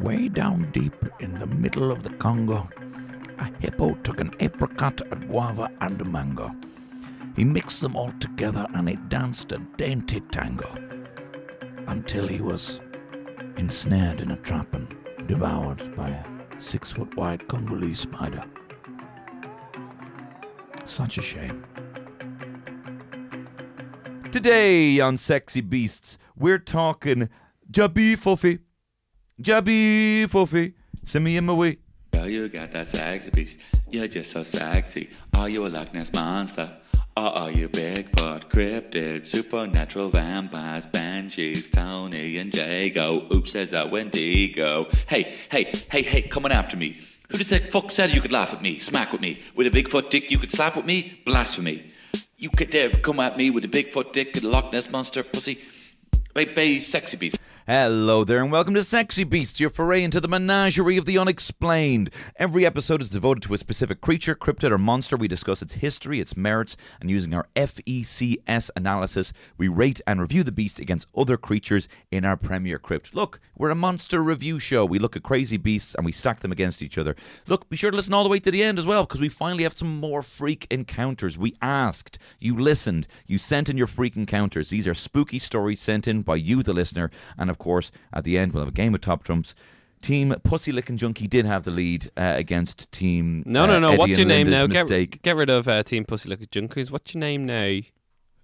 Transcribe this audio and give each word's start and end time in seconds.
Way 0.00 0.28
down 0.28 0.70
deep 0.72 0.94
in 1.20 1.38
the 1.38 1.46
middle 1.46 1.92
of 1.92 2.02
the 2.02 2.08
Congo, 2.14 2.66
a 3.38 3.44
hippo 3.60 3.94
took 3.96 4.18
an 4.18 4.32
apricot, 4.40 5.02
a 5.10 5.14
guava, 5.14 5.70
and 5.82 6.00
a 6.00 6.04
mango. 6.06 6.50
He 7.36 7.44
mixed 7.44 7.82
them 7.82 7.96
all 7.96 8.10
together 8.18 8.66
and 8.72 8.88
he 8.88 8.96
danced 8.96 9.52
a 9.52 9.58
dainty 9.76 10.20
tango 10.32 10.74
until 11.86 12.26
he 12.26 12.40
was 12.40 12.80
ensnared 13.58 14.22
in 14.22 14.30
a 14.30 14.38
trap 14.38 14.72
and 14.74 14.96
devoured 15.26 15.94
by 15.94 16.08
a 16.08 16.24
six 16.58 16.92
foot 16.92 17.14
wide 17.16 17.46
Congolese 17.46 18.00
spider. 18.00 18.44
Such 20.86 21.18
a 21.18 21.22
shame. 21.22 21.62
Today 24.32 24.98
on 24.98 25.18
Sexy 25.18 25.60
Beasts, 25.60 26.16
we're 26.34 26.58
talking 26.58 27.28
Jabby 27.70 28.16
Fuffy. 28.16 28.60
Jabby 29.40 30.26
Fuffy. 30.26 30.74
Send 31.04 31.24
me 31.24 31.36
in 31.38 31.46
my 31.46 31.54
way. 31.54 31.78
Girl, 32.12 32.28
you 32.28 32.48
got 32.50 32.72
that 32.72 32.86
sexy 32.86 33.30
beast. 33.30 33.58
You're 33.90 34.06
just 34.06 34.32
so 34.32 34.42
sexy. 34.42 35.08
Are 35.34 35.48
you 35.48 35.66
a 35.66 35.68
Loch 35.68 35.94
Ness 35.94 36.12
monster? 36.12 36.76
Or 37.16 37.24
are 37.24 37.50
you 37.50 37.68
Bigfoot, 37.70 38.50
cryptid, 38.50 39.26
supernatural 39.26 40.10
vampires, 40.10 40.84
banshees, 40.86 41.70
Tony 41.70 42.36
and 42.36 42.54
Jago? 42.54 43.26
Oops, 43.34 43.50
there's 43.52 43.70
that 43.70 43.90
Wendigo. 43.90 44.86
Hey, 45.08 45.34
hey, 45.50 45.72
hey, 45.90 46.02
hey, 46.02 46.22
coming 46.22 46.52
after 46.52 46.76
me. 46.76 46.94
Who 47.30 47.38
the 47.38 47.58
fuck 47.70 47.90
said 47.90 48.14
you 48.14 48.20
could 48.20 48.32
laugh 48.32 48.52
at 48.52 48.60
me, 48.60 48.78
smack 48.78 49.10
with 49.12 49.22
me? 49.22 49.36
With 49.54 49.66
a 49.66 49.70
Bigfoot 49.70 50.10
dick 50.10 50.30
you 50.30 50.38
could 50.38 50.52
slap 50.52 50.76
with 50.76 50.84
me? 50.84 51.20
Blasphemy. 51.24 51.90
You 52.36 52.50
could 52.50 52.70
dare 52.70 52.90
come 52.90 53.20
at 53.20 53.38
me 53.38 53.48
with 53.50 53.64
a 53.64 53.68
Bigfoot 53.68 54.12
dick 54.12 54.36
and 54.36 54.44
a 54.44 54.48
Loch 54.48 54.70
Ness 54.72 54.90
monster 54.90 55.22
pussy? 55.22 55.58
Bay, 56.34 56.44
bay, 56.44 56.78
sexy 56.78 57.16
beast. 57.16 57.39
Hello 57.66 58.24
there, 58.24 58.42
and 58.42 58.50
welcome 58.50 58.72
to 58.72 58.82
Sexy 58.82 59.22
Beasts, 59.22 59.60
your 59.60 59.68
foray 59.68 60.02
into 60.02 60.18
the 60.18 60.26
menagerie 60.26 60.96
of 60.96 61.04
the 61.04 61.18
unexplained. 61.18 62.08
Every 62.36 62.64
episode 62.64 63.02
is 63.02 63.10
devoted 63.10 63.42
to 63.42 63.54
a 63.54 63.58
specific 63.58 64.00
creature, 64.00 64.34
cryptid, 64.34 64.70
or 64.70 64.78
monster. 64.78 65.14
We 65.14 65.28
discuss 65.28 65.60
its 65.60 65.74
history, 65.74 66.20
its 66.20 66.38
merits, 66.38 66.78
and 67.02 67.10
using 67.10 67.34
our 67.34 67.48
FECS 67.54 68.70
analysis, 68.74 69.34
we 69.58 69.68
rate 69.68 70.00
and 70.06 70.22
review 70.22 70.42
the 70.42 70.50
beast 70.50 70.80
against 70.80 71.06
other 71.14 71.36
creatures 71.36 71.86
in 72.10 72.24
our 72.24 72.36
Premier 72.36 72.78
Crypt. 72.78 73.14
Look, 73.14 73.40
we're 73.54 73.68
a 73.68 73.74
monster 73.74 74.22
review 74.22 74.58
show. 74.58 74.86
We 74.86 74.98
look 74.98 75.14
at 75.14 75.22
crazy 75.22 75.58
beasts 75.58 75.94
and 75.94 76.06
we 76.06 76.12
stack 76.12 76.40
them 76.40 76.52
against 76.52 76.80
each 76.80 76.96
other. 76.96 77.14
Look, 77.46 77.68
be 77.68 77.76
sure 77.76 77.90
to 77.90 77.96
listen 77.96 78.14
all 78.14 78.24
the 78.24 78.30
way 78.30 78.40
to 78.40 78.50
the 78.50 78.62
end 78.62 78.78
as 78.78 78.86
well, 78.86 79.04
because 79.04 79.20
we 79.20 79.28
finally 79.28 79.64
have 79.64 79.76
some 79.76 80.00
more 80.00 80.22
freak 80.22 80.66
encounters. 80.70 81.36
We 81.36 81.54
asked, 81.60 82.18
you 82.38 82.58
listened, 82.58 83.06
you 83.26 83.36
sent 83.36 83.68
in 83.68 83.76
your 83.76 83.86
freak 83.86 84.16
encounters. 84.16 84.70
These 84.70 84.88
are 84.88 84.94
spooky 84.94 85.38
stories 85.38 85.82
sent 85.82 86.08
in 86.08 86.22
by 86.22 86.36
you, 86.36 86.62
the 86.62 86.72
listener, 86.72 87.10
and 87.36 87.50
of 87.50 87.58
course, 87.60 87.92
at 88.12 88.24
the 88.24 88.36
end, 88.36 88.52
we'll 88.52 88.62
have 88.64 88.68
a 88.68 88.76
game 88.76 88.94
of 88.94 89.00
top 89.00 89.22
trumps. 89.22 89.54
Team 90.02 90.34
Pussy 90.44 90.72
Licking 90.72 90.96
Junkie 90.96 91.28
did 91.28 91.44
have 91.44 91.64
the 91.64 91.70
lead 91.70 92.10
uh, 92.16 92.32
against 92.36 92.90
Team. 92.90 93.42
No, 93.46 93.64
uh, 93.64 93.66
no, 93.66 93.78
no. 93.78 93.88
Eddie 93.90 93.98
What's 93.98 94.18
your 94.18 94.26
name 94.26 94.46
Linda's 94.48 94.62
now? 94.62 94.66
Get, 94.66 94.82
Mistake. 94.88 95.22
get 95.22 95.36
rid 95.36 95.50
of 95.50 95.68
uh, 95.68 95.82
Team 95.82 96.04
Pussy 96.04 96.28
Licking 96.28 96.46
Junkies. 96.48 96.90
What's 96.90 97.14
your 97.14 97.20
name 97.20 97.46
now? 97.46 97.78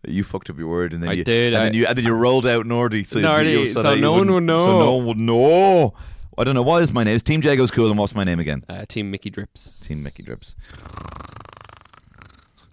You 0.06 0.22
fucked 0.22 0.50
up 0.50 0.58
your 0.58 0.68
word, 0.68 0.92
and 0.92 1.02
then 1.02 1.10
I 1.10 1.14
you 1.14 1.24
did, 1.24 1.54
and 1.54 1.62
I- 1.62 1.64
then 1.66 1.74
you 1.74 1.86
and 1.86 1.96
then 1.98 2.04
you 2.04 2.12
rolled 2.12 2.46
out 2.46 2.64
Nordy, 2.66 3.04
so, 3.06 3.18
Nordy, 3.18 3.72
so 3.72 3.82
that 3.82 3.98
no 3.98 4.12
one 4.12 4.32
would 4.32 4.44
know. 4.44 4.66
So 4.66 4.78
no 4.78 4.92
one 4.96 5.06
would 5.06 5.18
know. 5.18 5.94
I 6.38 6.44
don't 6.44 6.54
know 6.54 6.62
what 6.62 6.82
is 6.82 6.92
my 6.92 7.02
name. 7.02 7.14
It's 7.14 7.22
Team 7.24 7.40
Jago's 7.40 7.70
cool, 7.70 7.88
and 7.88 7.98
what's 7.98 8.14
my 8.14 8.22
name 8.22 8.38
again? 8.38 8.62
Uh, 8.68 8.84
Team 8.86 9.10
Mickey 9.10 9.30
Drips. 9.30 9.80
Team 9.80 10.02
Mickey 10.02 10.22
Drips. 10.22 10.54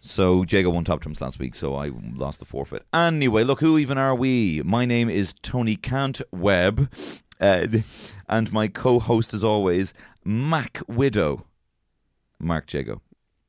So 0.06 0.44
Jago 0.44 0.70
won 0.70 0.84
top 0.84 1.00
trumps 1.00 1.22
last 1.22 1.40
week, 1.40 1.56
so 1.56 1.76
I 1.76 1.90
lost 2.14 2.40
the 2.40 2.46
forfeit. 2.46 2.84
Anyway, 2.94 3.46
look, 3.46 3.62
who 3.62 3.78
even 3.78 3.98
are 3.98 4.14
we? 4.14 4.62
My 4.66 4.86
name 4.86 5.10
is 5.10 5.34
Tony 5.42 5.78
Cant 5.78 6.22
Webb, 6.30 6.92
uh, 7.40 7.68
and 8.28 8.52
my 8.52 8.68
co-host, 8.68 9.34
as 9.34 9.46
always, 9.46 9.94
Mac 10.26 10.82
Widow, 10.90 11.46
Mark 12.38 12.72
Jago. 12.74 13.02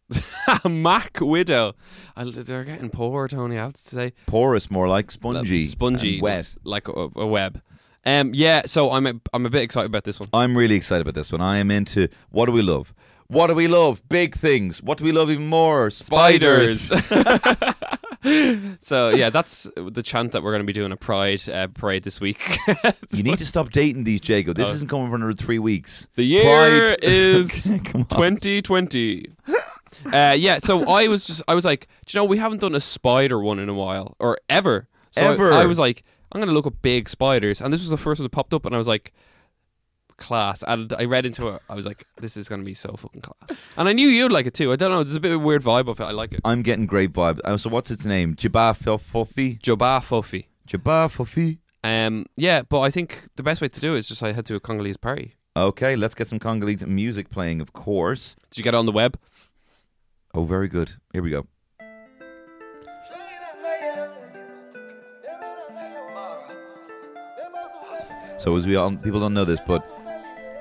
Mac 0.65 1.19
Widow. 1.21 1.75
I, 2.15 2.23
they're 2.23 2.63
getting 2.63 2.89
poor, 2.89 3.27
Tony. 3.27 3.59
I 3.59 3.65
have 3.65 3.73
to 3.73 3.83
say, 3.83 4.13
Porous, 4.27 4.71
more 4.71 4.87
like 4.87 5.11
spongy, 5.11 5.65
spongy, 5.65 6.21
wet. 6.21 6.55
like 6.63 6.87
a, 6.87 7.09
a 7.17 7.27
web. 7.27 7.61
Um, 8.07 8.33
yeah. 8.33 8.63
So 8.67 8.93
I'm 8.93 9.09
a, 9.09 9.15
I'm 9.33 9.45
a 9.45 9.51
bit 9.51 9.63
excited 9.63 9.87
about 9.87 10.05
this 10.05 10.21
one. 10.21 10.29
I'm 10.33 10.57
really 10.57 10.77
excited 10.77 11.01
about 11.01 11.15
this 11.15 11.33
one. 11.33 11.41
I 11.41 11.57
am 11.57 11.73
into 11.73 12.09
what 12.31 12.47
do 12.47 12.53
we 12.53 12.63
love? 12.63 12.95
What 13.29 13.47
do 13.49 13.55
we 13.55 13.69
love? 13.69 14.07
Big 14.09 14.35
things. 14.35 14.83
What 14.83 14.99
do 14.99 15.05
we 15.05 15.13
love 15.13 15.31
even 15.31 15.47
more? 15.47 15.91
Spiders. 15.91 16.93
so 18.81 19.09
yeah, 19.11 19.31
that's 19.31 19.67
the 19.77 20.03
chant 20.03 20.33
that 20.33 20.43
we're 20.43 20.51
going 20.53 20.63
to 20.63 20.67
be 20.67 20.73
doing 20.73 20.93
a 20.93 20.97
Pride 20.97 21.47
uh, 21.49 21.67
parade 21.69 22.05
this 22.05 22.21
week. 22.21 22.39
you 23.13 23.23
need 23.23 23.39
to 23.39 23.47
stop 23.47 23.71
dating 23.71 24.05
these, 24.05 24.27
Jago. 24.29 24.53
This 24.53 24.69
Oh. 24.69 24.73
isn't 24.73 24.89
coming 24.89 25.09
for 25.11 25.17
another 25.17 25.33
three 25.35 25.59
weeks. 25.59 26.07
The 26.15 26.23
year 26.25 26.97
Pride- 26.97 26.99
is 27.03 27.65
2020. 27.65 29.27
Uh, 30.13 30.35
yeah, 30.39 30.59
so 30.59 30.89
I 30.89 31.07
was 31.09 31.25
just, 31.27 31.43
I 31.47 31.55
was 31.55 31.65
like, 31.65 31.87
do 32.07 32.17
you 32.17 32.21
know, 32.21 32.25
we 32.25 32.39
haven't 32.39 32.61
done 32.61 32.75
a 32.75 32.81
spider 32.81 33.41
one 33.41 33.59
in 33.59 33.69
a 33.69 33.75
while, 33.75 34.17
or 34.19 34.39
ever. 34.49 34.89
So 35.13 35.23
I- 35.23 35.33
Ever. 35.33 35.53
I, 35.53 35.67
was 35.67 35.79
like, 35.79 36.03
I'm 36.33 36.41
going 36.41 36.49
to 36.49 36.55
look 36.55 36.67
up 36.67 36.75
big 36.83 37.09
spiders. 37.09 37.61
And 37.61 37.73
this 37.73 37.81
was 37.81 37.91
the 37.91 37.97
first 37.97 38.21
one 38.21 38.25
that 38.25 38.31
popped 38.33 38.53
up, 38.55 38.67
and 38.67 38.75
I 38.75 38.79
was 38.79 38.89
like, 38.89 39.13
class. 40.17 40.63
And 40.67 40.93
I 40.95 41.05
read 41.05 41.27
into 41.27 41.49
it, 41.49 41.63
I 41.69 41.75
was 41.75 41.87
like, 41.87 42.07
this 42.21 42.37
is 42.37 42.49
going 42.49 42.61
to 42.61 42.65
be 42.65 42.75
so 42.75 42.95
fucking 42.97 43.23
class. 43.23 43.59
And 43.77 43.89
I 43.89 43.93
knew 43.93 44.09
you'd 44.09 44.33
like 44.33 44.47
it 44.47 44.55
too. 44.55 44.73
I 44.73 44.77
don't 44.77 44.91
know, 44.91 45.03
there's 45.03 45.17
a 45.17 45.21
bit 45.21 45.33
of 45.33 45.41
a 45.41 45.45
weird 45.45 45.63
vibe 45.63 45.89
of 45.89 46.01
it. 46.01 46.05
I 46.05 46.13
like 46.13 46.33
it. 46.33 46.41
I'm 46.45 46.63
getting 46.63 46.87
great 46.87 47.13
vibes. 47.13 47.41
Uh, 47.45 47.57
so 47.57 47.71
what's 47.71 47.91
its 47.91 48.05
name? 48.05 48.35
Jabba 48.35 48.77
Fuffy? 48.77 49.61
Jabba 49.61 50.03
Fuffy. 50.03 50.47
Jabba 50.69 51.11
Fuffy. 51.11 51.59
Um, 51.83 52.27
yeah, 52.37 52.63
but 52.63 52.81
I 52.81 52.91
think 52.91 53.29
the 53.37 53.43
best 53.43 53.61
way 53.61 53.69
to 53.69 53.81
do 53.81 53.95
it 53.95 53.99
is 53.99 54.09
just 54.09 54.23
I 54.23 54.33
head 54.33 54.47
to 54.47 54.55
a 54.55 54.61
Congolese 54.61 54.97
party. 54.97 55.35
Okay, 55.57 55.95
let's 55.97 56.15
get 56.15 56.29
some 56.29 56.39
Congolese 56.39 56.85
music 56.87 57.31
playing, 57.31 57.61
of 57.61 57.73
course. 57.73 58.35
Did 58.51 58.59
you 58.59 58.65
get 58.65 58.75
it 58.75 58.79
on 58.79 58.87
the 58.87 58.93
web? 58.93 59.19
Oh, 60.33 60.45
very 60.45 60.67
good. 60.67 60.95
Here 61.13 61.23
we 61.23 61.31
go. 61.31 61.47
So, 68.37 68.57
as 68.57 68.67
we 68.67 68.75
all 68.77 68.97
people 68.97 69.21
don't 69.21 69.33
know 69.33 69.45
this, 69.45 69.61
but 69.67 69.89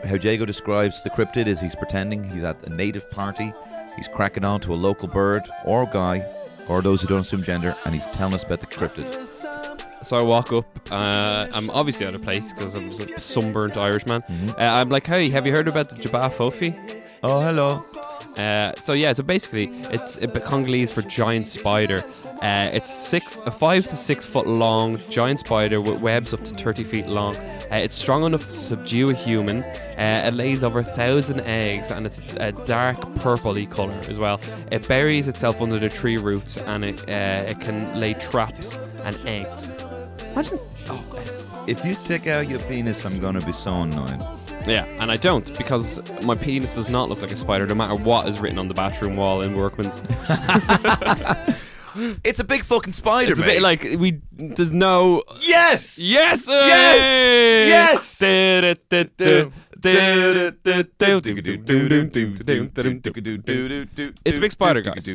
how 0.06 0.16
Jago 0.16 0.46
describes 0.46 1.04
the 1.04 1.10
cryptid 1.10 1.48
is 1.48 1.60
he's 1.60 1.76
pretending 1.76 2.24
he's 2.24 2.44
at 2.44 2.62
a 2.64 2.70
native 2.70 3.10
party, 3.12 3.54
he's 3.96 4.08
cracking 4.08 4.44
on 4.46 4.60
to 4.62 4.74
a 4.74 4.76
local 4.76 5.08
bird 5.08 5.44
or 5.66 5.86
guy, 5.86 6.26
or 6.68 6.82
those 6.82 7.02
who 7.02 7.08
don't 7.08 7.22
assume 7.22 7.44
gender, 7.44 7.76
and 7.86 7.94
he's 7.94 8.06
telling 8.12 8.34
us 8.34 8.44
about 8.44 8.62
the 8.62 8.68
cryptid. 8.68 9.06
So 10.04 10.18
I 10.18 10.24
walk 10.24 10.52
up. 10.52 10.66
Uh, 10.92 11.48
I'm 11.54 11.70
obviously 11.70 12.06
out 12.06 12.14
of 12.14 12.22
place 12.22 12.52
because 12.52 12.76
I'm 12.76 12.90
a 12.90 13.20
sunburnt 13.20 13.78
Irishman. 13.78 14.22
Uh, 14.24 14.56
I'm 14.58 14.90
like, 14.90 15.08
hey, 15.08 15.30
have 15.30 15.46
you 15.46 15.54
heard 15.54 15.68
about 15.70 15.90
the 15.90 15.96
Jabba 15.96 16.30
Fofi? 16.30 17.04
Oh, 17.24 17.40
hello. 17.40 17.86
Uh, 18.38 18.74
so 18.82 18.94
yeah, 18.94 19.14
so 19.14 19.24
basically, 19.24 19.72
it's 19.92 20.22
a 20.22 20.28
Congolese 20.28 20.92
for 20.92 21.04
giant 21.04 21.48
spider. 21.48 22.04
Uh, 22.42 22.70
it's 22.74 22.94
six, 22.94 23.36
a 23.46 23.52
five 23.52 23.88
to 23.88 23.96
six 23.96 24.26
foot 24.26 24.48
long 24.48 24.98
giant 25.10 25.40
spider 25.40 25.80
with 25.80 26.02
webs 26.02 26.34
up 26.34 26.44
to 26.44 26.54
thirty 26.56 26.84
feet 26.84 27.08
long. 27.08 27.38
Uh, 27.74 27.78
it's 27.78 27.96
strong 27.96 28.24
enough 28.24 28.44
to 28.44 28.52
subdue 28.52 29.10
a 29.10 29.14
human. 29.16 29.64
Uh, 29.98 30.26
it 30.28 30.36
lays 30.36 30.64
over 30.64 30.80
a 30.80 30.84
thousand 30.84 31.40
eggs, 31.42 31.90
and 31.90 32.06
it's 32.06 32.34
a 32.34 32.52
dark 32.52 32.98
purpley 33.16 33.68
color 33.68 34.00
as 34.08 34.20
well. 34.20 34.40
It 34.72 34.88
buries 34.88 35.28
itself 35.28 35.60
under 35.60 35.80
the 35.80 35.90
tree 35.90 36.18
roots, 36.18 36.58
and 36.58 36.86
it 36.86 37.00
uh, 37.10 37.50
it 37.50 37.60
can 37.62 38.00
lay 38.00 38.14
traps 38.14 38.78
and 39.06 39.18
eggs. 39.26 39.72
Imagine, 40.34 40.60
oh, 40.90 41.66
If 41.68 41.84
you 41.84 41.96
take 42.06 42.28
out 42.28 42.48
your 42.48 42.60
penis, 42.60 43.04
I'm 43.06 43.20
gonna 43.20 43.42
be 43.42 43.54
so 43.54 43.74
annoyed. 43.82 44.22
Yeah, 44.68 44.86
and 45.00 45.10
I 45.10 45.18
don't 45.18 45.58
because 45.58 46.00
my 46.22 46.36
penis 46.36 46.76
does 46.76 46.90
not 46.90 47.10
look 47.10 47.22
like 47.24 47.32
a 47.32 47.36
spider, 47.36 47.66
no 47.66 47.74
matter 47.74 47.96
what 47.96 48.28
is 48.28 48.40
written 48.40 48.60
on 48.60 48.68
the 48.68 48.76
bathroom 48.76 49.16
wall 49.16 49.42
in 49.42 49.58
Workman's. 49.58 50.00
It's 52.24 52.40
a 52.40 52.44
big 52.44 52.64
fucking 52.64 52.94
spider, 52.94 53.32
It's 53.32 53.42
a 53.42 53.44
bit 53.44 53.62
like 53.62 53.84
we. 53.84 54.22
There's 54.32 54.72
no. 54.72 55.24
yes, 55.42 56.00
Yes! 56.00 56.48
Yes! 56.48 57.68
Yes! 57.68 58.20
It's 64.26 64.38
a 64.38 64.42
big 64.42 64.52
spider, 64.52 64.82
guys. 64.82 65.06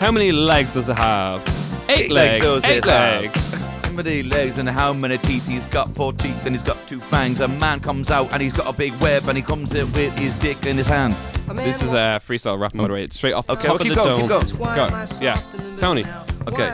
How 0.00 0.12
many 0.12 0.30
legs 0.32 0.74
does 0.74 0.88
it 0.88 0.96
have? 0.96 1.42
Eight, 1.88 2.10
legs 2.10 2.64
Eight 2.64 2.84
legs. 2.84 3.67
How 3.98 4.04
many 4.04 4.22
legs 4.22 4.58
and 4.58 4.68
how 4.68 4.92
many 4.92 5.18
teeth? 5.18 5.44
He's 5.48 5.66
got 5.66 5.92
four 5.92 6.12
teeth 6.12 6.46
and 6.46 6.54
he's 6.54 6.62
got 6.62 6.86
two 6.86 7.00
fangs. 7.00 7.40
A 7.40 7.48
man 7.48 7.80
comes 7.80 8.12
out 8.12 8.28
and 8.30 8.40
he's 8.40 8.52
got 8.52 8.72
a 8.72 8.72
big 8.72 8.94
web 9.00 9.26
and 9.26 9.36
he 9.36 9.42
comes 9.42 9.74
in 9.74 9.90
with 9.90 10.16
his 10.16 10.36
dick 10.36 10.66
in 10.66 10.76
his 10.76 10.86
hand. 10.86 11.16
This 11.56 11.82
is 11.82 11.94
a 11.94 12.22
freestyle 12.24 12.60
rap, 12.60 12.74
by 12.74 12.86
the 12.86 12.92
way. 12.92 13.02
It's 13.02 13.16
straight 13.16 13.32
off 13.32 13.48
the 13.48 13.54
Okay, 13.54 13.66
top 13.66 13.80
well, 13.80 13.82
of 13.82 13.88
the 13.88 13.94
going, 13.96 14.28
dome. 14.28 14.42
keep 14.46 14.58
Go. 14.58 15.06
Yeah. 15.20 15.42
Tony. 15.80 16.04
Okay. 16.46 16.72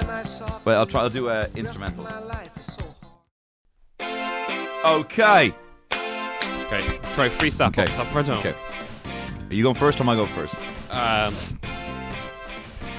Well, 0.66 0.80
I'll 0.80 0.86
try. 0.86 1.00
I'll 1.00 1.08
do 1.08 1.30
a 1.30 1.48
instrumental. 1.56 2.06
Okay. 4.84 5.54
Okay. 6.66 6.98
Try 7.14 7.30
freestyle. 7.30 7.68
Okay. 7.68 7.86
Top 7.86 8.06
of 8.06 8.16
our 8.18 8.22
dome. 8.22 8.38
Okay. 8.40 8.54
Are 9.48 9.54
you 9.54 9.62
going 9.62 9.76
first 9.76 9.98
or 9.98 10.02
am 10.02 10.10
I 10.10 10.14
going 10.14 10.28
first? 10.28 10.54
Um, 10.90 11.34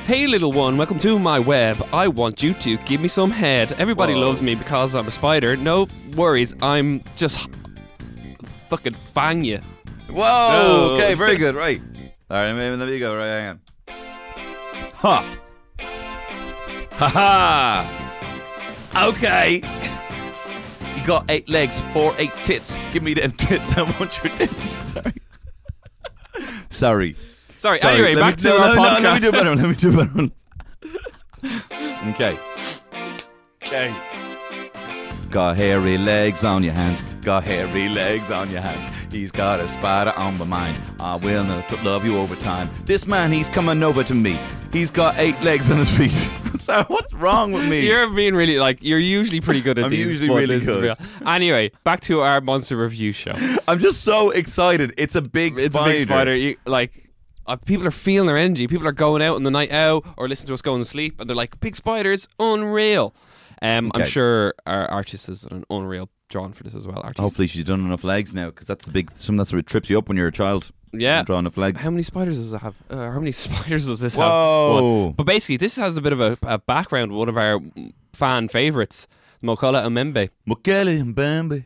hey, 0.06 0.28
little 0.28 0.52
one, 0.52 0.78
welcome 0.78 1.00
to 1.00 1.18
my 1.18 1.40
web. 1.40 1.84
I 1.92 2.08
want 2.08 2.44
you 2.44 2.54
to 2.56 2.78
give 2.78 3.02
me 3.02 3.08
some 3.08 3.32
head. 3.32 3.74
Everybody 3.74 4.14
Whoa. 4.14 4.22
loves 4.22 4.42
me 4.42 4.56
because 4.56 4.94
I'm 4.94 5.08
a 5.08 5.12
spider. 5.12 5.58
No 5.58 5.88
worries, 6.16 6.54
I'm 6.62 7.04
just 7.16 7.50
fucking 8.70 8.94
fang 8.94 9.44
you. 9.44 9.60
Whoa. 10.10 10.90
No. 10.90 10.94
Okay. 10.94 11.14
Very 11.16 11.38
good. 11.38 11.56
Right. 11.56 11.82
All 12.30 12.38
right. 12.38 12.54
Maybe 12.54 12.76
let 12.76 12.88
me 12.88 13.00
go. 13.00 13.18
Right. 13.18 13.28
Hang 13.28 13.48
on. 13.50 13.60
Ha. 14.94 15.38
Ha 16.92 17.10
ha. 17.10 17.92
Okay. 19.10 19.56
You 20.96 21.08
got 21.08 21.30
eight 21.30 21.50
legs, 21.50 21.82
four, 21.92 22.14
eight 22.18 22.32
tits. 22.44 22.76
Give 22.94 23.04
me 23.04 23.14
them 23.14 23.32
tits. 23.38 23.76
I 23.76 23.82
want 24.00 24.24
your 24.24 24.34
tits. 24.36 24.78
Sorry. 24.94 25.14
Sorry. 26.70 27.16
Sorry, 27.66 27.80
Sorry, 27.80 27.96
anyway, 27.96 28.14
let 28.14 28.22
back 28.22 28.38
me, 28.38 28.44
to 28.44 28.50
no, 28.50 28.58
our 28.60 28.76
no, 28.76 28.82
podcast. 28.84 29.02
No, 29.02 29.10
let 29.10 29.14
me 29.16 29.20
do 29.22 29.30
a 29.30 29.32
better 29.32 29.50
one. 29.50 29.58
Let 29.58 29.70
me 29.70 29.76
do 29.76 29.90
a 29.90 30.06
better 30.06 30.14
one. 30.14 30.32
okay. 32.14 32.38
Okay. 33.64 33.96
Got 35.32 35.58
hairy 35.58 35.98
legs 35.98 36.44
on 36.44 36.64
your 36.64 36.74
hands. 36.74 37.02
Got 37.24 37.44
hairy 37.44 37.90
legs 37.90 38.30
on 38.30 38.52
your 38.52 38.62
hands. 38.62 39.12
He's 39.12 39.32
got 39.32 39.60
a 39.60 39.68
spider 39.68 40.14
on 40.16 40.38
my 40.38 40.46
mind. 40.46 40.78
I 41.00 41.16
will 41.16 41.44
not 41.44 41.68
to 41.70 41.78
love 41.78 42.06
you 42.06 42.18
over 42.18 42.36
time. 42.36 42.70
This 42.84 43.08
man, 43.08 43.32
he's 43.32 43.50
coming 43.50 43.82
over 43.82 44.04
to 44.04 44.14
me. 44.14 44.38
He's 44.72 44.92
got 44.92 45.18
eight 45.18 45.42
legs 45.42 45.72
on 45.72 45.80
his 45.80 45.90
feet. 45.90 46.12
so 46.62 46.84
what's 46.84 47.16
wrong 47.16 47.52
with 47.52 47.68
me? 47.68 47.88
You're 47.88 48.08
being 48.12 48.36
really 48.36 48.60
like 48.60 48.78
you're 48.84 49.00
usually 49.00 49.42
pretty 49.42 49.62
good 49.62 49.80
at 49.80 49.86
I'm 49.86 49.92
these. 49.92 50.06
usually 50.06 50.30
really 50.30 50.60
this 50.60 50.62
is 50.62 50.68
good. 50.68 50.84
real. 50.84 50.96
Anyway, 51.26 51.72
back 51.84 52.02
to 52.02 52.22
our 52.22 52.42
monster 52.42 52.78
review 52.78 53.12
show. 53.12 53.34
I'm 53.68 53.80
just 53.80 54.04
so 54.04 54.30
excited. 54.30 54.94
It's 54.98 55.16
a 55.16 55.22
big 55.24 55.58
It's 55.58 55.74
spider. 55.74 55.90
a 55.90 55.94
big 55.94 56.08
spider. 56.08 56.36
You, 56.36 56.58
like 56.68 57.05
uh, 57.48 57.56
people 57.56 57.88
are 57.88 57.92
feeling 57.92 58.28
their 58.28 58.38
energy. 58.38 58.68
People 58.68 58.88
are 58.88 58.92
going 58.92 59.22
out 59.22 59.36
on 59.36 59.44
the 59.44 59.52
night 59.52 59.72
out 59.72 60.06
or 60.18 60.28
listen 60.28 60.48
to 60.48 60.54
us 60.54 60.62
going 60.62 60.82
to 60.82 60.86
sleep, 60.90 61.20
and 61.20 61.30
they're 61.30 61.36
like, 61.36 61.60
"Big 61.60 61.76
spiders, 61.76 62.28
unreal." 62.40 63.14
Um, 63.62 63.92
I'm 63.96 64.06
sure 64.06 64.54
our 64.66 64.86
artist 64.88 65.30
is 65.30 65.44
an 65.46 65.64
unreal 65.70 66.10
drawn 66.30 66.54
for 66.54 66.64
this 66.64 66.76
as 66.76 66.86
well. 66.86 66.98
Artist. 66.98 67.20
Hopefully 67.20 67.48
she's 67.48 67.64
done 67.64 67.86
enough 67.86 68.04
legs 68.04 68.34
now, 68.34 68.48
because 68.48 68.68
that's 68.68 68.86
the 68.86 68.92
big. 68.92 69.12
Some 69.16 69.38
that's 69.38 69.54
what 69.54 69.66
trips 69.68 69.90
you 69.90 69.98
up 69.98 70.08
when 70.08 70.18
you're 70.18 70.28
a 70.28 70.32
child. 70.32 70.72
Yeah. 70.92 71.24
Draw 71.24 71.40
enough 71.40 71.58
legs. 71.58 71.82
How 71.82 71.90
many 71.90 72.04
spiders 72.04 72.38
does 72.38 72.54
it 72.54 72.62
have? 72.62 72.76
Uh, 72.90 73.12
how 73.12 73.20
many 73.20 73.32
spiders 73.34 73.88
does 73.88 74.00
this 74.00 74.16
Whoa. 74.16 74.76
have? 74.76 74.84
One. 74.84 75.12
But 75.14 75.26
basically, 75.26 75.58
this 75.58 75.76
has 75.76 75.98
a 75.98 76.02
bit 76.02 76.14
of 76.14 76.22
a, 76.22 76.38
a 76.44 76.58
background. 76.58 77.12
One 77.12 77.30
of 77.30 77.38
our 77.38 77.60
fan 78.14 78.48
favorites, 78.48 79.08
Mokele-mbembe. 79.44 80.30
Mukele 80.48 81.00
and 81.00 81.16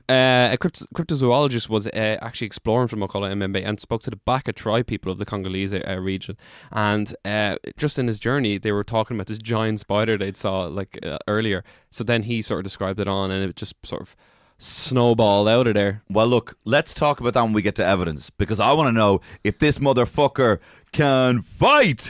Uh, 0.09 0.53
a 0.53 0.57
crypt- 0.57 0.85
cryptozoologist 0.93 1.69
was 1.69 1.87
uh, 1.87 2.17
actually 2.21 2.47
exploring 2.47 2.87
from 2.87 2.99
Mokele-mbembe 2.99 3.65
and 3.65 3.79
spoke 3.79 4.03
to 4.03 4.09
the 4.09 4.15
Baka 4.17 4.53
tribe 4.53 4.87
people 4.87 5.11
of 5.11 5.17
the 5.17 5.25
Congolese 5.25 5.73
uh, 5.73 5.97
region. 5.99 6.37
And 6.71 7.15
uh, 7.25 7.57
just 7.77 7.99
in 7.99 8.07
his 8.07 8.19
journey, 8.19 8.57
they 8.57 8.71
were 8.71 8.83
talking 8.83 9.15
about 9.17 9.27
this 9.27 9.37
giant 9.37 9.79
spider 9.79 10.17
they'd 10.17 10.37
saw 10.37 10.63
like 10.63 10.99
uh, 11.05 11.17
earlier. 11.27 11.63
So 11.91 12.03
then 12.03 12.23
he 12.23 12.41
sort 12.41 12.59
of 12.59 12.63
described 12.65 12.99
it 12.99 13.07
on, 13.07 13.31
and 13.31 13.49
it 13.49 13.55
just 13.55 13.73
sort 13.83 14.01
of 14.01 14.15
snowballed 14.57 15.47
out 15.47 15.67
of 15.67 15.73
there. 15.73 16.03
Well, 16.09 16.27
look, 16.27 16.57
let's 16.65 16.93
talk 16.93 17.19
about 17.21 17.33
that 17.33 17.43
when 17.43 17.53
we 17.53 17.61
get 17.61 17.75
to 17.75 17.85
evidence 17.85 18.29
because 18.29 18.59
I 18.59 18.73
want 18.73 18.89
to 18.89 18.91
know 18.91 19.21
if 19.43 19.57
this 19.59 19.79
motherfucker 19.79 20.59
can 20.91 21.41
fight. 21.41 22.09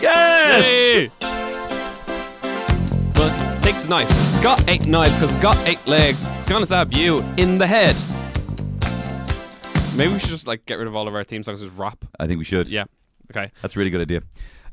Yes! 0.00 0.64
Hey! 0.64 1.10
But 3.14 3.47
it 3.78 3.82
takes 3.82 3.84
a 3.84 3.90
knife. 3.90 4.30
It's 4.30 4.40
got 4.40 4.68
eight 4.68 4.86
knives 4.86 5.16
because 5.16 5.34
it's 5.34 5.42
got 5.42 5.56
eight 5.68 5.84
legs. 5.86 6.18
It's 6.24 6.48
gonna 6.48 6.66
stab 6.66 6.92
you 6.92 7.20
in 7.36 7.58
the 7.58 7.66
head. 7.66 7.96
Maybe 9.96 10.12
we 10.12 10.18
should 10.18 10.30
just 10.30 10.46
like 10.46 10.66
get 10.66 10.78
rid 10.78 10.86
of 10.86 10.96
all 10.96 11.08
of 11.08 11.14
our 11.14 11.24
theme 11.24 11.42
songs 11.42 11.62
as 11.62 11.68
rap. 11.70 12.04
I 12.18 12.26
think 12.26 12.38
we 12.38 12.44
should. 12.44 12.68
Yeah. 12.68 12.84
Okay. 13.30 13.50
That's 13.62 13.76
a 13.76 13.78
really 13.78 13.90
good 13.90 14.00
idea. 14.00 14.22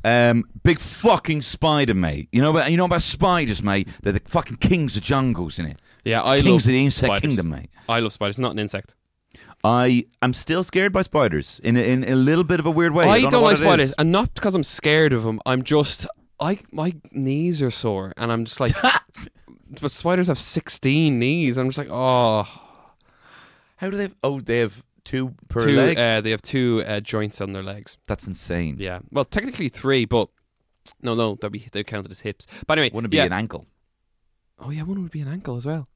Um, 0.04 0.44
big 0.63 0.80
fucking 0.80 1.42
spider, 1.42 1.94
mate. 1.94 2.30
You 2.31 2.42
know 2.42 2.52
about 2.52 2.72
you 2.72 2.78
know 2.78 2.86
about 2.86 3.02
spiders, 3.02 3.62
mate. 3.62 3.88
They're 4.02 4.13
the 4.13 4.22
fucking 4.25 4.57
kings 4.57 4.98
of 4.98 5.04
jungles, 5.04 5.58
innit? 5.58 5.78
Yeah, 6.04 6.24
I 6.24 6.38
Kings 6.38 6.48
love 6.48 6.62
of 6.62 6.66
the 6.68 6.86
insect 6.86 7.06
spiders. 7.06 7.22
kingdom, 7.22 7.50
mate. 7.50 7.69
I 7.90 8.00
love 8.00 8.13
spiders. 8.13 8.40
Not 8.40 8.51
an 8.51 8.60
insect. 8.60 8.96
I 9.63 10.06
am 10.22 10.34
still 10.34 10.63
scared 10.63 10.94
by 10.94 11.01
spiders 11.01 11.60
in 11.63 11.75
a, 11.75 11.81
in 11.81 12.04
a 12.04 12.16
little 12.16 12.44
bit 12.44 12.60
of 12.60 12.68
a 12.68 12.72
weird 12.72 12.94
way. 12.94 13.06
I 13.06 13.22
don't, 13.22 13.31
don't, 13.31 13.42
know 13.42 13.48
like 13.48 13.58
spiders, 13.58 13.94
and 13.98 14.12
not 14.12 14.36
because 14.36 14.54
I'm 14.54 14.63
scared 14.63 15.12
of 15.12 15.24
them. 15.24 15.40
I'm 15.46 15.63
just 15.63 16.06
I 16.40 16.60
my 16.72 16.96
knees 17.12 17.62
are 17.62 17.72
sore, 17.72 18.14
and 18.18 18.32
I'm 18.32 18.46
just 18.46 18.60
like, 18.60 18.74
but 19.82 19.92
spiders 19.92 20.28
have 20.28 20.40
16 20.40 21.18
knees. 21.18 21.58
I'm 21.58 21.68
just 21.68 21.78
like, 21.78 21.90
oh, 21.90 22.44
How 23.78 23.90
do 23.90 23.98
they? 23.98 24.04
Have, 24.04 24.16
oh, 24.24 24.40
they 24.42 24.60
have 24.60 24.84
two 25.04 25.34
per 25.48 25.66
two. 25.66 25.76
leg. 25.78 25.98
Uh, 25.98 26.22
they 26.22 26.32
have 26.32 26.42
two 26.42 26.84
uh, 26.86 27.00
joints 27.00 27.40
on 27.42 27.54
their 27.54 27.64
legs. 27.64 27.98
That's 28.08 28.28
insane. 28.28 28.78
Yeah, 28.80 29.00
well, 29.12 29.26
technically 29.26 29.70
three, 29.70 30.06
but 30.06 30.30
no, 31.02 31.16
no, 31.16 31.36
they'll 31.36 31.50
be 31.50 31.68
they 31.72 31.84
counted 31.84 32.12
as 32.12 32.22
hips. 32.22 32.48
But 32.68 32.78
anyway, 32.78 32.92
Wouldn't 32.94 33.10
it 33.10 33.12
be 33.12 33.18
yeah. 33.18 33.26
an 33.26 33.34
ankle? 33.34 33.68
Oh 34.60 34.70
yeah, 34.72 34.84
one 34.84 35.02
would 35.02 35.12
be 35.12 35.22
an 35.22 35.28
ankle 35.28 35.58
as 35.58 35.66
well. 35.66 35.88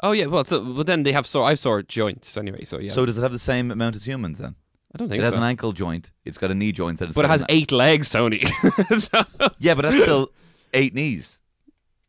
Oh 0.00 0.12
yeah, 0.12 0.26
well, 0.26 0.44
so, 0.44 0.64
but 0.74 0.86
then 0.86 1.04
they 1.04 1.12
have 1.12 1.26
sore. 1.26 1.44
I've 1.46 1.58
sore 1.58 1.82
joints 1.82 2.36
anyway. 2.36 2.64
So 2.64 2.78
yeah, 2.78 2.92
So 2.92 3.06
does 3.06 3.16
it 3.16 3.22
have 3.22 3.32
the 3.32 3.38
same 3.38 3.70
amount 3.70 3.96
as 3.96 4.06
humans 4.06 4.38
then? 4.38 4.56
I 4.94 4.98
don't 4.98 5.08
think 5.08 5.20
It 5.20 5.24
has 5.24 5.34
so. 5.34 5.38
an 5.38 5.44
ankle 5.44 5.72
joint. 5.72 6.12
It's 6.24 6.38
got 6.38 6.50
a 6.50 6.54
knee 6.54 6.70
joint. 6.72 7.00
That 7.00 7.14
but 7.14 7.24
it 7.24 7.28
has 7.28 7.44
eight 7.48 7.72
legs, 7.72 8.08
Tony. 8.10 8.42
so, 8.98 9.24
Yeah, 9.58 9.74
but 9.74 9.82
that's 9.82 10.02
still 10.02 10.30
eight 10.72 10.94
knees. 10.94 11.38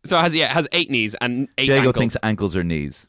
so 0.06 0.18
it 0.20 0.22
has 0.22 0.36
yeah, 0.36 0.46
it 0.46 0.52
has 0.52 0.68
eight 0.72 0.92
knees 0.92 1.16
and 1.20 1.48
eight 1.58 1.66
Diego 1.66 1.88
ankles. 1.88 1.96
thinks 2.02 2.18
ankles 2.24 2.56
are 2.56 2.64
knees, 2.64 3.08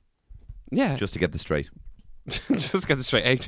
yeah, 0.71 0.97
just 0.97 1.13
to 1.13 1.19
get 1.19 1.33
this 1.33 1.43
straight. 1.43 1.69
just 2.27 2.89
get 2.89 2.97
this 2.97 3.07
straight. 3.07 3.47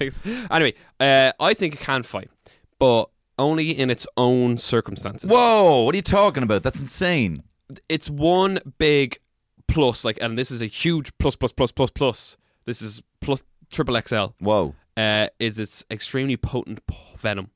Anyway, 0.51 0.75
uh, 1.01 1.33
I 1.41 1.55
think 1.55 1.75
it 1.75 1.81
can 1.81 2.03
fight, 2.03 2.31
but 2.79 3.07
only 3.39 3.71
in 3.71 3.89
its 3.91 4.07
own 4.17 4.59
circumstances. 4.59 5.29
Whoa, 5.31 5.85
what 5.85 5.95
are 5.95 5.97
you 5.97 6.03
talking 6.03 6.43
about? 6.43 6.63
That's 6.63 6.79
insane. 6.81 7.43
It's 7.89 8.09
one 8.11 8.59
big 8.79 9.19
plus, 9.67 10.05
like, 10.05 10.19
and 10.21 10.39
this 10.39 10.51
is 10.51 10.61
a 10.63 10.67
huge 10.67 11.17
plus, 11.19 11.37
plus, 11.37 11.53
plus, 11.53 11.73
plus, 11.73 11.91
plus. 11.91 12.37
This 12.65 12.83
is 12.83 13.03
plus 13.21 13.43
triple 13.71 14.01
XL. 14.01 14.27
Whoa. 14.41 14.75
Uh, 14.99 15.29
is 15.39 15.59
its 15.61 15.85
extremely 15.93 16.37
potent 16.37 16.81
venom. 17.17 17.51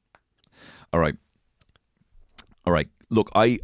All 0.92 1.00
right. 1.00 1.16
All 2.64 2.72
right. 2.72 2.88
Look, 3.10 3.30
I 3.34 3.58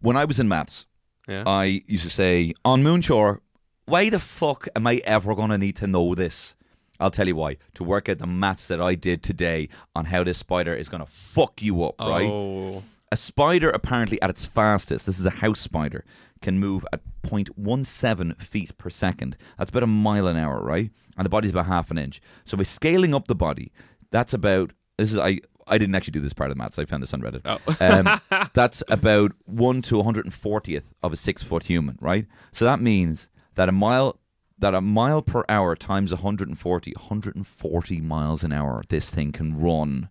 when 0.00 0.16
I 0.16 0.24
was 0.24 0.40
in 0.40 0.48
maths, 0.48 0.86
Yeah. 1.28 1.44
I 1.46 1.82
used 1.86 2.02
to 2.04 2.10
say 2.10 2.52
on 2.64 2.82
Moonshore, 2.82 3.42
why 3.84 4.10
the 4.10 4.18
fuck 4.18 4.66
am 4.74 4.86
I 4.88 5.00
ever 5.04 5.34
going 5.36 5.50
to 5.50 5.58
need 5.58 5.76
to 5.76 5.86
know 5.86 6.14
this? 6.16 6.54
I'll 6.98 7.10
tell 7.12 7.28
you 7.28 7.36
why. 7.36 7.58
To 7.74 7.84
work 7.84 8.08
out 8.08 8.18
the 8.18 8.26
maths 8.26 8.66
that 8.68 8.80
I 8.80 8.94
did 8.96 9.22
today 9.22 9.68
on 9.94 10.06
how 10.06 10.24
this 10.24 10.38
spider 10.38 10.74
is 10.74 10.88
going 10.88 11.04
to 11.04 11.10
fuck 11.10 11.62
you 11.62 11.84
up, 11.84 11.94
right? 12.00 12.28
Oh. 12.28 12.82
A 13.12 13.16
spider, 13.16 13.70
apparently 13.70 14.20
at 14.20 14.30
its 14.30 14.46
fastest, 14.46 15.06
this 15.06 15.18
is 15.18 15.26
a 15.26 15.30
house 15.30 15.60
spider, 15.60 16.04
can 16.42 16.58
move 16.58 16.84
at 16.92 17.00
0.17 17.24 18.40
feet 18.42 18.76
per 18.78 18.90
second. 18.90 19.36
That's 19.58 19.70
about 19.70 19.84
a 19.84 19.88
mile 19.88 20.26
an 20.26 20.36
hour, 20.36 20.60
right? 20.60 20.90
And 21.16 21.24
the 21.24 21.30
body's 21.30 21.50
about 21.50 21.66
half 21.66 21.90
an 21.90 21.98
inch. 21.98 22.20
So 22.44 22.56
by 22.56 22.64
scaling 22.64 23.14
up 23.14 23.28
the 23.28 23.34
body, 23.34 23.72
that's 24.10 24.34
about 24.34 24.72
this 24.98 25.12
is 25.12 25.18
I 25.18 25.40
I 25.68 25.78
didn't 25.78 25.94
actually 25.94 26.12
do 26.12 26.20
this 26.20 26.32
part 26.32 26.50
of 26.50 26.56
the 26.56 26.62
maths. 26.62 26.78
I 26.78 26.84
found 26.84 27.02
this 27.02 27.12
on 27.12 27.22
Reddit. 27.22 27.42
Oh. 27.44 27.60
um, 27.80 28.48
that's 28.54 28.82
about 28.88 29.32
one 29.44 29.82
to 29.82 29.96
140th 29.96 30.84
of 31.02 31.12
a 31.12 31.16
six 31.16 31.42
foot 31.42 31.64
human, 31.64 31.98
right? 32.00 32.26
So 32.52 32.64
that 32.64 32.80
means 32.80 33.28
that 33.56 33.68
a 33.68 33.72
mile 33.72 34.18
that 34.58 34.74
a 34.74 34.80
mile 34.80 35.22
per 35.22 35.44
hour 35.48 35.76
times 35.76 36.12
140, 36.12 36.92
140 36.96 38.00
miles 38.00 38.42
an 38.42 38.52
hour, 38.52 38.82
this 38.88 39.10
thing 39.10 39.32
can 39.32 39.58
run. 39.58 40.08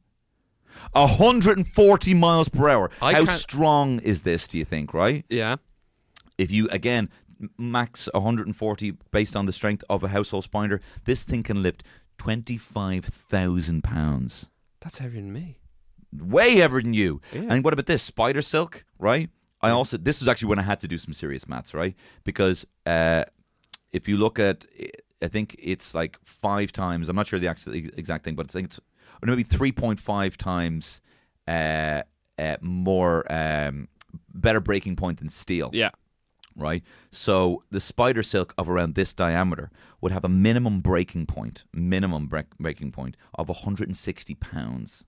140 0.94 2.14
miles 2.14 2.50
per 2.50 2.70
hour. 2.70 2.90
I 3.02 3.14
How 3.14 3.26
can't- 3.26 3.40
strong 3.40 4.00
is 4.00 4.22
this, 4.24 4.48
do 4.48 4.58
you 4.58 4.66
think, 4.66 4.94
right? 4.94 5.26
Yeah. 5.30 5.58
If 6.38 6.52
you, 6.52 6.68
again, 6.70 7.10
max 7.58 8.10
140 8.14 8.92
based 9.12 9.36
on 9.36 9.46
the 9.46 9.54
strength 9.54 9.84
of 9.90 10.04
a 10.04 10.10
household 10.10 10.44
spider, 10.46 10.82
this 11.06 11.24
thing 11.24 11.44
can 11.44 11.62
lift 11.64 11.84
25,000 12.18 13.84
pounds. 13.84 14.50
That's 14.82 15.00
heavier 15.00 15.22
than 15.22 15.34
me. 15.34 15.58
Way 16.14 16.56
heavier 16.58 16.82
than 16.82 16.94
you. 16.94 17.22
Yeah. 17.34 17.44
And 17.50 17.64
what 17.64 17.74
about 17.74 17.88
this? 17.88 18.02
Spider 18.04 18.42
silk, 18.42 18.84
right? 19.00 19.30
I 19.62 19.70
also, 19.72 19.98
this 19.98 20.20
was 20.22 20.28
actually 20.28 20.50
when 20.50 20.60
I 20.60 20.64
had 20.64 20.80
to 20.80 20.88
do 20.88 20.98
some 20.98 21.14
serious 21.14 21.48
maths, 21.48 21.74
right? 21.74 21.96
Because 22.24 22.66
uh, 22.86 23.24
if 23.92 24.08
you 24.08 24.18
look 24.18 24.38
at, 24.38 24.66
I 25.22 25.28
think 25.28 25.56
it's 25.58 25.94
like 25.96 26.20
five 26.24 26.72
times, 26.72 27.10
I'm 27.10 27.16
not 27.16 27.28
sure 27.28 27.40
the 27.40 27.48
actual 27.48 27.74
exact 27.74 28.24
thing, 28.26 28.36
but 28.36 28.46
I 28.50 28.52
think 28.52 28.66
it's 28.68 28.80
or 29.22 29.28
maybe 29.28 29.44
3.5 29.44 30.38
times 30.38 31.02
uh, 31.48 32.02
uh, 32.40 32.58
more 32.62 33.32
um, 33.32 33.88
better 34.34 34.60
breaking 34.60 34.96
point 34.96 35.20
than 35.20 35.30
steel. 35.30 35.70
Yeah. 35.74 35.92
right? 36.56 36.84
So 37.12 37.64
the 37.72 37.80
spider 37.80 38.24
silk 38.24 38.54
of 38.58 38.70
around 38.70 38.96
this 38.96 39.14
diameter 39.14 39.70
would 40.02 40.12
have 40.12 40.26
a 40.26 40.30
minimum 40.30 40.82
breaking 40.82 41.26
point, 41.28 41.64
minimum 41.74 42.28
break, 42.28 42.46
breaking 42.60 42.92
point 42.92 43.16
of 43.36 43.48
160 43.50 44.36
pounds. 44.36 45.06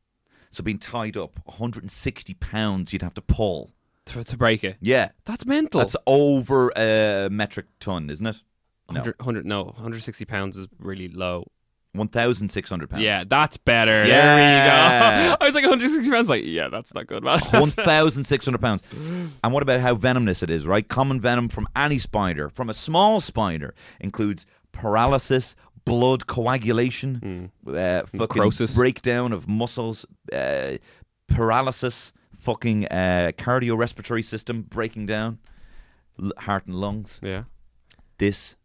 So 0.51 0.63
being 0.63 0.79
tied 0.79 1.17
up, 1.17 1.39
160 1.45 2.33
pounds 2.35 2.93
you'd 2.93 3.01
have 3.01 3.13
to 3.15 3.21
pull. 3.21 3.73
To, 4.05 4.23
to 4.23 4.37
break 4.37 4.63
it. 4.63 4.77
Yeah, 4.79 5.09
That's 5.25 5.45
mental. 5.45 5.79
that's 5.81 5.97
over 6.07 6.71
a 6.77 7.27
metric 7.29 7.65
ton, 7.81 8.09
isn't 8.09 8.25
it? 8.25 8.37
No, 8.89 8.93
100, 9.01 9.15
100 9.19 9.45
no, 9.45 9.63
160 9.65 10.23
pounds 10.23 10.55
is 10.55 10.67
really 10.79 11.09
low. 11.09 11.51
1,600 11.93 12.89
pounds. 12.89 13.01
Yeah, 13.03 13.23
that's 13.27 13.57
better. 13.57 14.05
There 14.05 14.07
Yeah. 14.07 15.23
we 15.23 15.29
go. 15.29 15.37
I 15.41 15.45
was 15.45 15.55
like 15.55 15.63
160 15.63 16.11
pounds. 16.11 16.29
Like, 16.29 16.43
yeah, 16.45 16.67
that's 16.67 16.93
not 16.93 17.07
good, 17.07 17.23
man. 17.23 17.39
1,600 17.51 18.61
pounds. 18.61 18.83
And 19.43 19.53
what 19.53 19.63
about 19.63 19.79
how 19.79 19.95
venomous 19.95 20.43
it 20.43 20.49
is, 20.49 20.65
right? 20.65 20.87
Common 20.87 21.19
venom 21.19 21.49
from 21.49 21.67
any 21.75 21.97
spider, 21.99 22.49
from 22.49 22.69
a 22.69 22.73
small 22.73 23.19
spider, 23.21 23.73
includes 23.99 24.45
paralysis, 24.71 25.55
blood 25.85 26.27
coagulation, 26.27 27.51
uh, 27.67 28.01
fucking 28.05 28.19
Necrosis. 28.19 28.75
breakdown 28.75 29.31
of 29.33 29.47
muscles, 29.47 30.05
uh, 30.33 30.77
paralysis, 31.27 32.13
fucking 32.37 32.85
uh, 32.87 33.31
cardiorespiratory 33.37 34.23
system 34.23 34.61
breaking 34.61 35.05
down, 35.07 35.39
l- 36.21 36.31
heart 36.39 36.65
and 36.67 36.75
lungs. 36.75 37.19
yeah. 37.23 37.43
This 38.19 38.55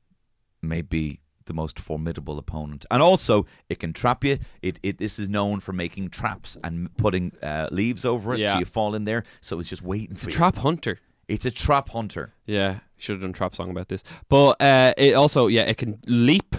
may 0.62 0.82
be 0.82 1.20
the 1.46 1.52
most 1.54 1.78
formidable 1.78 2.38
opponent, 2.38 2.84
and 2.90 3.02
also 3.02 3.46
it 3.68 3.78
can 3.80 3.92
trap 3.92 4.24
you. 4.24 4.38
It, 4.62 4.78
it 4.82 4.98
this 4.98 5.18
is 5.18 5.28
known 5.28 5.60
for 5.60 5.72
making 5.72 6.10
traps 6.10 6.56
and 6.64 6.94
putting 6.96 7.32
uh, 7.42 7.68
leaves 7.70 8.04
over 8.04 8.34
it, 8.34 8.40
Yeah. 8.40 8.54
so 8.54 8.58
you 8.60 8.64
fall 8.64 8.94
in 8.94 9.04
there. 9.04 9.24
So 9.40 9.58
it's 9.60 9.68
just 9.68 9.82
waiting 9.82 10.12
It's 10.12 10.24
for 10.24 10.30
a 10.30 10.32
you. 10.32 10.36
trap 10.36 10.56
hunter. 10.56 10.98
It's 11.28 11.44
a 11.46 11.50
trap 11.50 11.88
hunter. 11.90 12.34
Yeah, 12.46 12.80
should 12.96 13.12
have 13.14 13.20
done 13.22 13.30
a 13.30 13.32
trap 13.34 13.54
song 13.54 13.70
about 13.70 13.88
this. 13.88 14.02
But 14.28 14.60
uh, 14.60 14.92
it 14.96 15.14
also, 15.14 15.46
yeah, 15.46 15.62
it 15.62 15.76
can 15.78 15.98
leap 16.06 16.56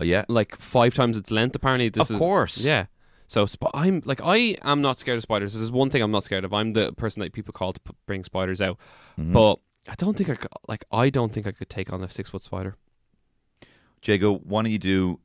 Oh, 0.00 0.04
yeah, 0.04 0.24
like 0.28 0.58
five 0.58 0.94
times 0.94 1.16
its 1.16 1.30
length. 1.30 1.54
Apparently, 1.54 1.88
this 1.88 2.10
of 2.10 2.14
is 2.16 2.18
course. 2.18 2.58
Yeah. 2.58 2.86
So 3.28 3.46
sp- 3.46 3.70
I'm 3.72 4.02
like 4.04 4.20
I 4.22 4.56
am 4.62 4.82
not 4.82 4.98
scared 4.98 5.16
of 5.16 5.22
spiders. 5.22 5.52
This 5.52 5.62
is 5.62 5.70
one 5.70 5.90
thing 5.90 6.02
I'm 6.02 6.10
not 6.10 6.24
scared 6.24 6.44
of. 6.44 6.52
I'm 6.52 6.72
the 6.72 6.92
person 6.92 7.20
that 7.22 7.32
people 7.32 7.52
call 7.52 7.72
to 7.72 7.80
p- 7.80 7.94
bring 8.04 8.24
spiders 8.24 8.60
out. 8.60 8.78
Mm-hmm. 9.18 9.32
But 9.32 9.60
I 9.88 9.94
don't 9.94 10.16
think 10.16 10.28
I 10.28 10.34
could, 10.34 10.50
like 10.68 10.84
I 10.90 11.08
don't 11.08 11.32
think 11.32 11.46
I 11.46 11.52
could 11.52 11.70
take 11.70 11.92
on 11.92 12.02
a 12.02 12.10
six 12.10 12.30
foot 12.30 12.42
spider. 12.42 12.76
Jago, 14.04 14.38
why 14.38 14.62
don't 14.62 14.72
you 14.72 14.80
do? 14.80 15.20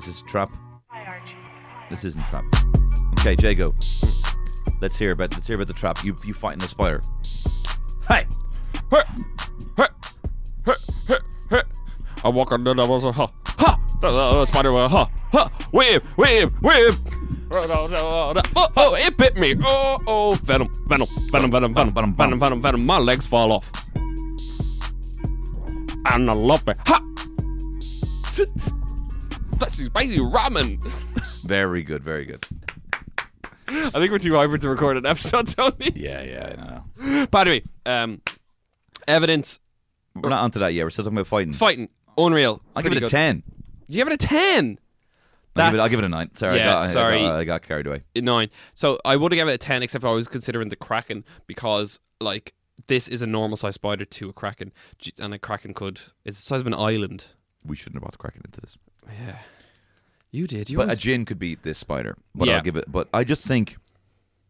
Is 0.00 0.06
this 0.06 0.22
trap? 0.22 0.50
This 1.88 2.04
isn't 2.04 2.24
trap. 2.26 2.44
Okay, 3.20 3.36
Jago. 3.38 3.72
Let's 4.80 4.96
hear 4.96 5.12
about 5.12 5.32
let's 5.34 5.46
hear 5.46 5.54
about 5.54 5.68
the 5.68 5.72
trap. 5.72 6.02
You 6.04 6.16
you 6.24 6.34
fighting 6.34 6.58
the 6.58 6.66
spider. 6.66 7.00
Hey, 8.08 8.26
I 12.24 12.28
walk 12.28 12.50
on 12.50 12.64
the 12.64 12.74
was 12.74 13.04
a 13.04 13.12
ha 13.12 13.30
ha. 13.46 13.80
The, 14.00 14.08
the, 14.08 14.32
the 14.40 14.46
spider 14.46 14.72
was 14.72 14.90
ha 14.90 15.08
ha. 15.30 15.48
Whip 15.70 16.04
whip 16.16 16.50
whip. 16.60 16.94
Oh, 17.54 18.68
oh, 18.76 18.96
it 18.98 19.16
bit 19.16 19.36
me. 19.36 19.54
Oh, 19.64 19.98
oh, 20.08 20.34
venom, 20.42 20.72
venom, 20.88 21.06
venom, 21.30 21.50
venom, 21.50 21.72
venom, 21.72 21.94
venom, 21.94 22.14
venom, 22.14 22.40
venom, 22.40 22.62
venom. 22.62 22.86
My 22.86 22.98
legs 22.98 23.26
fall 23.26 23.52
off. 23.52 23.91
Love 26.10 26.66
it. 26.68 26.76
Ha! 26.86 27.00
That's 29.58 29.76
spicy 29.84 30.18
ramen. 30.18 30.82
very 31.44 31.82
good, 31.82 32.02
very 32.02 32.24
good. 32.24 32.44
I 33.68 33.90
think 33.90 34.10
we're 34.10 34.18
too 34.18 34.34
hyper 34.34 34.58
to 34.58 34.68
record 34.68 34.96
an 34.96 35.06
episode, 35.06 35.48
Tony. 35.56 35.92
Yeah, 35.94 36.22
yeah, 36.22 36.82
I 36.98 37.06
know. 37.16 37.26
By 37.26 37.44
the 37.44 37.50
way, 37.50 37.62
um, 37.86 38.20
evidence, 39.08 39.60
We're 40.14 40.28
not 40.30 40.42
onto 40.42 40.58
that 40.60 40.74
yet. 40.74 40.84
We're 40.84 40.90
still 40.90 41.04
talking 41.04 41.16
about 41.18 41.28
fighting. 41.28 41.52
fighting, 41.54 41.88
unreal. 42.18 42.60
I'll 42.76 42.82
give 42.82 42.92
it 42.92 42.98
a 42.98 43.00
good. 43.02 43.10
ten. 43.10 43.42
You 43.88 43.96
give 43.96 44.08
it 44.08 44.14
a 44.14 44.26
ten. 44.26 44.78
I'll 45.54 45.70
give, 45.70 45.78
it, 45.78 45.82
I'll 45.82 45.88
give 45.88 45.98
it 46.00 46.04
a 46.04 46.08
nine. 46.08 46.30
Sorry, 46.34 46.56
Yeah, 46.58 46.70
I 46.70 46.72
got, 46.72 46.82
I 46.82 46.92
sorry. 46.92 47.20
got- 47.20 47.34
I 47.36 47.44
got 47.44 47.62
carried 47.62 47.86
away. 47.86 48.02
nine. 48.16 48.50
So 48.74 48.98
I 49.04 49.16
would 49.16 49.32
have 49.32 49.36
given 49.36 49.52
it 49.52 49.56
a 49.56 49.58
ten, 49.58 49.82
except 49.82 50.04
I 50.04 50.10
was 50.10 50.26
considering 50.28 50.68
the 50.68 50.76
kraken 50.76 51.24
because 51.46 52.00
like 52.20 52.52
this 52.86 53.08
is 53.08 53.22
a 53.22 53.26
normal 53.26 53.56
size 53.56 53.74
spider 53.74 54.04
to 54.04 54.28
a 54.28 54.32
kraken, 54.32 54.72
and 55.18 55.34
a 55.34 55.38
kraken 55.38 55.74
could 55.74 56.00
it's 56.24 56.38
the 56.42 56.46
size 56.46 56.60
of 56.60 56.66
an 56.66 56.74
island. 56.74 57.26
We 57.64 57.76
shouldn't 57.76 57.96
have 57.96 58.02
brought 58.02 58.12
the 58.12 58.18
kraken 58.18 58.42
into 58.44 58.60
this. 58.60 58.76
Yeah, 59.08 59.38
you 60.30 60.46
did. 60.46 60.70
You 60.70 60.78
But 60.78 60.90
a 60.90 60.96
gin 60.96 61.24
could 61.24 61.38
beat 61.38 61.62
this 61.62 61.78
spider. 61.78 62.16
But 62.34 62.48
Yeah. 62.48 62.56
I'll 62.56 62.62
give 62.62 62.76
it. 62.76 62.90
But 62.90 63.08
I 63.14 63.24
just 63.24 63.44
think 63.46 63.76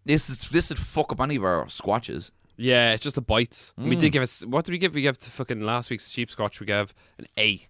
this 0.05 0.31
is 0.31 0.49
this 0.51 0.69
would 0.71 0.79
fuck 0.79 1.13
up 1.13 1.21
any 1.21 1.37
of 1.37 1.45
our 1.45 1.67
squatches. 1.67 2.31
yeah, 2.57 2.93
it's 2.93 3.03
just 3.03 3.17
the 3.17 3.23
bites. 3.23 3.73
We 3.77 3.97
Mm. 3.97 4.01
did 4.01 4.11
give 4.13 4.23
us 4.23 4.45
what 4.47 4.65
did 4.65 4.73
we 4.73 4.79
give? 4.79 4.95
We 4.95 5.03
gave 5.03 5.19
to 5.19 5.31
fucking 5.31 5.61
last 5.63 5.91
week's 5.91 6.09
sheep 6.11 6.31
squatch. 6.31 6.61
We 6.61 6.67
gave 6.67 6.95
an 7.19 7.27
A. 7.39 7.67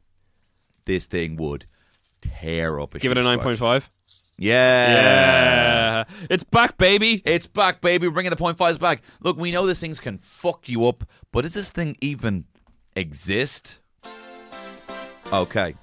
This 0.85 1.07
thing 1.07 1.37
would 1.37 1.67
tear 2.21 2.79
up. 2.81 2.95
A 2.95 2.99
Give 2.99 3.13
it 3.13 3.19
a 3.19 3.23
nine 3.23 3.39
point 3.41 3.59
five. 3.59 3.91
Yeah. 4.39 6.03
Yeah, 6.03 6.05
it's 6.31 6.43
back, 6.43 6.79
baby. 6.79 7.23
It's 7.25 7.47
back, 7.47 7.81
baby. 7.81 8.07
We're 8.07 8.13
bringing 8.13 8.31
the 8.31 8.37
point 8.37 8.57
fives 8.59 8.79
back. 8.79 9.03
Look, 9.21 9.37
we 9.37 9.53
know 9.53 9.67
these 9.67 9.81
things 9.81 10.01
can 10.01 10.19
fuck 10.19 10.69
you 10.69 10.87
up, 10.87 11.05
but 11.31 11.43
does 11.43 11.55
this 11.55 11.71
thing 11.71 11.97
even 12.01 12.45
exist? 12.97 13.79
Okay. 15.33 15.75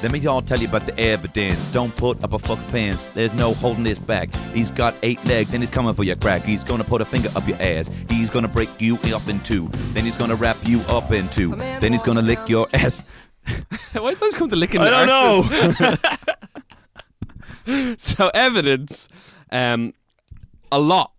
Let 0.00 0.12
me 0.12 0.24
all 0.26 0.42
tell 0.42 0.60
you 0.60 0.68
about 0.68 0.86
the 0.86 0.96
evidence. 0.98 1.66
Don't 1.68 1.94
put 1.96 2.22
up 2.22 2.32
a 2.32 2.38
fuck 2.38 2.60
fence. 2.68 3.10
There's 3.14 3.32
no 3.32 3.52
holding 3.52 3.82
this 3.82 3.98
back. 3.98 4.32
He's 4.54 4.70
got 4.70 4.94
eight 5.02 5.22
legs 5.24 5.54
and 5.54 5.62
he's 5.62 5.70
coming 5.70 5.92
for 5.94 6.04
your 6.04 6.14
crack. 6.14 6.44
He's 6.44 6.62
gonna 6.62 6.84
put 6.84 7.00
a 7.00 7.04
finger 7.04 7.30
up 7.34 7.48
your 7.48 7.60
ass. 7.60 7.90
He's 8.08 8.30
gonna 8.30 8.46
break 8.46 8.68
you 8.80 8.96
up 9.14 9.26
in 9.28 9.40
two. 9.40 9.68
Then 9.94 10.04
he's 10.04 10.16
gonna 10.16 10.36
wrap 10.36 10.56
you 10.68 10.82
up 10.82 11.10
in 11.10 11.28
two. 11.30 11.50
Then 11.80 11.92
he's 11.92 12.04
gonna 12.04 12.22
lick 12.22 12.38
your 12.48 12.68
ass. 12.74 13.10
Why 13.92 14.14
does 14.14 14.22
it 14.22 14.36
come 14.36 14.48
to 14.50 14.56
licking? 14.56 14.80
I 14.80 14.90
don't 15.06 15.08
arses? 15.44 16.14
so 17.98 18.30
evidence, 18.34 19.08
um, 19.50 19.94
a 20.72 20.78
lot. 20.78 21.12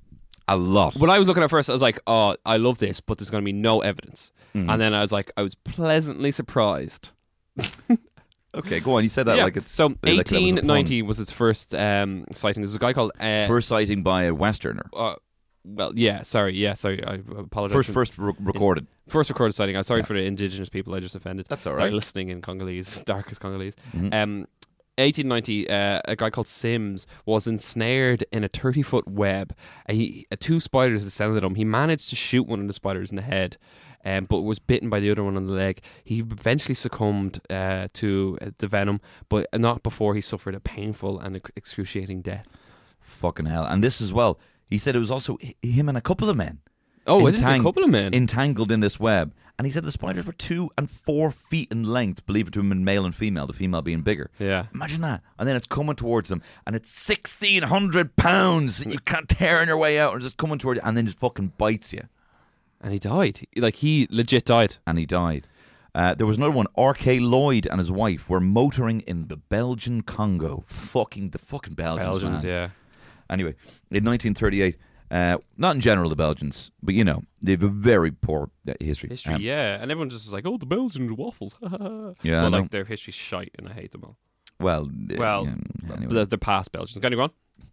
A 0.47 0.57
lot. 0.57 0.95
When 0.95 1.11
I 1.11 1.19
was 1.19 1.27
looking 1.27 1.43
at 1.43 1.49
first, 1.49 1.69
I 1.69 1.73
was 1.73 1.81
like, 1.81 1.99
"Oh, 2.07 2.35
I 2.45 2.57
love 2.57 2.79
this," 2.79 2.99
but 2.99 3.19
there's 3.19 3.29
going 3.29 3.43
to 3.43 3.45
be 3.45 3.53
no 3.53 3.81
evidence. 3.81 4.31
Mm-hmm. 4.55 4.69
And 4.69 4.81
then 4.81 4.95
I 4.95 5.01
was 5.01 5.11
like, 5.11 5.31
I 5.37 5.43
was 5.43 5.53
pleasantly 5.53 6.31
surprised. 6.31 7.09
Okay, 8.55 8.79
go 8.79 8.97
on. 8.97 9.03
You 9.03 9.09
said 9.09 9.27
that 9.27 9.37
yeah. 9.37 9.43
like 9.43 9.57
it's 9.57 9.71
so 9.71 9.87
like 9.87 10.01
that 10.01 10.09
was 10.09 10.17
1890 10.31 11.03
was 11.03 11.19
its 11.19 11.31
first 11.31 11.75
um, 11.75 12.25
sighting. 12.31 12.63
There's 12.63 12.73
a 12.73 12.79
guy 12.79 12.93
called 12.93 13.11
uh, 13.19 13.45
First 13.47 13.67
sighting 13.67 14.01
by 14.01 14.23
a 14.23 14.33
Westerner. 14.33 14.89
uh, 14.93 15.15
well, 15.65 15.91
yeah, 15.93 16.23
sorry, 16.23 16.55
yeah, 16.55 16.73
sorry, 16.73 17.03
I 17.05 17.19
apologize. 17.37 17.75
First, 17.75 17.91
first 17.91 18.17
re- 18.17 18.33
recorded. 18.39 18.87
first 19.07 19.29
recorded 19.29 19.53
sighting. 19.53 19.77
I'm 19.77 19.83
sorry 19.83 20.03
for 20.03 20.13
the 20.13 20.21
indigenous 20.21 20.69
people 20.69 20.95
I 20.95 20.99
just 20.99 21.13
offended. 21.13 21.45
That's 21.47 21.67
all 21.67 21.73
right. 21.73 21.85
that 21.85 21.91
are 21.91 21.95
listening 21.95 22.29
in 22.29 22.41
Congolese, 22.41 23.01
darkest 23.05 23.39
Congolese. 23.39 23.75
Mhm. 23.95 24.13
Um, 24.13 24.47
1890, 24.99 25.69
uh, 25.69 26.01
a 26.05 26.15
guy 26.15 26.29
called 26.29 26.47
Sims 26.47 27.07
was 27.25 27.47
ensnared 27.47 28.25
in 28.31 28.43
a 28.43 28.47
30 28.47 28.81
foot 28.81 29.07
web. 29.07 29.55
Uh, 29.87 29.93
he, 29.93 30.27
uh, 30.31 30.35
two 30.39 30.59
spiders 30.59 31.03
descended 31.03 31.43
him. 31.43 31.55
He 31.55 31.65
managed 31.65 32.09
to 32.09 32.15
shoot 32.15 32.47
one 32.47 32.59
of 32.59 32.67
the 32.67 32.73
spiders 32.73 33.09
in 33.09 33.15
the 33.15 33.21
head, 33.21 33.57
um, 34.05 34.25
but 34.25 34.41
was 34.41 34.59
bitten 34.59 34.89
by 34.89 34.99
the 34.99 35.09
other 35.11 35.23
one 35.23 35.35
on 35.37 35.45
the 35.45 35.53
leg. 35.53 35.81
He 36.03 36.19
eventually 36.19 36.75
succumbed 36.75 37.41
uh, 37.49 37.87
to 37.93 38.37
uh, 38.41 38.51
the 38.57 38.67
venom, 38.67 39.01
but 39.29 39.47
not 39.53 39.83
before 39.83 40.15
he 40.15 40.21
suffered 40.21 40.55
a 40.55 40.59
painful 40.59 41.19
and 41.19 41.41
excruciating 41.55 42.21
death. 42.21 42.47
Fucking 42.99 43.47
hell. 43.47 43.65
And 43.65 43.83
this 43.83 44.01
as 44.01 44.13
well. 44.13 44.39
He 44.69 44.77
said 44.77 44.95
it 44.95 44.99
was 44.99 45.11
also 45.11 45.37
him 45.63 45.89
and 45.89 45.97
a 45.97 46.01
couple 46.01 46.29
of 46.29 46.37
men 46.37 46.59
Oh, 47.09 47.25
it 47.27 47.35
is 47.35 47.41
a 47.41 47.59
couple 47.59 47.83
of 47.83 47.89
men. 47.89 48.13
entangled 48.13 48.71
in 48.71 48.79
this 48.81 48.99
web. 48.99 49.33
And 49.59 49.65
he 49.67 49.71
said 49.71 49.83
the 49.83 49.91
spiders 49.91 50.25
were 50.25 50.31
two 50.31 50.71
and 50.77 50.89
four 50.89 51.29
feet 51.31 51.67
in 51.69 51.83
length, 51.83 52.25
believe 52.25 52.47
it 52.47 52.53
to 52.53 52.61
him, 52.61 52.71
in 52.71 52.85
male 52.85 53.05
and 53.05 53.13
female, 53.13 53.45
the 53.45 53.51
female 53.53 53.81
being 53.81 54.01
bigger. 54.01 54.31
yeah. 54.39 54.67
Imagine 54.73 55.01
that. 55.01 55.21
And 55.37 55.47
then 55.47 55.55
it's 55.57 55.67
coming 55.67 55.97
towards 55.97 56.29
them, 56.29 56.41
and 56.65 56.77
it's 56.77 57.07
1,600 57.09 58.15
pounds. 58.15 58.79
And 58.79 58.93
you 58.93 58.99
can't 58.99 59.27
tear 59.27 59.63
your 59.65 59.77
way 59.77 59.99
out, 59.99 60.13
and 60.13 60.21
it's 60.21 60.27
just 60.27 60.37
coming 60.37 60.59
towards 60.59 60.77
you, 60.79 60.87
and 60.87 60.95
then 60.95 61.07
it 61.07 61.13
fucking 61.15 61.51
bites 61.57 61.91
you. 61.91 62.03
And 62.81 62.93
he 62.93 62.99
died. 62.99 63.45
Like, 63.57 63.75
he 63.75 64.07
legit 64.09 64.45
died. 64.45 64.77
And 64.87 64.97
he 64.97 65.05
died. 65.05 65.45
Uh, 65.93 66.13
there 66.13 66.25
was 66.25 66.37
another 66.37 66.53
one. 66.53 66.67
R.K. 66.77 67.19
Lloyd 67.19 67.67
and 67.67 67.79
his 67.79 67.91
wife 67.91 68.29
were 68.29 68.39
motoring 68.39 69.01
in 69.01 69.27
the 69.27 69.35
Belgian 69.35 70.03
Congo. 70.03 70.63
Fucking, 70.67 71.31
the 71.31 71.37
fucking 71.39 71.73
Belgians, 71.73 72.07
Belgians, 72.07 72.43
man. 72.45 72.51
yeah. 72.53 72.69
Anyway, 73.29 73.55
in 73.91 74.05
1938, 74.05 74.77
uh, 75.11 75.37
not 75.57 75.75
in 75.75 75.81
general 75.81 76.09
the 76.09 76.15
Belgians, 76.15 76.71
but 76.83 76.93
you 76.93 77.03
know 77.03 77.23
they 77.41 77.51
have 77.53 77.63
a 77.63 77.67
very 77.67 78.11
poor 78.11 78.49
uh, 78.67 78.73
history. 78.79 79.09
History, 79.09 79.35
Um, 79.35 79.41
yeah, 79.41 79.81
and 79.81 79.91
everyone 79.91 80.09
just 80.09 80.25
is 80.27 80.33
like, 80.33 80.45
"Oh, 80.45 80.57
the 80.57 80.65
Belgians 80.65 81.11
waffles." 81.11 81.53
Yeah, 82.23 82.41
but 82.41 82.51
like 82.51 82.71
their 82.71 82.85
history's 82.85 83.15
shite, 83.15 83.51
and 83.57 83.67
I 83.69 83.73
hate 83.73 83.91
them 83.91 84.03
all. 84.03 84.17
Well, 84.59 84.85
uh, 85.11 85.15
Well, 85.17 85.47
anyway. 85.95 86.13
the, 86.13 86.25
the 86.25 86.37
past 86.37 86.71
Belgians. 86.71 87.01
Can 87.01 87.11
you 87.13 87.17
go 87.17 87.23
on? 87.23 87.31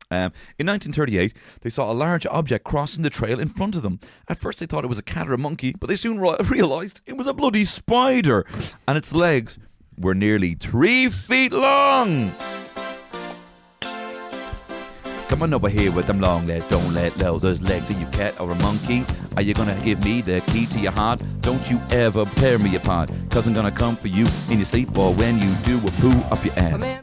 Um, 0.08 0.30
in 0.56 0.68
1938, 0.68 1.34
they 1.62 1.70
saw 1.70 1.90
a 1.90 1.92
large 1.92 2.26
object 2.26 2.64
crossing 2.64 3.02
the 3.02 3.10
trail 3.10 3.40
in 3.40 3.48
front 3.48 3.74
of 3.74 3.82
them. 3.82 3.98
At 4.28 4.38
first, 4.38 4.60
they 4.60 4.66
thought 4.66 4.84
it 4.84 4.88
was 4.88 4.98
a 5.00 5.02
cat 5.02 5.28
or 5.28 5.32
a 5.32 5.38
monkey, 5.38 5.74
but 5.80 5.88
they 5.88 5.96
soon 5.96 6.20
ro- 6.20 6.36
realized 6.48 7.00
it 7.06 7.16
was 7.16 7.26
a 7.26 7.32
bloody 7.34 7.64
spider, 7.64 8.46
and 8.86 8.96
its 8.96 9.12
legs 9.12 9.58
were 9.98 10.14
nearly 10.14 10.54
three 10.54 11.10
feet 11.10 11.52
long. 11.52 12.32
Come 15.28 15.42
on 15.42 15.52
over 15.52 15.68
here 15.68 15.90
with 15.90 16.06
them 16.06 16.20
long 16.20 16.46
legs. 16.46 16.64
Don't 16.66 16.94
let 16.94 17.16
low 17.18 17.38
those 17.38 17.60
legs. 17.60 17.90
Are 17.90 17.98
you 17.98 18.06
cat 18.06 18.40
or 18.40 18.50
a 18.50 18.54
monkey? 18.56 19.04
Are 19.36 19.42
you 19.42 19.54
gonna 19.54 19.78
give 19.84 20.02
me 20.04 20.22
the 20.22 20.40
key 20.52 20.66
to 20.66 20.78
your 20.78 20.92
heart? 20.92 21.20
Don't 21.40 21.68
you 21.68 21.80
ever 21.90 22.24
tear 22.36 22.58
me 22.58 22.76
apart. 22.76 23.10
Cause 23.30 23.46
I'm 23.46 23.52
gonna 23.52 23.72
come 23.72 23.96
for 23.96 24.08
you 24.08 24.26
in 24.50 24.58
your 24.58 24.64
sleep 24.64 24.96
or 24.96 25.12
when 25.14 25.38
you 25.40 25.52
do 25.64 25.78
a 25.78 25.90
poo 25.92 26.12
up 26.30 26.44
your 26.44 26.54
ass. 26.58 27.02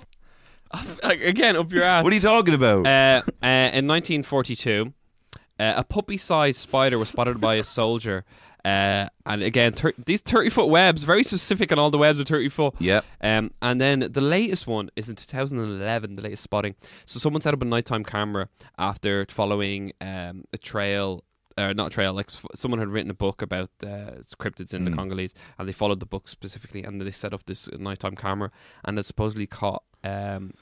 Like, 1.03 1.21
Again, 1.21 1.55
up 1.57 1.71
your 1.71 1.83
ass. 1.83 2.03
What 2.03 2.13
are 2.13 2.15
you 2.15 2.21
talking 2.21 2.53
about? 2.53 2.87
Uh, 2.87 3.21
uh, 3.43 3.47
in 3.73 3.87
1942, 3.87 4.91
uh, 5.59 5.73
a 5.77 5.83
puppy-sized 5.83 6.57
spider 6.57 6.97
was 6.97 7.09
spotted 7.09 7.39
by 7.39 7.55
a 7.55 7.63
soldier. 7.63 8.23
Uh, 8.65 9.09
and 9.25 9.43
again, 9.43 9.73
thir- 9.73 9.93
these 10.05 10.21
30-foot 10.21 10.69
webs, 10.69 11.03
very 11.03 11.23
specific, 11.23 11.69
and 11.71 11.79
all 11.79 11.91
the 11.91 11.97
webs 11.97 12.19
are 12.19 12.23
30 12.23 12.49
foot. 12.49 12.73
Yep. 12.79 13.03
Um, 13.21 13.51
and 13.61 13.81
then 13.81 14.07
the 14.11 14.21
latest 14.21 14.67
one 14.67 14.89
is 14.95 15.09
in 15.09 15.15
2011, 15.15 16.15
the 16.15 16.21
latest 16.21 16.43
spotting. 16.43 16.75
So 17.05 17.19
someone 17.19 17.41
set 17.41 17.53
up 17.53 17.61
a 17.61 17.65
nighttime 17.65 18.03
camera 18.05 18.47
after 18.77 19.25
following 19.29 19.91
um, 19.99 20.45
a 20.53 20.57
trail. 20.57 21.23
Or 21.55 21.71
not 21.75 21.87
a 21.87 21.89
trail, 21.91 22.13
like 22.13 22.29
s- 22.31 22.43
someone 22.55 22.79
had 22.79 22.87
written 22.87 23.11
a 23.11 23.13
book 23.13 23.43
about 23.43 23.69
uh, 23.83 24.17
cryptids 24.39 24.73
in 24.73 24.85
the 24.85 24.91
Congolese, 24.91 25.35
and 25.59 25.67
they 25.67 25.71
followed 25.71 25.99
the 25.99 26.05
book 26.07 26.27
specifically, 26.27 26.83
and 26.83 26.99
they 26.99 27.11
set 27.11 27.31
up 27.31 27.45
this 27.45 27.69
nighttime 27.77 28.15
camera, 28.15 28.49
and 28.83 28.97
it 28.97 29.05
supposedly 29.05 29.45
caught 29.45 29.83
um, 30.03 30.55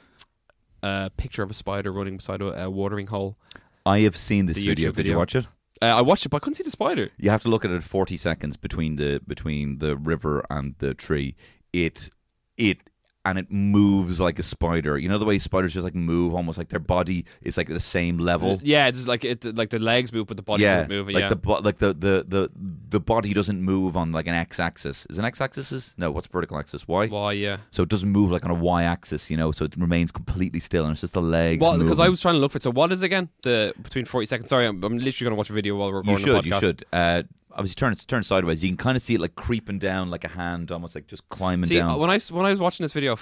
a 0.83 1.09
picture 1.15 1.43
of 1.43 1.49
a 1.49 1.53
spider 1.53 1.93
running 1.93 2.17
beside 2.17 2.41
a, 2.41 2.65
a 2.65 2.69
watering 2.69 3.07
hole. 3.07 3.37
I 3.85 3.99
have 3.99 4.17
seen 4.17 4.47
this 4.47 4.57
The 4.57 4.67
video. 4.67 4.91
Did 4.91 5.07
you 5.07 5.17
watch 5.17 5.33
it? 5.33 5.47
Uh, 5.81 5.85
I 5.85 6.01
watched 6.01 6.25
it, 6.25 6.29
but 6.29 6.37
I 6.37 6.39
couldn't 6.41 6.55
see 6.55 6.63
the 6.63 6.71
spider. 6.71 7.09
You 7.17 7.31
have 7.31 7.41
to 7.41 7.49
look 7.49 7.65
at 7.65 7.71
it 7.71 7.83
40 7.83 8.15
seconds 8.17 8.55
between 8.55 8.97
the 8.97 9.19
between 9.25 9.79
the 9.79 9.97
river 9.97 10.45
and 10.49 10.75
the 10.77 10.93
tree. 10.93 11.35
It 11.73 12.09
it 12.57 12.77
and 13.25 13.37
it 13.37 13.51
moves 13.51 14.19
like 14.19 14.39
a 14.39 14.43
spider. 14.43 14.97
You 14.97 15.09
know 15.09 15.17
the 15.17 15.25
way 15.25 15.37
spiders 15.39 15.73
just 15.73 15.83
like 15.83 15.95
move 15.95 16.33
almost 16.33 16.57
like 16.57 16.69
their 16.69 16.79
body 16.79 17.25
is 17.41 17.57
like 17.57 17.67
the 17.67 17.79
same 17.79 18.17
level. 18.17 18.59
Yeah, 18.63 18.87
it's 18.87 18.97
just 18.97 19.07
like 19.07 19.23
it, 19.23 19.55
like 19.55 19.69
the 19.69 19.79
legs 19.79 20.11
move, 20.11 20.27
but 20.27 20.37
the 20.37 20.43
body 20.43 20.63
yeah, 20.63 20.75
doesn't 20.75 20.89
move. 20.89 21.07
like 21.07 21.21
yeah, 21.21 21.29
the 21.29 21.35
bo- 21.35 21.59
like 21.59 21.77
the, 21.77 21.93
the 21.93 22.25
the 22.27 22.49
the 22.89 22.99
body 22.99 23.33
doesn't 23.33 23.61
move 23.61 23.95
on 23.95 24.11
like 24.11 24.27
an 24.27 24.33
x-axis. 24.33 25.05
Is 25.09 25.19
an 25.19 25.25
x-axis 25.25 25.71
is 25.71 25.95
no? 25.97 26.11
What's 26.11 26.27
vertical 26.27 26.57
axis? 26.57 26.87
Y. 26.87 27.07
why? 27.07 27.33
Yeah. 27.33 27.57
So 27.71 27.83
it 27.83 27.89
doesn't 27.89 28.09
move 28.09 28.31
like 28.31 28.43
on 28.43 28.51
a 28.51 28.55
y-axis, 28.55 29.29
you 29.29 29.37
know. 29.37 29.51
So 29.51 29.65
it 29.65 29.75
remains 29.77 30.11
completely 30.11 30.59
still, 30.59 30.85
and 30.85 30.93
it's 30.93 31.01
just 31.01 31.13
the 31.13 31.21
legs. 31.21 31.61
Well, 31.61 31.77
because 31.77 31.99
I 31.99 32.09
was 32.09 32.21
trying 32.21 32.35
to 32.35 32.39
look 32.39 32.51
for 32.51 32.57
it. 32.57 32.63
So 32.63 32.71
what 32.71 32.91
is 32.91 33.03
it 33.03 33.05
again? 33.05 33.29
The 33.43 33.73
between 33.81 34.05
forty 34.05 34.25
seconds. 34.25 34.49
Sorry, 34.49 34.65
I'm, 34.65 34.83
I'm 34.83 34.97
literally 34.97 35.25
going 35.25 35.31
to 35.31 35.35
watch 35.35 35.49
a 35.49 35.53
video 35.53 35.75
while 35.75 35.91
we're 35.91 36.03
You 36.03 36.15
recording 36.17 36.25
should, 36.25 36.43
the 36.43 36.49
you 36.49 36.59
should. 36.59 36.85
Uh, 36.91 37.23
obviously, 37.53 37.75
turn 37.75 37.95
turn 37.95 38.23
sideways. 38.23 38.63
You 38.63 38.69
can 38.69 38.77
kind 38.77 38.95
of 38.95 39.01
see 39.03 39.15
it 39.15 39.21
like 39.21 39.35
creeping 39.35 39.79
down 39.79 40.09
like 40.09 40.23
a 40.23 40.29
hand, 40.29 40.71
almost 40.71 40.95
like 40.95 41.07
just 41.07 41.27
climbing 41.29 41.67
See, 41.67 41.75
down. 41.77 41.91
uh, 41.91 41.97
when 41.97 42.09
I 42.09 42.19
when 42.31 42.45
I 42.45 42.51
was 42.51 42.59
watching 42.59 42.83
this 42.83 42.93
video, 42.93 43.15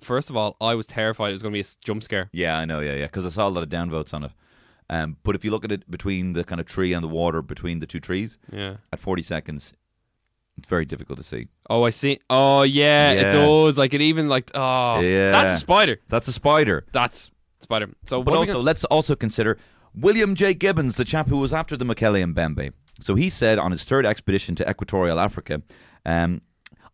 first 0.00 0.30
of 0.30 0.36
all, 0.36 0.56
I 0.60 0.74
was 0.74 0.86
terrified 0.86 1.30
it 1.30 1.32
was 1.32 1.42
going 1.42 1.52
to 1.52 1.56
be 1.56 1.60
a 1.66 1.84
jump 1.84 2.02
scare. 2.02 2.28
Yeah, 2.32 2.58
I 2.58 2.64
know. 2.64 2.80
Yeah, 2.80 2.94
yeah. 2.94 3.06
Because 3.06 3.26
I 3.26 3.30
saw 3.30 3.48
a 3.48 3.50
lot 3.50 3.62
of 3.62 3.68
downvotes 3.68 4.12
on 4.14 4.24
it. 4.24 4.32
Um, 4.88 5.16
but 5.22 5.36
if 5.36 5.44
you 5.44 5.50
look 5.52 5.64
at 5.64 5.70
it 5.70 5.88
between 5.90 6.32
the 6.32 6.42
kind 6.42 6.60
of 6.60 6.66
tree 6.66 6.92
and 6.92 7.02
the 7.04 7.08
water, 7.08 7.42
between 7.42 7.78
the 7.78 7.86
two 7.86 8.00
trees, 8.00 8.38
Yeah. 8.52 8.78
at 8.92 8.98
40 8.98 9.22
seconds, 9.22 9.72
it's 10.58 10.66
very 10.68 10.84
difficult 10.84 11.16
to 11.18 11.22
see. 11.24 11.46
Oh, 11.68 11.84
I 11.84 11.90
see. 11.90 12.18
Oh, 12.28 12.62
yeah, 12.62 13.12
Yeah. 13.12 13.20
it 13.28 13.32
does. 13.32 13.78
Like 13.78 13.94
it 13.94 14.00
even 14.00 14.28
like 14.28 14.50
oh, 14.54 14.98
Yeah. 15.00 15.30
that's 15.30 15.52
a 15.54 15.58
spider. 15.58 16.00
That's 16.08 16.26
a 16.26 16.32
spider. 16.32 16.86
That's 16.90 17.30
spider. 17.60 17.88
So 18.06 18.20
But 18.22 18.32
what 18.32 18.34
are 18.34 18.40
we 18.40 18.40
also, 18.40 18.52
gonna- 18.54 18.64
let's 18.64 18.84
also 18.86 19.14
consider 19.14 19.58
William 19.94 20.34
J. 20.34 20.54
Gibbons, 20.54 20.96
the 20.96 21.04
chap 21.04 21.28
who 21.28 21.38
was 21.38 21.52
after 21.52 21.76
the 21.76 21.84
Mokele-mbembe. 21.84 22.72
So 23.00 23.14
he 23.14 23.30
said 23.30 23.58
on 23.58 23.70
his 23.70 23.84
third 23.84 24.06
expedition 24.06 24.54
to 24.56 24.68
equatorial 24.68 25.18
Africa, 25.18 25.62
um, 26.04 26.42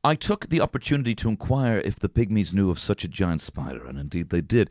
I 0.04 0.14
took 0.14 0.48
the 0.48 0.60
opportunity 0.60 1.14
to 1.16 1.28
inquire 1.28 1.78
if 1.78 1.98
the 1.98 2.08
pygmies 2.08 2.54
knew 2.54 2.70
of 2.70 2.78
such 2.78 3.02
a 3.02 3.08
giant 3.08 3.42
spider, 3.42 3.84
and 3.84 3.98
indeed 3.98 4.30
they 4.30 4.40
did. 4.40 4.70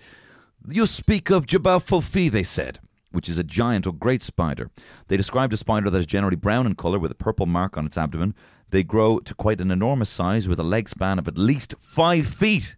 You 0.70 0.86
speak 0.86 1.30
of 1.30 1.46
Jabal 1.46 1.80
Fofi, 1.80 2.32
they 2.32 2.44
said, 2.44 2.80
which 3.12 3.28
is 3.28 3.38
a 3.38 3.44
giant 3.44 3.86
or 3.86 3.94
great 3.94 4.24
spider. 4.24 4.72
They 5.08 5.18
described 5.18 5.54
a 5.54 5.58
spider 5.58 5.90
that 5.90 6.00
is 6.00 6.06
generally 6.06 6.38
brown 6.38 6.66
in 6.66 6.76
colour 6.76 7.00
with 7.00 7.12
a 7.12 7.16
purple 7.16 7.46
mark 7.46 7.78
on 7.78 7.86
its 7.86 7.98
abdomen. 7.98 8.34
They 8.70 8.84
grow 8.84 9.20
to 9.20 9.36
quite 9.36 9.62
an 9.62 9.72
enormous 9.72 10.10
size 10.10 10.48
with 10.48 10.60
a 10.60 10.64
leg 10.64 10.90
span 10.90 11.20
of 11.20 11.28
at 11.28 11.38
least 11.38 11.76
five 11.80 12.28
feet. 12.28 12.78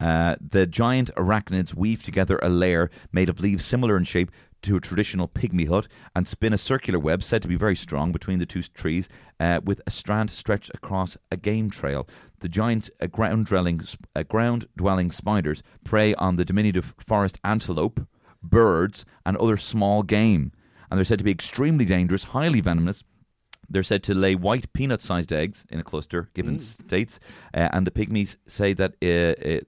Uh, 0.00 0.36
the 0.40 0.66
giant 0.66 1.10
arachnids 1.16 1.74
weave 1.74 2.02
together 2.02 2.38
a 2.42 2.48
layer 2.48 2.90
made 3.12 3.28
of 3.28 3.40
leaves 3.40 3.64
similar 3.64 3.96
in 3.96 4.04
shape 4.04 4.30
to 4.64 4.76
a 4.76 4.80
traditional 4.80 5.28
pygmy 5.28 5.68
hut 5.68 5.88
and 6.14 6.26
spin 6.26 6.52
a 6.52 6.58
circular 6.58 6.98
web 6.98 7.22
said 7.22 7.42
to 7.42 7.48
be 7.48 7.56
very 7.56 7.76
strong 7.76 8.12
between 8.12 8.38
the 8.38 8.46
two 8.46 8.62
trees 8.62 9.08
uh, 9.40 9.60
with 9.64 9.80
a 9.86 9.90
strand 9.90 10.30
stretched 10.30 10.70
across 10.74 11.16
a 11.30 11.36
game 11.36 11.70
trail. 11.70 12.08
The 12.40 12.48
giant 12.48 12.90
uh, 13.00 13.06
ground 13.06 13.46
dwelling 13.46 13.82
uh, 14.14 14.22
ground 14.24 14.66
dwelling 14.76 15.10
spiders 15.10 15.62
prey 15.84 16.14
on 16.14 16.36
the 16.36 16.44
diminutive 16.44 16.94
forest 16.98 17.38
antelope, 17.44 18.06
birds, 18.42 19.04
and 19.24 19.36
other 19.36 19.56
small 19.56 20.02
game. 20.02 20.52
And 20.90 20.98
they're 20.98 21.04
said 21.04 21.18
to 21.18 21.24
be 21.24 21.30
extremely 21.30 21.84
dangerous, 21.84 22.24
highly 22.24 22.60
venomous, 22.60 23.02
they're 23.68 23.82
said 23.82 24.02
to 24.04 24.14
lay 24.14 24.34
white 24.34 24.72
peanut 24.72 25.02
sized 25.02 25.32
eggs 25.32 25.64
in 25.70 25.80
a 25.80 25.84
cluster, 25.84 26.28
Gibbons 26.34 26.70
states. 26.70 27.18
Uh, 27.52 27.68
and 27.72 27.86
the 27.86 27.90
pygmies 27.90 28.36
say 28.46 28.72
that 28.74 28.94
uh, 29.02 29.48
uh, 29.48 29.60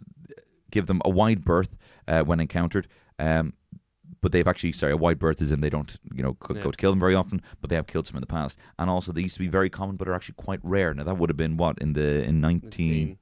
give 0.71 0.87
them 0.87 1.01
a 1.05 1.11
wide 1.11 1.45
berth 1.45 1.77
uh, 2.09 2.21
when 2.21 2.41
encountered. 2.41 2.89
Um, 3.19 3.55
but 4.21 4.33
they've 4.33 4.47
actually, 4.47 4.73
sorry, 4.73 4.93
a 4.93 4.97
wide 4.97 5.19
berth 5.19 5.41
is 5.43 5.53
in 5.53 5.61
they 5.61 5.71
don't, 5.71 5.97
you 6.15 6.23
know, 6.23 6.33
go, 6.35 6.55
Yeah. 6.55 6.63
go 6.63 6.71
to 6.71 6.77
kill 6.77 6.91
them 6.93 7.01
very 7.01 7.15
often, 7.15 7.43
but 7.61 7.71
they 7.71 7.77
have 7.77 7.87
killed 7.87 8.07
some 8.07 8.17
in 8.17 8.21
the 8.21 8.27
past. 8.27 8.59
And 8.79 8.89
also, 8.91 9.13
they 9.13 9.23
used 9.23 9.35
to 9.37 9.41
be 9.41 9.49
very 9.49 9.71
common, 9.71 9.97
but 9.97 10.09
are 10.09 10.15
actually 10.15 10.35
quite 10.37 10.61
rare. 10.63 10.93
Now, 10.95 11.05
that 11.05 11.19
would 11.19 11.31
have 11.31 11.37
been 11.37 11.57
what 11.57 11.79
in 11.79 11.93
the 11.93 12.25
in 12.25 12.41
1930s, 12.41 13.19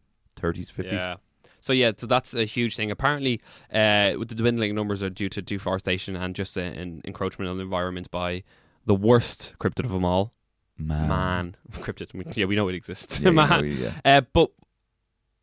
50s. 0.72 0.92
Yeah. 0.92 1.16
So 1.60 1.72
yeah, 1.72 1.92
so 1.96 2.06
that's 2.06 2.34
a 2.34 2.44
huge 2.44 2.76
thing. 2.76 2.90
Apparently, 2.90 3.40
uh, 3.72 4.12
with 4.18 4.28
the 4.28 4.34
dwindling 4.34 4.74
numbers 4.74 5.02
are 5.02 5.08
due 5.08 5.30
to 5.30 5.40
deforestation 5.40 6.14
and 6.14 6.34
just 6.34 6.58
uh, 6.58 6.60
an 6.60 7.00
encroachment 7.06 7.50
on 7.50 7.56
the 7.56 7.62
environment 7.62 8.10
by 8.10 8.42
the 8.84 8.94
worst 8.94 9.54
cryptid 9.58 9.86
of 9.86 9.90
them 9.90 10.04
all, 10.04 10.34
Man. 10.76 11.08
man. 11.08 11.56
Cryptid. 11.72 12.36
Yeah, 12.36 12.44
we 12.44 12.54
know 12.54 12.68
it 12.68 12.74
exists. 12.74 13.18
Yeah, 13.18 13.30
know, 13.30 13.46
man. 13.46 13.64
yeah. 13.78 13.92
Uh, 14.04 14.20
but 14.34 14.50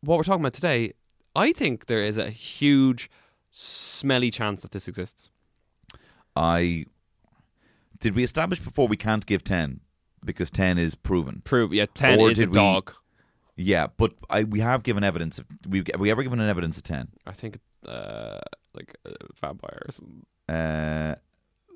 what 0.02 0.16
we're 0.16 0.22
talking 0.22 0.42
about 0.42 0.52
today, 0.52 0.92
I 1.34 1.52
think 1.52 1.86
there 1.86 2.02
is 2.04 2.16
a 2.16 2.30
huge, 2.30 3.10
smelly 3.50 4.30
chance 4.30 4.62
that 4.62 4.70
this 4.70 4.86
exists. 4.86 5.28
I 6.36 6.86
did 7.98 8.14
we 8.14 8.24
establish 8.24 8.58
before 8.60 8.88
we 8.88 8.96
can't 8.96 9.24
give 9.26 9.44
ten 9.44 9.80
because 10.24 10.50
ten 10.50 10.78
is 10.78 10.94
proven. 10.94 11.42
Prove 11.44 11.72
yeah, 11.74 11.86
ten 11.94 12.18
Or 12.18 12.30
is 12.30 12.40
a 12.40 12.46
we- 12.46 12.52
dog. 12.52 12.94
Yeah, 13.56 13.88
but 13.98 14.14
I 14.30 14.44
we 14.44 14.60
have 14.60 14.82
given 14.82 15.04
evidence. 15.04 15.38
Of, 15.38 15.44
we've 15.68 15.86
have 15.92 16.00
we 16.00 16.10
ever 16.10 16.22
given 16.22 16.40
an 16.40 16.48
evidence 16.48 16.76
of 16.78 16.84
ten? 16.84 17.08
I 17.26 17.32
think 17.32 17.58
uh, 17.86 18.38
like 18.74 18.96
a 19.04 19.12
vampire 19.40 19.82
or 19.86 19.92
something 19.92 20.24
Uh, 20.48 21.14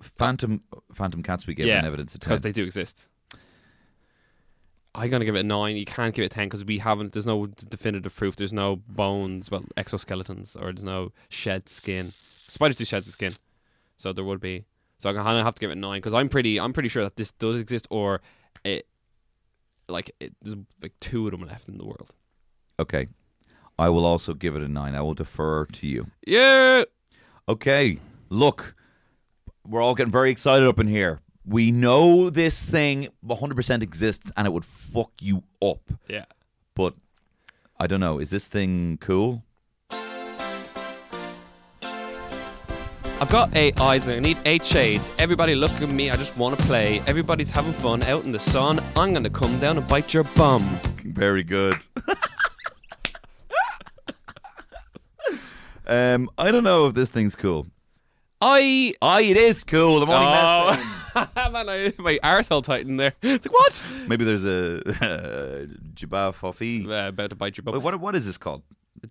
phantom 0.02 0.62
phantom 0.94 1.22
cats 1.22 1.46
we 1.46 1.54
gave 1.54 1.66
Yeah, 1.66 1.78
an 1.80 1.84
evidence 1.84 2.14
of 2.14 2.20
ten. 2.20 2.30
because 2.30 2.40
they 2.40 2.52
do 2.52 2.64
exist. 2.64 3.02
I'm 4.94 5.10
gonna 5.10 5.26
give 5.26 5.36
it 5.36 5.40
a 5.40 5.42
nine. 5.42 5.76
You 5.76 5.84
can't 5.84 6.14
give 6.14 6.22
it 6.22 6.32
a 6.32 6.34
ten 6.34 6.46
because 6.48 6.64
we 6.64 6.78
haven't. 6.78 7.12
There's 7.12 7.26
no 7.26 7.46
definitive 7.46 8.16
proof. 8.16 8.36
There's 8.36 8.54
no 8.54 8.76
bones, 8.76 9.50
well, 9.50 9.64
exoskeletons, 9.76 10.56
or 10.56 10.72
there's 10.72 10.82
no 10.84 11.12
shed 11.28 11.68
skin. 11.68 12.14
Spiders 12.48 12.78
do 12.78 12.86
shed 12.86 13.04
the 13.04 13.10
skin, 13.10 13.34
so 13.96 14.12
there 14.12 14.24
would 14.24 14.40
be. 14.40 14.64
So 14.98 15.10
I 15.10 15.12
kind 15.12 15.24
gonna 15.24 15.44
have 15.44 15.54
to 15.54 15.60
give 15.60 15.70
it 15.70 15.76
a 15.76 15.80
nine 15.80 15.98
because 16.00 16.14
I'm 16.14 16.28
pretty. 16.28 16.58
I'm 16.58 16.72
pretty 16.72 16.88
sure 16.88 17.04
that 17.04 17.16
this 17.16 17.30
does 17.32 17.58
exist, 17.60 17.86
or 17.90 18.20
it, 18.64 18.86
like, 19.88 20.10
it, 20.20 20.34
there's 20.42 20.56
like 20.82 20.92
two 21.00 21.26
of 21.26 21.32
them 21.32 21.46
left 21.46 21.68
in 21.68 21.78
the 21.78 21.84
world. 21.84 22.14
okay, 22.80 23.08
I 23.78 23.88
will 23.90 24.06
also 24.06 24.32
give 24.32 24.56
it 24.56 24.62
a 24.62 24.68
nine. 24.68 24.94
I 24.94 25.02
will 25.02 25.14
defer 25.14 25.66
to 25.66 25.86
you. 25.86 26.10
Yeah. 26.26 26.84
Okay, 27.48 27.98
look, 28.30 28.74
we're 29.66 29.82
all 29.82 29.94
getting 29.94 30.12
very 30.12 30.30
excited 30.30 30.66
up 30.66 30.80
in 30.80 30.88
here. 30.88 31.20
We 31.44 31.70
know 31.70 32.28
this 32.30 32.64
thing 32.64 33.08
100% 33.24 33.82
exists 33.82 34.32
and 34.36 34.46
it 34.46 34.50
would 34.52 34.64
fuck 34.64 35.12
you 35.20 35.44
up. 35.62 35.80
Yeah. 36.08 36.24
But 36.74 36.94
I 37.78 37.86
don't 37.86 38.00
know. 38.00 38.18
Is 38.18 38.30
this 38.30 38.48
thing 38.48 38.98
cool? 39.00 39.44
I've 43.18 43.30
got 43.30 43.56
eight 43.56 43.80
eyes 43.80 44.06
and 44.06 44.16
I 44.16 44.20
need 44.20 44.36
eight 44.44 44.62
shades. 44.62 45.10
Everybody 45.18 45.54
look 45.54 45.70
at 45.70 45.88
me, 45.88 46.10
I 46.10 46.16
just 46.16 46.36
want 46.36 46.58
to 46.58 46.62
play. 46.66 47.02
Everybody's 47.06 47.50
having 47.50 47.72
fun 47.72 48.02
out 48.02 48.24
in 48.24 48.32
the 48.32 48.38
sun. 48.38 48.78
I'm 48.94 49.12
going 49.12 49.24
to 49.24 49.30
come 49.30 49.58
down 49.58 49.78
and 49.78 49.86
bite 49.86 50.12
your 50.12 50.24
bum. 50.24 50.78
Very 51.02 51.42
good. 51.42 51.74
um, 55.86 56.28
I 56.36 56.50
don't 56.50 56.62
know 56.62 56.88
if 56.88 56.94
this 56.94 57.08
thing's 57.08 57.34
cool. 57.34 57.66
I. 58.42 58.94
Oh, 59.00 59.18
it 59.18 59.38
is 59.38 59.64
cool. 59.64 60.02
I'm 60.02 60.10
only 60.10 60.26
messing. 60.26 60.84
Oh, 61.14 61.50
man, 61.52 61.68
I, 61.70 61.94
my 61.96 62.18
arsehole 62.22 62.62
tightened 62.62 63.00
there. 63.00 63.14
It's 63.22 63.46
like, 63.46 63.52
what? 63.54 63.82
Maybe 64.06 64.26
there's 64.26 64.44
a 64.44 64.76
uh, 64.86 65.64
Jabba 65.94 66.34
Fofi. 66.34 66.86
Uh, 66.86 67.08
about 67.08 67.30
to 67.30 67.36
bite 67.36 67.56
your 67.56 67.62
bum. 67.62 67.72
Wait, 67.74 67.82
what, 67.82 67.98
what 67.98 68.14
is 68.14 68.26
this 68.26 68.36
called? 68.36 68.62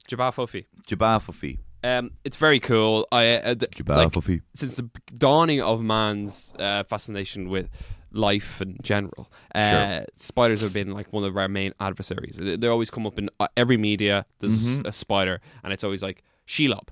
Jabba 0.08 0.32
Fuffy. 0.32 0.66
Jabba 0.88 1.20
Fofi. 1.20 1.58
Um, 1.86 2.12
it's 2.24 2.38
very 2.38 2.60
cool. 2.60 3.08
I 3.12 3.36
uh, 3.38 3.54
d- 3.54 3.68
like, 3.88 4.12
since 4.56 4.76
the 4.76 4.90
dawning 5.18 5.62
of 5.62 5.82
man's 5.82 6.52
uh, 6.58 6.84
fascination 6.84 7.50
with 7.50 7.70
life 8.12 8.62
in 8.62 8.78
general, 8.82 9.32
uh, 9.54 9.70
Sure. 9.70 10.06
spiders 10.18 10.62
have 10.62 10.74
been 10.74 10.92
like 10.92 11.12
one 11.14 11.24
of 11.24 11.36
our 11.38 11.48
main 11.48 11.74
adversaries. 11.80 12.38
They, 12.38 12.56
they 12.56 12.68
always 12.68 12.90
come 12.90 13.06
up 13.06 13.20
in 13.20 13.30
uh, 13.40 13.48
every 13.56 13.78
media. 13.78 14.26
There's 14.40 14.66
Mhm. 14.80 14.86
a 14.88 14.92
spider, 14.92 15.42
and 15.64 15.74
it's 15.74 15.84
always 15.84 16.02
like 16.02 16.24
Shelob 16.48 16.88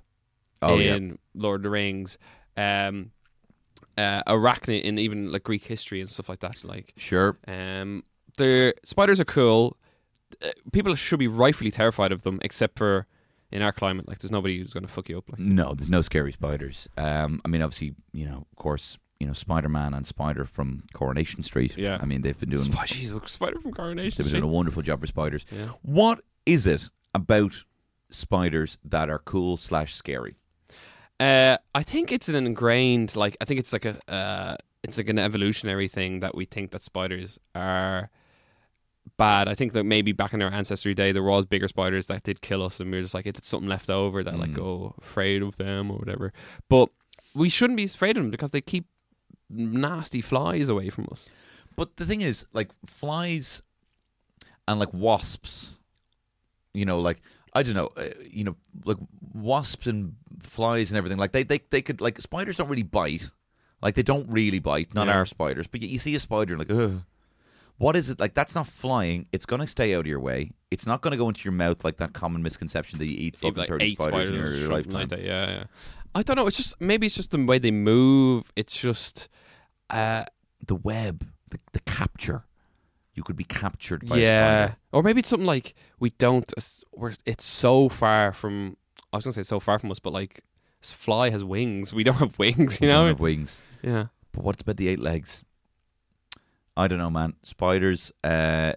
Oh, 0.62 0.78
yeah. 0.78 0.96
in 0.96 1.18
Lord 1.34 1.60
of 1.62 1.64
the 1.64 1.70
Rings. 1.70 2.18
um, 2.56 3.12
uh, 3.98 4.22
arachnid 4.28 4.82
in 4.84 4.98
even 5.00 5.32
like 5.32 5.44
Greek 5.44 5.66
history 5.66 6.02
and 6.02 6.10
stuff 6.10 6.28
like 6.30 6.40
that. 6.42 6.64
Like, 6.64 6.94
Sure. 6.98 7.38
um, 7.48 8.04
the 8.38 8.74
spiders 8.86 9.20
are 9.20 9.26
cool. 9.26 9.78
Uh, 10.44 10.50
People 10.72 10.94
should 10.96 11.20
be 11.20 11.28
rightfully 11.28 11.72
terrified 11.72 12.12
of 12.12 12.22
them, 12.24 12.40
except 12.44 12.78
for 12.78 13.06
in 13.54 13.62
our 13.62 13.72
climate. 13.72 14.08
Like, 14.08 14.20
there's 14.20 14.32
nobody 14.32 14.58
who's 14.60 14.74
going 14.74 14.86
to 14.86 14.92
fuck 14.92 15.08
you 15.08 15.18
up. 15.18 15.30
Like, 15.30 15.40
No, 15.40 15.74
there's 15.74 15.90
no 15.90 16.02
scary 16.02 16.34
spiders. 16.34 16.90
Um, 16.98 17.40
I 17.46 17.48
mean, 17.48 17.62
obviously, 17.62 17.96
you 18.12 18.26
know, 18.26 18.46
of 18.52 18.58
course, 18.58 18.98
you 19.20 19.28
know, 19.28 19.34
Spider 19.34 19.70
Man 19.70 19.94
and 19.94 20.06
Spider 20.06 20.44
from 20.44 20.84
Coronation 20.94 21.44
Street. 21.44 21.78
Yeah. 21.78 21.98
I 22.02 22.06
mean, 22.06 22.22
they've 22.24 22.38
been 22.38 22.50
doing 22.50 22.64
Sp- 22.68 22.84
Jesus, 22.88 23.20
spider 23.28 23.60
from 23.62 23.72
Coronation 23.72 24.12
Street. 24.12 24.24
they've 24.26 24.26
been 24.26 24.30
Street. 24.32 24.40
doing 24.42 24.50
a 24.52 24.54
wonderful 24.54 24.82
job 24.82 25.00
for 25.00 25.08
spiders. 25.08 25.46
Yeah. 25.50 25.70
What 25.84 26.22
is 26.46 26.68
it 26.68 26.90
about 27.16 27.64
spiders 28.10 28.78
that 28.84 29.10
are 29.10 29.20
cool 29.20 29.56
slash 29.56 29.96
scary? 29.96 30.36
Uh, 31.20 31.58
I 31.74 31.84
think 31.84 32.12
it's 32.12 32.28
an 32.28 32.36
ingrained 32.36 33.16
like 33.16 33.38
I 33.40 33.46
think 33.46 33.60
it's 33.60 33.72
like 33.72 33.86
a 33.86 33.98
uh, 34.12 34.58
it's 34.84 34.98
like 34.98 35.08
an 35.10 35.20
evolutionary 35.20 35.88
thing 35.88 36.20
that 36.20 36.36
we 36.36 36.44
think 36.46 36.72
that 36.72 36.82
spiders 36.82 37.40
are 37.56 38.10
bad. 39.18 39.48
I 39.48 39.56
think 39.56 39.74
that 39.74 39.84
maybe 39.84 40.12
back 40.12 40.34
in 40.34 40.42
our 40.42 40.52
ancestry 40.52 40.94
day 40.94 41.12
there 41.12 41.24
was 41.24 41.46
bigger 41.46 41.68
spiders 41.68 42.08
that 42.08 42.24
did 42.24 42.42
kill 42.42 42.64
us, 42.64 42.80
and 42.80 42.92
we 42.92 42.98
were 42.98 43.04
just 43.04 43.14
like 43.14 43.26
it's 43.26 43.48
something 43.48 43.70
left 43.70 43.90
over 43.90 44.24
that 44.24 44.38
like 44.40 44.52
Mm. 44.52 44.60
oh 44.64 44.96
afraid 45.02 45.42
of 45.42 45.58
them 45.58 45.92
or 45.92 45.98
whatever. 45.98 46.34
But 46.70 46.90
we 47.36 47.50
shouldn't 47.50 47.78
be 47.78 47.84
afraid 47.86 48.18
of 48.18 48.24
them 48.24 48.32
because 48.32 48.52
they 48.52 48.62
keep 48.62 48.86
nasty 49.50 50.22
flies 50.22 50.70
away 50.70 50.90
from 50.90 51.08
us. 51.12 51.30
But 51.76 51.98
the 51.98 52.06
thing 52.06 52.22
is, 52.22 52.46
like 52.54 52.70
flies 52.86 53.62
and 54.68 54.80
like 54.80 54.94
wasps, 54.94 55.80
you 56.74 56.86
know, 56.86 57.00
like 57.00 57.22
I 57.54 57.64
don't 57.64 57.74
know, 57.76 57.90
uh, 57.98 58.10
you 58.30 58.44
know, 58.44 58.56
like 58.86 58.98
wasps 59.34 59.88
and 59.88 60.16
flies 60.42 60.92
and 60.92 60.98
everything. 60.98 61.18
Like 61.20 61.32
they, 61.34 61.44
they, 61.44 61.62
they 61.70 61.82
could 61.82 62.02
like 62.02 62.20
spiders 62.22 62.58
don't 62.58 62.70
really 62.70 62.84
bite. 62.84 63.30
Like 63.82 63.96
they 63.96 64.02
don't 64.04 64.28
really 64.30 64.60
bite. 64.60 64.94
Not 64.94 65.08
Yeah. 65.08 65.16
our 65.18 65.26
spiders, 65.26 65.68
but 65.68 65.82
you, 65.82 65.88
you 65.90 66.00
see 66.00 66.16
a 66.16 66.20
spider 66.20 66.54
and 66.56 66.60
like, 66.68 66.72
ugh. 66.78 67.02
What 67.78 67.96
is 67.96 68.10
it 68.10 68.20
like? 68.20 68.34
That's 68.34 68.56
not 68.56 68.68
flying. 68.68 69.26
It's 69.32 69.46
going 69.46 69.60
to 69.62 69.68
stay 69.68 69.94
out 69.96 70.02
of 70.02 70.08
your 70.08 70.20
way. 70.20 70.52
It's 70.72 70.86
not 70.86 71.02
going 71.02 71.12
to 71.12 71.18
go 71.18 71.28
into 71.28 71.44
your 71.44 71.54
mouth 71.54 71.84
like 71.84 71.98
that 71.98 72.14
common 72.14 72.42
misconception 72.44 73.00
that 73.00 73.06
you 73.08 73.18
eat 73.18 73.36
fucking 73.38 73.56
like 73.58 73.68
thirty 73.70 73.86
eight 73.86 74.00
spiders, 74.00 74.30
in 74.30 74.36
or 74.36 74.54
your, 74.54 74.70
lifetime. 74.70 75.08
like. 75.10 75.20
Yeah, 75.20 75.50
yeah. 75.50 75.64
I 76.16 76.22
don't 76.22 76.36
know. 76.36 76.48
It's 76.48 76.58
just 76.58 76.80
maybe 76.80 77.08
it's 77.08 77.16
just 77.16 77.32
the 77.32 77.44
way 77.44 77.60
they 77.60 77.72
move. 77.72 78.52
It's 78.56 78.76
just. 78.78 79.28
Uh, 79.90 80.26
The 80.66 80.76
web, 80.76 81.28
the, 81.50 81.58
the 81.74 81.80
capture. 81.82 82.46
You 83.16 83.22
could 83.24 83.36
be 83.36 83.44
captured 83.44 84.08
by 84.08 84.18
a 84.18 84.22
yeah, 84.22 84.66
spider. 84.66 84.78
or 84.92 85.04
maybe 85.04 85.20
it's 85.20 85.30
something 85.30 85.46
like 85.46 85.76
we 86.00 86.12
don't. 86.12 86.52
We're, 86.96 87.14
it's 87.26 87.44
so 87.46 87.90
far 87.90 88.32
from. 88.34 88.78
I 89.12 89.18
was 89.18 89.26
gonna 89.26 89.34
say 89.34 89.44
so 89.44 89.60
far 89.60 89.78
from 89.78 89.92
us, 89.92 90.00
but 90.00 90.14
like, 90.14 90.42
fly 90.82 91.30
has 91.30 91.44
wings. 91.44 91.94
We 91.94 92.04
don't 92.04 92.16
have 92.16 92.40
wings, 92.46 92.80
you 92.82 92.88
don't 92.88 93.04
know. 93.04 93.08
have 93.08 93.20
wings. 93.20 93.62
Yeah, 93.84 94.06
But 94.32 94.44
what 94.44 94.60
about 94.62 94.78
the 94.78 94.88
eight 94.88 95.00
legs? 95.00 95.44
I 96.76 96.88
don't 96.88 96.98
know, 97.00 97.10
man. 97.10 97.34
Spiders. 97.44 98.12
Uh, 98.24 98.74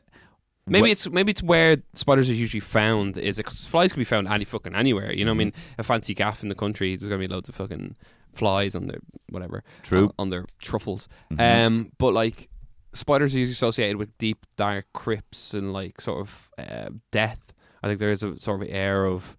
maybe 0.67 0.89
wh- 0.89 0.93
it's 0.93 1.09
maybe 1.09 1.31
it's 1.31 1.43
where 1.43 1.79
spiders 1.95 2.29
are 2.31 2.35
usually 2.35 2.61
found. 2.61 3.17
Is 3.19 3.39
it 3.39 3.45
because 3.45 3.67
flies 3.67 3.93
can 3.93 4.01
be 4.01 4.05
found 4.05 4.29
any 4.29 4.45
fucking 4.45 4.75
anywhere? 4.75 5.13
You 5.13 5.25
know, 5.25 5.33
what 5.33 5.37
I 5.37 5.45
mean, 5.45 5.51
Mm-hmm. 5.53 5.81
a 5.81 5.83
fancy 5.83 6.15
gaff 6.15 6.43
in 6.43 6.49
the 6.49 6.55
country, 6.55 6.97
there's 6.97 7.09
gonna 7.09 7.21
be 7.21 7.29
loads 7.29 7.49
of 7.49 7.55
fucking 7.55 7.97
flies 8.35 8.75
on 8.77 8.87
their 8.87 8.99
whatever. 9.31 9.63
True. 9.83 10.05
on, 10.07 10.13
on 10.19 10.31
their 10.31 10.45
truffles. 10.61 11.09
Mhm. 11.33 11.67
Um, 11.67 11.93
but 11.99 12.13
like 12.13 12.49
spiders 12.93 13.35
are 13.35 13.39
usually 13.39 13.53
associated 13.53 13.97
with 13.97 14.17
deep, 14.19 14.45
dark 14.57 14.87
crypts 14.93 15.55
and 15.55 15.73
like 15.73 16.01
sort 16.01 16.21
of 16.21 16.51
uh, 16.59 16.91
death. 17.13 17.53
I 17.83 17.89
think 17.89 17.99
there 18.01 18.11
is 18.11 18.23
a 18.23 18.39
sort 18.39 18.63
of 18.63 18.69
air 18.71 19.07
of 19.07 19.37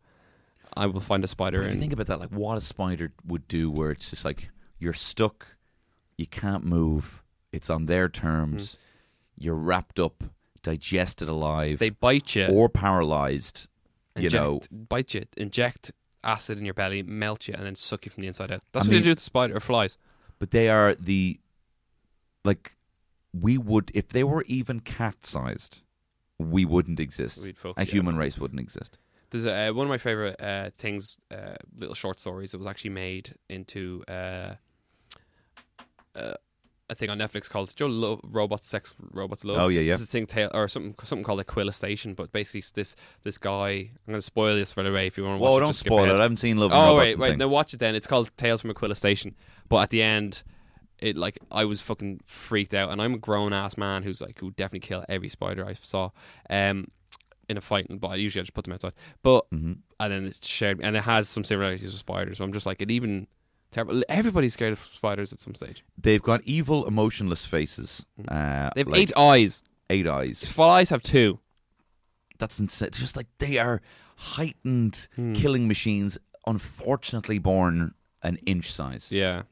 I 0.76 0.86
will 0.86 1.00
find 1.00 1.24
a 1.24 1.28
spider 1.28 1.58
But 1.60 1.64
if 1.66 1.70
you 1.70 1.72
and 1.74 1.82
think 1.82 1.94
about 1.94 2.08
that, 2.08 2.20
like 2.20 2.30
what 2.32 2.58
a 2.58 2.62
spider 2.62 3.12
would 3.26 3.48
do, 3.48 3.70
where 3.70 3.92
it's 3.92 4.10
just 4.10 4.24
like 4.26 4.50
you're 4.80 4.94
stuck, 4.94 5.46
you 6.18 6.28
can't 6.28 6.64
move, 6.66 7.24
it's 7.52 7.70
on 7.70 7.86
their 7.86 8.10
terms, 8.10 8.78
you're 9.38 9.56
wrapped 9.56 10.00
up, 10.00 10.24
digested 10.64 11.28
alive, 11.28 11.80
they 11.80 11.90
bite 11.90 12.36
you, 12.36 12.46
or 12.48 12.70
paralyzed. 12.70 13.68
You 14.16 14.30
know, 14.32 14.62
bite 14.72 15.14
you, 15.14 15.26
inject 15.38 15.92
acid 16.24 16.58
in 16.58 16.66
your 16.66 16.74
belly, 16.74 17.04
melt 17.04 17.48
you, 17.48 17.54
and 17.54 17.64
then 17.66 17.76
suck 17.76 18.06
you 18.06 18.12
from 18.12 18.22
the 18.22 18.28
inside 18.28 18.52
out. 18.52 18.62
That's 18.72 18.86
I 18.86 18.88
what 18.88 18.92
mean- 18.94 19.02
they 19.02 19.04
do 19.06 19.12
with 19.12 19.20
spider 19.20 19.56
or 19.56 19.60
flies. 19.60 19.98
but 20.40 20.52
they 20.52 20.70
are 20.70 20.96
the 20.96 21.40
like 22.44 22.76
we 23.34 23.58
would 23.58 23.92
if 23.94 24.10
they 24.10 24.24
were 24.24 24.44
even 24.48 24.80
cat-sized, 24.80 25.82
we 26.40 26.66
wouldn't 26.66 27.00
exist. 27.00 27.42
We'd 27.42 27.58
fuck 27.58 27.78
a 27.78 27.84
human 27.84 28.18
race 28.18 28.38
wouldn't 28.40 28.60
exist. 28.60 28.98
There's 29.30 29.46
uh, 29.46 29.72
one 29.74 29.86
of 29.88 29.90
my 29.90 29.98
favorite 29.98 30.42
uh, 30.42 30.70
things, 30.78 31.18
uh, 31.30 31.56
little 31.78 31.94
short 31.96 32.20
stories 32.20 32.52
that 32.52 32.58
was 32.60 32.68
actually 32.68 32.92
made 32.92 33.36
into 33.50 34.04
uh, 34.08 34.12
a 34.54 34.58
thing 36.98 37.10
on 37.10 37.18
Netflix 37.20 37.50
called 37.50 37.76
Joe 37.76 37.88
Lo- 37.88 38.20
Robots 38.24 38.66
Sex 38.68 38.96
Robots 39.12 39.44
Love. 39.46 39.58
Oh, 39.60 39.68
yeah, 39.68 39.82
yeah. 39.82 39.94
It's 39.94 40.04
a 40.04 40.06
thing 40.06 40.26
tale 40.26 40.50
or 40.54 40.68
something 40.68 40.96
something 41.04 41.24
called 41.24 41.40
Aquila 41.40 41.74
Station, 41.74 42.14
but 42.14 42.32
basically 42.32 42.60
it's 42.60 42.72
this 42.72 42.96
this 43.24 43.38
guy. 43.38 43.68
I'm 43.70 43.90
going 44.08 44.18
to 44.18 44.22
spoil 44.22 44.56
this 44.56 44.72
for 44.72 44.84
the 44.84 44.92
way 44.92 45.08
if 45.08 45.18
you 45.18 45.24
want 45.24 45.38
to 45.38 45.42
watch 45.42 45.52
Whoa, 45.52 45.58
it. 45.58 45.62
don't 45.62 45.74
spoil 45.74 46.06
it. 46.10 46.14
I 46.18 46.22
haven't 46.22 46.38
seen 46.38 46.58
Love 46.58 46.72
Oh 46.74 46.98
wait, 46.98 47.18
wait, 47.18 47.30
thing. 47.32 47.38
no, 47.40 47.48
watch 47.48 47.74
it 47.74 47.80
then. 47.80 47.96
It's 47.96 48.08
called 48.08 48.30
Tales 48.38 48.62
from 48.62 48.72
Aquila 48.72 48.96
Station. 48.96 49.36
But 49.70 49.78
at 49.84 49.90
the 49.90 50.02
end, 50.02 50.44
it 51.00 51.16
like 51.18 51.40
I 51.52 51.66
was 51.66 51.80
fucking 51.82 52.22
freaked 52.26 52.74
out, 52.74 52.92
and 52.92 53.02
I'm 53.02 53.14
a 53.14 53.18
grown 53.20 53.54
ass 53.54 53.78
man 53.78 54.04
who's 54.04 54.22
like 54.22 54.40
who 54.40 54.52
definitely 54.52 54.88
kill 54.88 55.06
every 55.08 55.30
spider 55.30 55.66
I 55.68 55.74
saw, 55.82 56.10
um, 56.50 56.88
in 57.50 57.58
a 57.58 57.62
fight. 57.62 57.86
But 57.90 58.08
I 58.08 58.16
usually 58.16 58.42
I 58.42 58.44
just 58.44 58.54
put 58.54 58.64
them 58.66 58.74
outside. 58.74 58.94
But 59.22 59.50
Mhm. 59.52 59.78
and 60.00 60.12
then 60.12 60.26
it's 60.26 60.46
shared, 60.48 60.80
and 60.82 60.96
it 60.98 61.04
has 61.04 61.30
some 61.30 61.44
similarities 61.44 61.92
with 61.92 62.00
spiders. 62.00 62.40
So 62.40 62.44
I'm 62.44 62.52
just 62.54 62.66
like 62.66 62.82
it 62.82 62.90
even 62.92 63.28
terrible. 63.86 64.04
Everybody's 64.10 64.54
scared 64.54 64.74
of 64.74 64.80
spiders 64.94 65.32
at 65.34 65.40
some 65.40 65.56
stage. 65.56 65.84
They've 65.98 66.22
got 66.22 66.42
evil, 66.44 66.86
emotionless 66.88 67.46
faces. 67.46 68.06
Uh, 68.28 68.34
Mm. 68.34 68.74
They 68.74 68.82
have 68.82 68.88
like 68.88 69.00
eight 69.02 69.12
eyes. 69.18 69.64
eight 69.90 70.08
eyes. 70.08 70.44
Flies 70.44 70.90
have 70.90 71.02
two. 71.04 71.40
That's 72.40 72.60
insane. 72.60 72.90
Just 72.92 73.16
like 73.16 73.28
they 73.40 73.58
are 73.58 73.82
heightened 74.18 75.08
Hmm. 75.16 75.34
killing 75.34 75.68
machines, 75.68 76.18
unfortunately 76.46 77.40
born 77.40 77.94
an 78.24 78.38
inch 78.46 78.72
size, 78.72 79.12
Yeah. 79.12 79.44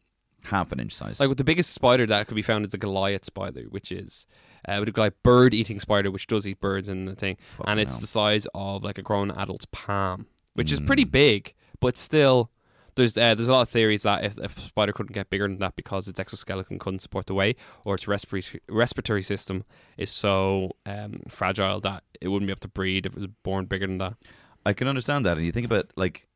half 0.46 0.72
an 0.72 0.80
inch 0.80 0.94
size. 0.94 1.20
Like 1.20 1.30
with 1.30 1.38
the 1.38 1.44
biggest 1.44 1.72
spider 1.74 2.06
that 2.08 2.28
could 2.28 2.36
be 2.36 2.42
found 2.42 2.66
is 2.66 2.72
the 2.72 2.78
Goliath 2.78 3.26
spider, 3.26 3.62
which 3.70 3.92
is 3.92 4.26
uh, 4.68 4.78
with 4.80 4.90
a 4.90 4.92
Goliath 4.92 5.22
bird 5.22 5.54
eating 5.54 5.80
spider, 5.80 6.10
which 6.10 6.26
does 6.28 6.48
eat 6.48 6.60
birds 6.60 6.90
in 6.90 7.06
the 7.06 7.16
thing, 7.16 7.38
Fucking 7.58 7.70
and 7.72 7.80
it's 7.80 7.94
hell. 7.94 8.02
the 8.02 8.08
size 8.08 8.48
of 8.56 8.84
like 8.84 8.98
a 8.98 9.04
grown 9.04 9.30
adult's 9.32 9.68
palm, 9.72 10.26
which 10.56 10.72
is 10.72 10.80
pretty 10.80 11.06
Mm. 11.06 11.12
big, 11.12 11.54
but 11.80 11.98
still. 11.98 12.50
There's 12.96 13.18
uh, 13.18 13.36
there's 13.36 13.50
a 13.50 13.52
lot 13.52 13.62
of 13.62 13.70
theories 13.70 14.04
that 14.04 14.24
if, 14.24 14.38
if 14.38 14.58
a 14.58 14.62
spider 14.62 14.94
couldn't 14.94 15.14
get 15.14 15.30
bigger 15.30 15.48
than 15.48 15.60
that 15.60 15.76
because 15.76 16.08
its 16.08 16.20
exoskeleton 16.20 16.80
couldn't 16.80 17.00
support 17.00 17.26
the 17.26 17.34
weight, 17.34 17.58
or 17.84 17.96
its 17.96 18.08
respiratory 18.08 18.62
respiratory 18.70 19.24
system 19.24 19.66
is 19.98 20.10
so 20.10 20.72
um, 20.86 21.22
fragile 21.30 21.82
that 21.82 22.04
it 22.22 22.30
wouldn't 22.30 22.48
be 22.48 22.52
able 22.52 22.62
to 22.62 22.68
breed 22.68 23.06
if 23.06 23.14
it 23.14 23.20
was 23.20 23.28
born 23.44 23.66
bigger 23.66 23.88
than 23.88 23.98
that. 23.98 24.14
I 24.66 24.74
can 24.74 24.88
understand 24.88 25.26
that, 25.26 25.38
and 25.38 25.46
you 25.46 25.52
think 25.52 25.66
about 25.66 25.92
like, 25.96 26.28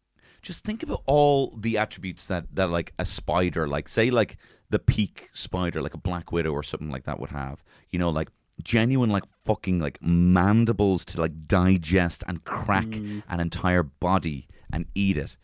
just 0.42 0.64
think 0.64 0.84
about 0.84 1.02
all 1.06 1.56
the 1.58 1.78
attributes 1.78 2.28
that 2.28 2.46
that 2.54 2.70
like 2.70 2.94
a 3.00 3.06
spider, 3.06 3.68
like 3.68 3.88
say 3.88 4.10
like 4.10 4.38
the 4.70 4.80
peak 4.80 5.30
spider, 5.34 5.82
like 5.82 5.94
a 5.94 5.98
black 6.00 6.32
widow 6.32 6.52
or 6.52 6.64
something 6.64 6.92
like 6.92 7.06
that 7.06 7.20
would 7.20 7.32
have. 7.32 7.64
You 7.90 8.00
know, 8.00 8.10
like 8.10 8.30
genuine 8.62 9.10
like 9.10 9.24
fucking 9.46 9.80
like 9.80 9.98
mandibles 10.02 11.06
to 11.06 11.22
like 11.22 11.48
digest 11.48 12.24
and 12.28 12.44
crack 12.44 12.84
an 13.30 13.40
entire 13.40 13.84
body 13.84 14.48
and 14.72 14.86
eat 14.94 15.18
it. 15.18 15.38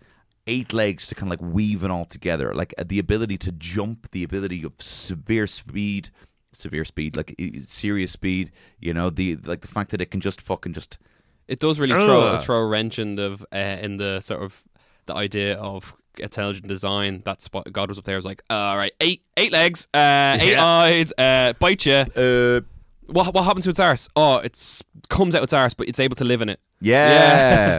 Eight 0.47 0.73
legs 0.73 1.07
to 1.07 1.15
kind 1.15 1.31
of 1.31 1.39
like 1.41 1.53
weave 1.53 1.83
it 1.83 1.89
all 1.91 2.05
together, 2.05 2.53
like 2.53 2.73
uh, 2.77 2.83
the 2.85 2.99
ability 2.99 3.37
to 3.39 3.51
jump, 3.51 4.11
the 4.11 4.23
ability 4.23 4.63
of 4.63 4.73
severe 4.79 5.47
speed, 5.47 6.09
severe 6.53 6.85
speed, 6.85 7.15
like 7.15 7.33
uh, 7.41 7.61
serious 7.67 8.11
speed. 8.11 8.51
You 8.79 8.93
know, 8.93 9.09
the 9.09 9.37
like 9.37 9.61
the 9.61 9.67
fact 9.67 9.89
that 9.91 10.01
it 10.01 10.11
can 10.11 10.21
just 10.21 10.39
fucking 10.41 10.73
just 10.73 10.99
It 11.47 11.59
does 11.59 11.79
really 11.79 11.93
throw 11.95 12.21
Ugh. 12.21 12.43
throw 12.43 12.57
a 12.59 12.65
wrench 12.67 12.99
in 12.99 13.15
the 13.15 13.43
uh, 13.51 13.57
in 13.81 13.97
the 13.97 14.19
sort 14.21 14.43
of 14.43 14.63
the 15.07 15.15
idea 15.15 15.57
of 15.57 15.95
intelligent 16.19 16.67
design. 16.67 17.23
That 17.25 17.41
spot 17.41 17.71
God 17.73 17.89
was 17.89 17.97
up 17.97 18.03
there 18.05 18.15
was 18.17 18.25
like, 18.25 18.43
all 18.49 18.77
right, 18.77 18.93
eight 19.01 19.23
eight 19.37 19.51
legs, 19.51 19.87
uh, 19.95 20.37
eight 20.41 20.51
Yeah. 20.51 20.63
eyes, 20.63 21.11
uh, 21.17 21.53
bite 21.59 21.87
you. 21.87 21.93
uh 22.15 22.61
What 23.07 23.33
what 23.33 23.45
happens 23.45 23.65
to 23.65 23.71
its 23.71 23.79
arse? 23.79 24.09
Oh, 24.15 24.37
it's 24.37 24.83
comes 25.09 25.33
out 25.33 25.41
its 25.41 25.53
arse, 25.53 25.73
but 25.73 25.87
it's 25.87 25.99
able 25.99 26.15
to 26.17 26.23
live 26.23 26.43
in 26.43 26.49
it. 26.49 26.59
Yeah. 26.81 27.09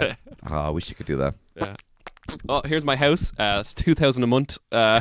Yeah. 0.03 0.15
oh, 0.51 0.55
I 0.57 0.71
wish 0.71 0.89
you 0.89 0.97
could 0.97 1.07
do 1.07 1.17
that. 1.19 1.35
Yeah. 1.55 1.75
Oh, 2.49 2.63
here's 2.65 2.85
my 2.85 2.97
house. 2.97 3.33
Uh, 3.39 3.59
it's 3.61 3.75
two 3.75 3.95
thousand 3.95 4.23
a 4.23 4.27
month 4.27 4.59
uh, 4.73 5.01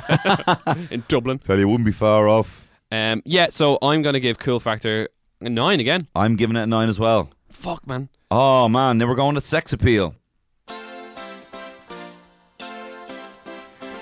in 0.91 1.03
Dublin. 1.07 1.39
Tell 1.39 1.57
you, 1.59 1.67
wouldn't 1.67 1.85
be 1.85 1.91
far 1.91 2.27
off. 2.27 2.69
Um, 2.91 3.21
yeah. 3.25 3.47
So 3.49 3.77
I'm 3.81 4.01
gonna 4.01 4.19
give 4.19 4.39
cool 4.39 4.59
factor 4.59 5.09
a 5.41 5.49
nine 5.49 5.79
again. 5.79 6.07
I'm 6.15 6.35
giving 6.35 6.55
it 6.55 6.61
a 6.63 6.67
nine 6.67 6.89
as 6.89 6.99
well. 6.99 7.29
Fuck 7.49 7.87
man. 7.87 8.09
Oh 8.31 8.67
man, 8.67 8.97
then 8.97 9.07
we're 9.07 9.15
going 9.15 9.35
to 9.35 9.41
sex 9.41 9.73
appeal. 9.73 10.15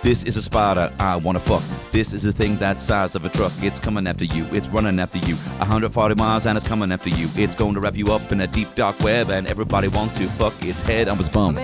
This 0.01 0.23
is 0.23 0.35
a 0.35 0.41
spider 0.41 0.91
I 0.99 1.15
wanna 1.15 1.39
fuck. 1.39 1.63
This 1.93 2.11
is 2.11 2.25
a 2.25 2.31
thing 2.33 2.57
that 2.57 2.79
size 2.79 3.15
of 3.15 3.23
a 3.23 3.29
truck. 3.29 3.53
It's 3.61 3.79
coming 3.79 4.05
after 4.07 4.25
you. 4.25 4.45
It's 4.51 4.67
running 4.67 4.99
after 4.99 5.17
you. 5.19 5.35
140 5.35 6.15
miles 6.15 6.45
and 6.45 6.57
it's 6.57 6.67
coming 6.67 6.91
after 6.91 7.09
you. 7.09 7.29
It's 7.35 7.55
going 7.55 7.73
to 7.75 7.79
wrap 7.79 7.95
you 7.95 8.11
up 8.11 8.31
in 8.31 8.41
a 8.41 8.47
deep 8.47 8.73
dark 8.75 8.99
web 8.99 9.29
and 9.29 9.47
everybody 9.47 9.87
wants 9.87 10.13
to 10.15 10.27
fuck 10.31 10.61
its 10.65 10.81
head 10.81 11.07
on 11.07 11.19
its 11.19 11.29
bum. 11.29 11.57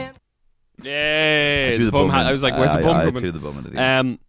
Yay! 0.84 1.76
threw 1.76 1.86
The 1.86 1.92
bum 1.92 2.10
hat. 2.10 2.26
I 2.26 2.32
was 2.32 2.44
like, 2.44 2.56
where's 2.58 2.72
the 2.72 2.80
I- 2.80 2.84
bum 2.84 2.96
I 2.98 3.06
coming? 3.06 3.22
threw 3.22 3.32
the 3.32 3.40
bum 3.40 3.58
into 3.58 3.70
the. 3.72 3.82
Um, 3.82 4.20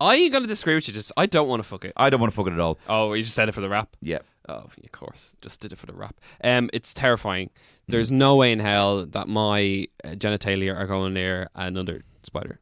I'm 0.00 0.30
gonna 0.30 0.46
disagree 0.46 0.74
with 0.76 0.86
you. 0.86 0.94
Just 0.94 1.10
I 1.16 1.26
don't 1.26 1.48
want 1.48 1.60
to 1.62 1.68
fuck 1.68 1.84
it. 1.84 1.92
I 1.96 2.08
don't 2.08 2.20
want 2.20 2.32
to 2.32 2.36
fuck 2.36 2.46
it 2.46 2.52
at 2.52 2.60
all. 2.60 2.78
Oh, 2.88 3.14
you 3.14 3.22
just 3.24 3.34
said 3.34 3.48
it 3.48 3.52
for 3.52 3.60
the 3.60 3.68
rap. 3.68 3.96
Yeah. 4.00 4.18
Oh, 4.48 4.54
of 4.54 4.76
course, 4.92 5.32
just 5.42 5.60
did 5.60 5.72
it 5.72 5.76
for 5.78 5.86
the 5.86 5.92
rap. 5.92 6.20
Um, 6.42 6.70
it's 6.72 6.94
terrifying. 6.94 7.50
There's 7.88 8.12
no 8.12 8.36
way 8.36 8.52
in 8.52 8.60
hell 8.60 9.06
that 9.06 9.28
my 9.28 9.86
uh, 10.04 10.10
genitalia 10.10 10.76
are 10.76 10.86
going 10.86 11.14
near 11.14 11.48
another 11.54 12.02
spider. 12.22 12.60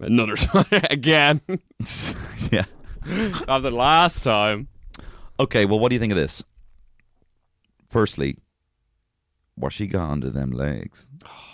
Another 0.00 0.36
spider 0.38 0.80
again. 0.90 1.40
yeah. 2.50 2.64
After 3.06 3.58
the 3.60 3.70
last 3.70 4.24
time. 4.24 4.68
Okay, 5.38 5.66
well, 5.66 5.78
what 5.78 5.90
do 5.90 5.94
you 5.94 6.00
think 6.00 6.12
of 6.12 6.18
this? 6.18 6.42
Firstly, 7.88 8.36
what 9.54 9.72
she 9.72 9.86
got 9.86 10.08
under 10.10 10.30
them 10.30 10.50
legs? 10.50 11.08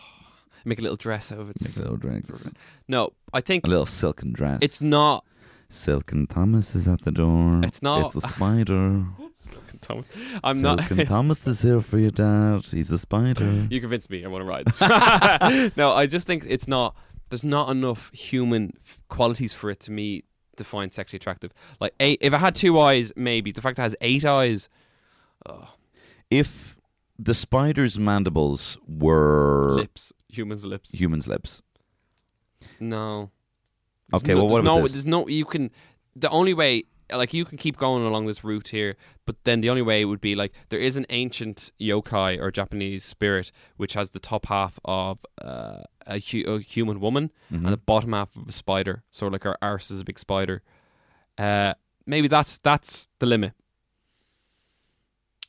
Make 0.66 0.81
a 0.81 0.83
little 0.83 0.96
dress 0.96 1.31
out 1.31 1.38
of 1.38 1.48
it. 1.48 1.57
Make 1.61 1.76
a 1.76 1.81
little 1.81 1.96
drinks. 1.96 2.52
No, 2.88 3.12
I 3.33 3.40
think 3.40 3.66
A 3.66 3.70
little 3.70 3.87
silken 3.87 4.33
dress. 4.33 4.59
it's 4.62 4.81
not. 4.81 5.24
Silken 5.68 6.26
Thomas 6.26 6.74
is 6.74 6.87
at 6.88 7.02
the 7.02 7.12
door. 7.12 7.61
It's 7.64 7.83
not- 7.83 8.14
It's 8.14 8.24
a 8.24 8.29
spider. 8.29 9.05
Silken 9.48 9.79
Thomas. 9.81 10.07
I'm 10.42 10.61
not. 10.61 10.81
Silken 10.81 11.07
Thomas 11.14 11.46
is 11.46 11.62
here 11.62 11.81
for 11.81 11.98
your 11.98 12.11
dad. 12.11 12.64
He's 12.66 12.90
a 12.90 12.98
spider. 12.98 13.66
You 13.70 13.81
convinced 13.81 14.11
me. 14.11 14.24
I 14.24 14.29
want 14.29 14.42
to 14.42 14.46
ride. 14.46 15.72
no, 15.76 15.92
I 15.92 16.07
just 16.07 16.26
think 16.26 16.44
it's 16.48 16.66
not. 16.68 16.96
There's 17.29 17.44
not 17.44 17.70
enough 17.70 18.11
human 18.12 18.72
qualities 19.09 19.55
for 19.55 19.70
it 19.70 19.81
to 19.81 19.92
me 19.92 20.24
to 20.57 20.64
find 20.64 20.92
sexually 20.92 21.18
attractive. 21.18 21.52
Like, 21.81 21.94
eight, 22.00 22.18
if 22.22 22.33
I 22.35 22.38
had 22.38 22.55
two 22.57 22.79
eyes, 22.81 23.12
maybe. 23.16 23.52
The 23.52 23.61
fact 23.61 23.76
that 23.76 23.83
it 23.83 23.87
has 23.87 23.96
eight 24.00 24.24
eyes, 24.24 24.68
oh. 25.48 25.74
if 26.31 26.75
the 27.18 27.35
spider's 27.35 27.98
mandibles 27.98 28.79
were 28.87 29.74
lips, 29.76 30.12
humans' 30.29 30.64
lips. 30.64 30.92
humans' 30.92 31.26
lips, 31.26 31.62
No. 32.81 33.31
There's 34.11 34.22
Okay, 34.22 34.35
no, 34.35 34.38
well, 34.38 34.44
what 34.48 34.50
there's 34.57 34.66
about 34.66 34.76
no, 34.76 34.83
this? 34.83 34.92
There's 34.92 35.07
no. 35.07 35.26
You 35.29 35.44
can. 35.44 35.70
The 36.14 36.31
only 36.31 36.55
way, 36.55 36.85
like, 37.12 37.35
you 37.35 37.44
can 37.44 37.59
keep 37.59 37.76
going 37.76 38.05
along 38.07 38.26
this 38.26 38.44
route 38.44 38.68
here, 38.68 38.96
but 39.26 39.37
then 39.44 39.61
the 39.62 39.68
only 39.68 39.83
way 39.83 40.05
would 40.05 40.20
be 40.20 40.35
like 40.37 40.52
there 40.68 40.79
is 40.79 40.96
an 40.96 41.07
ancient 41.11 41.72
yokai 41.81 42.38
or 42.40 42.50
Japanese 42.52 43.05
spirit 43.05 43.50
which 43.76 43.94
has 43.94 44.11
the 44.12 44.20
top 44.20 44.46
half 44.46 44.79
of 44.85 45.18
uh, 45.42 45.83
a, 46.07 46.20
hu- 46.20 46.44
a 46.46 46.61
human 46.61 47.00
woman 47.00 47.33
Mm-hmm. 47.52 47.64
and 47.64 47.72
the 47.72 47.76
bottom 47.79 48.12
half 48.12 48.35
of 48.37 48.48
a 48.48 48.52
spider. 48.52 49.02
So 49.11 49.26
like 49.26 49.44
our 49.44 49.59
arse 49.61 49.90
is 49.90 50.00
a 50.00 50.05
big 50.05 50.18
spider. 50.18 50.62
Uh, 51.37 51.74
maybe 52.07 52.29
that's 52.29 52.59
that's 52.59 53.09
the 53.18 53.26
limit. 53.26 53.52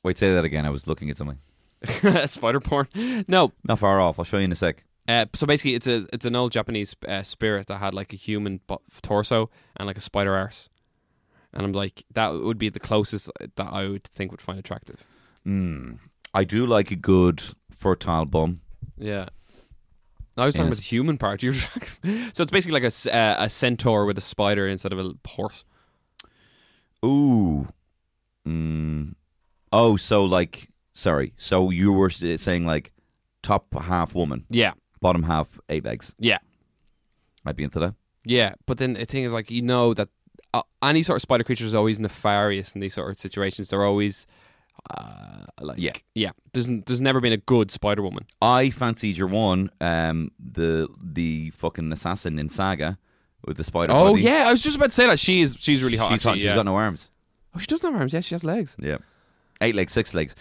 wait, 0.03 0.17
say 0.17 0.33
that 0.33 0.45
again. 0.45 0.65
I 0.65 0.69
was 0.69 0.87
looking 0.87 1.09
at 1.09 1.17
something. 1.17 1.37
spider 2.27 2.59
porn. 2.59 2.87
No. 3.27 3.51
Not 3.63 3.79
far 3.79 3.99
off. 3.99 4.19
I'll 4.19 4.25
show 4.25 4.37
you 4.37 4.45
in 4.45 4.51
a 4.51 4.55
sec. 4.55 4.83
Uh, 5.07 5.25
so 5.33 5.47
basically, 5.47 5.73
it's 5.75 5.87
a 5.87 6.05
it's 6.11 6.25
an 6.25 6.35
old 6.35 6.51
Japanese 6.51 6.95
uh, 7.07 7.23
spirit 7.23 7.67
that 7.67 7.77
had 7.77 7.93
like 7.93 8.11
a 8.11 8.17
human 8.17 8.59
bo- 8.67 8.81
torso 9.01 9.49
and 9.77 9.87
like 9.87 9.97
a 9.97 10.01
spider 10.01 10.35
arse, 10.35 10.67
and 11.53 11.65
I'm 11.65 11.71
like 11.71 12.03
that 12.13 12.33
would 12.33 12.57
be 12.57 12.67
the 12.69 12.79
closest 12.81 13.29
that 13.39 13.67
I 13.71 13.87
would 13.87 14.03
think 14.03 14.31
would 14.31 14.41
find 14.41 14.59
attractive. 14.59 15.03
Mm. 15.45 15.99
I 16.33 16.43
do 16.43 16.65
like 16.65 16.91
a 16.91 16.97
good 16.97 17.41
fertile 17.71 18.25
bum. 18.25 18.59
Yeah. 18.97 19.27
I 20.35 20.45
was 20.45 20.55
talking 20.55 20.67
Yes. 20.67 20.73
about 20.73 20.83
the 20.83 20.89
human 20.89 21.17
part. 21.17 21.41
You 21.43 21.53
so 21.53 22.41
it's 22.43 22.51
basically 22.51 22.79
like 22.79 22.91
a, 22.93 23.15
uh, 23.15 23.45
a 23.45 23.49
centaur 23.49 24.05
with 24.05 24.17
a 24.17 24.21
spider 24.21 24.67
instead 24.67 24.91
of 24.91 24.99
a 24.99 25.13
horse. 25.25 25.63
Ooh. 27.05 27.67
Mm. 28.47 29.15
Oh, 29.71 29.97
so 29.97 30.23
like, 30.25 30.69
sorry. 30.97 31.33
So 31.37 31.69
you 31.69 31.93
were 31.93 32.09
saying 32.09 32.65
like 32.65 32.93
top 33.43 33.65
half 33.79 34.13
woman, 34.15 34.45
Yeah, 34.49 34.73
bottom 35.01 35.23
half 35.23 35.59
eight 35.69 35.85
legs. 35.85 36.13
yeah, 36.19 36.39
Might 37.45 37.55
be 37.55 37.63
into 37.63 37.79
that. 37.79 37.93
yeah. 38.25 38.55
But 38.65 38.77
then 38.79 38.93
the 38.93 39.05
thing 39.05 39.23
is, 39.23 39.33
like, 39.33 39.49
you 39.51 39.61
know 39.61 39.93
that 39.93 40.09
uh, 40.53 40.61
any 40.81 41.03
sort 41.03 41.17
of 41.17 41.21
spider 41.21 41.43
creature 41.43 41.65
is 41.65 41.75
always 41.75 41.99
nefarious 41.99 42.73
in 42.73 42.81
these 42.81 42.93
sort 42.95 43.09
of 43.11 43.19
situations. 43.19 43.69
They're 43.69 43.83
always 43.85 44.25
uh, 44.91 45.43
like, 45.61 45.77
Yeah. 45.79 45.93
yeah. 46.15 46.31
There's 46.53 46.67
n- 46.67 46.83
there's 46.85 47.01
never 47.01 47.19
been 47.19 47.33
a 47.33 47.37
good 47.37 47.71
spider 47.71 48.01
woman. 48.01 48.25
I 48.41 48.69
fancied 48.69 49.17
your 49.17 49.27
one, 49.27 49.69
um, 49.81 50.31
the 50.39 50.87
the 51.03 51.51
fucking 51.51 51.91
assassin 51.91 52.39
in 52.39 52.49
Saga 52.49 52.97
with 53.45 53.57
the 53.57 53.63
spider. 53.63 53.93
Oh 53.93 54.11
body. 54.11 54.23
yeah, 54.23 54.47
I 54.47 54.51
was 54.51 54.63
just 54.63 54.75
about 54.77 54.87
to 54.91 54.95
say 54.95 55.07
that 55.07 55.19
she 55.19 55.41
is 55.41 55.55
she's 55.59 55.81
really 55.83 55.97
hot. 55.97 56.11
she's, 56.13 56.23
hot, 56.23 56.29
actually, 56.31 56.39
she's 56.41 56.45
yeah. 56.49 56.55
got 56.55 56.65
no 56.65 56.75
arms. 56.75 57.09
Oh, 57.55 57.59
she 57.59 57.67
doesn't 57.67 57.89
have 57.91 57.99
arms. 57.99 58.13
Yeah, 58.13 58.19
she 58.21 58.35
has 58.35 58.43
legs. 58.43 58.75
Yeah, 58.79 58.97
eight 59.61 59.75
legs, 59.75 59.91
six 59.93 60.13
legs. 60.13 60.35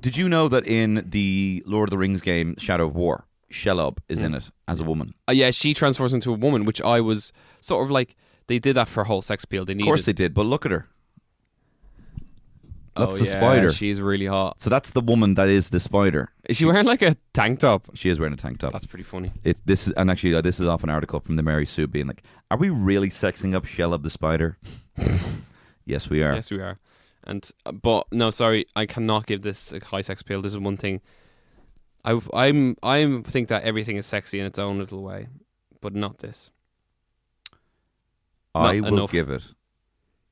Did 0.00 0.16
you 0.16 0.28
know 0.28 0.48
that 0.48 0.66
in 0.66 1.04
the 1.08 1.62
Lord 1.66 1.88
of 1.88 1.90
the 1.90 1.98
Rings 1.98 2.20
game 2.20 2.54
Shadow 2.58 2.86
of 2.86 2.94
War, 2.94 3.24
Shelob 3.50 3.98
is 4.08 4.22
in 4.22 4.34
it 4.34 4.50
as 4.68 4.80
a 4.80 4.84
woman? 4.84 5.14
Uh, 5.28 5.32
yeah, 5.32 5.50
she 5.50 5.74
transforms 5.74 6.12
into 6.14 6.30
a 6.32 6.36
woman, 6.36 6.64
which 6.64 6.80
I 6.82 7.00
was 7.00 7.32
sort 7.60 7.84
of 7.84 7.90
like 7.90 8.16
they 8.46 8.58
did 8.58 8.76
that 8.76 8.88
for 8.88 9.04
whole 9.04 9.22
sex 9.22 9.44
appeal. 9.44 9.64
They 9.64 9.72
Of 9.72 9.78
needed. 9.78 9.88
course 9.88 10.04
they 10.04 10.12
did, 10.12 10.34
but 10.34 10.46
look 10.46 10.64
at 10.66 10.72
her. 10.72 10.86
That's 12.96 13.14
Oh, 13.16 13.18
the 13.18 13.24
yeah, 13.26 13.30
spider. 13.30 13.72
She's 13.72 14.00
really 14.00 14.24
hot. 14.24 14.58
So 14.60 14.70
that's 14.70 14.92
the 14.92 15.02
woman 15.02 15.34
that 15.34 15.50
is 15.50 15.68
the 15.68 15.80
spider. 15.80 16.30
Is 16.48 16.56
she 16.56 16.64
wearing 16.64 16.86
like 16.86 17.02
a 17.02 17.14
tank 17.34 17.60
top? 17.60 17.84
She 17.94 18.08
is 18.08 18.18
wearing 18.18 18.32
a 18.32 18.38
tank 18.38 18.58
top. 18.58 18.72
That's 18.72 18.86
pretty 18.86 19.04
funny. 19.04 19.32
It, 19.44 19.60
this 19.66 19.86
is, 19.86 19.92
and 19.94 20.10
actually, 20.10 20.34
uh, 20.34 20.40
this 20.40 20.58
is 20.60 20.66
off 20.66 20.82
an 20.82 20.88
article 20.88 21.20
from 21.20 21.36
the 21.36 21.42
Mary 21.42 21.66
Sue 21.66 21.86
being 21.86 22.06
like, 22.06 22.22
"Are 22.50 22.56
we 22.56 22.70
really 22.70 23.10
sexing 23.10 23.54
up 23.54 23.66
Shelob 23.66 24.02
the 24.02 24.08
spider?" 24.08 24.56
yes, 25.84 26.08
we 26.08 26.22
are. 26.22 26.34
Yes, 26.34 26.50
we 26.50 26.58
are. 26.60 26.76
And 27.26 27.48
uh, 27.64 27.72
but 27.72 28.06
no, 28.12 28.30
sorry, 28.30 28.66
I 28.76 28.86
cannot 28.86 29.26
give 29.26 29.42
this 29.42 29.72
a 29.72 29.84
high 29.84 30.02
sex 30.02 30.22
appeal. 30.22 30.42
This 30.42 30.52
is 30.52 30.58
one 30.58 30.76
thing. 30.76 31.00
I 32.04 32.20
I'm 32.32 32.76
I 32.82 33.22
think 33.26 33.48
that 33.48 33.64
everything 33.64 33.96
is 33.96 34.06
sexy 34.06 34.38
in 34.38 34.46
its 34.46 34.58
own 34.58 34.78
little 34.78 35.02
way, 35.02 35.28
but 35.80 35.94
not 35.94 36.18
this. 36.18 36.50
I 38.54 38.80
will 38.80 38.98
enough. 38.98 39.12
give 39.12 39.28
it 39.28 39.42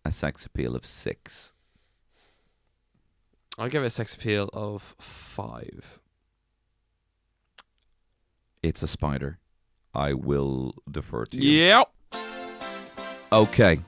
a 0.05 0.13
sex 0.13 0.47
appeal 0.47 0.77
of 0.77 0.87
six. 0.87 1.53
I'll 3.59 3.69
give 3.69 3.83
it 3.83 3.87
a 3.87 3.91
sex 3.91 4.15
appeal 4.15 4.49
of 4.53 4.95
five. 4.99 6.01
It's 8.63 8.83
a 8.83 8.89
spider. 8.89 9.39
I 9.95 10.15
will 10.15 10.75
defer 10.91 11.27
to 11.27 11.39
you. 11.39 11.61
Yep. 11.61 11.91
Okay. 13.33 13.81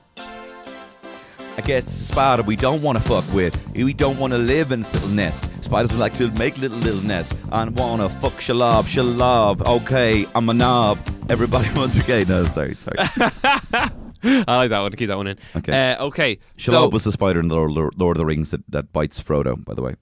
I 1.57 1.61
guess 1.61 1.85
it's 1.85 2.01
a 2.01 2.05
spider 2.05 2.43
we 2.43 2.55
don't 2.55 2.83
want 2.83 2.99
to 2.99 3.03
fuck 3.03 3.25
with. 3.33 3.57
We 3.73 3.91
don't 3.91 4.19
want 4.19 4.31
to 4.31 4.37
live 4.37 4.71
in 4.71 4.81
this 4.81 4.93
little 4.93 5.09
nest. 5.09 5.43
Spiders 5.61 5.91
like 5.95 6.13
to 6.15 6.29
make 6.33 6.55
little 6.59 6.77
little 6.77 7.01
nests. 7.01 7.33
I 7.51 7.67
want 7.67 8.03
to 8.03 8.09
fuck 8.19 8.33
Shelob, 8.33 8.83
Shelob. 8.83 9.65
Okay, 9.65 10.27
I'm 10.35 10.49
a 10.49 10.53
knob. 10.53 10.99
Everybody 11.31 11.73
wants 11.75 11.97
a 11.97 12.03
gay. 12.03 12.25
No, 12.25 12.43
sorry, 12.43 12.75
sorry. 12.75 12.97
I 12.99 14.55
like 14.55 14.69
that 14.69 14.81
one. 14.81 14.91
Keep 14.91 15.07
that 15.07 15.17
one 15.17 15.25
in. 15.27 15.39
Okay. 15.55 15.93
Uh, 15.93 16.05
okay. 16.05 16.37
Shelob 16.57 16.69
so 16.69 16.89
was 16.89 17.03
the 17.05 17.11
spider 17.11 17.39
in 17.39 17.47
the 17.47 17.55
Lord, 17.55 17.95
Lord 17.97 18.17
of 18.17 18.19
the 18.19 18.25
Rings 18.27 18.51
that, 18.51 18.61
that 18.69 18.93
bites 18.93 19.19
Frodo, 19.19 19.63
by 19.65 19.73
the 19.73 19.81
way, 19.81 19.95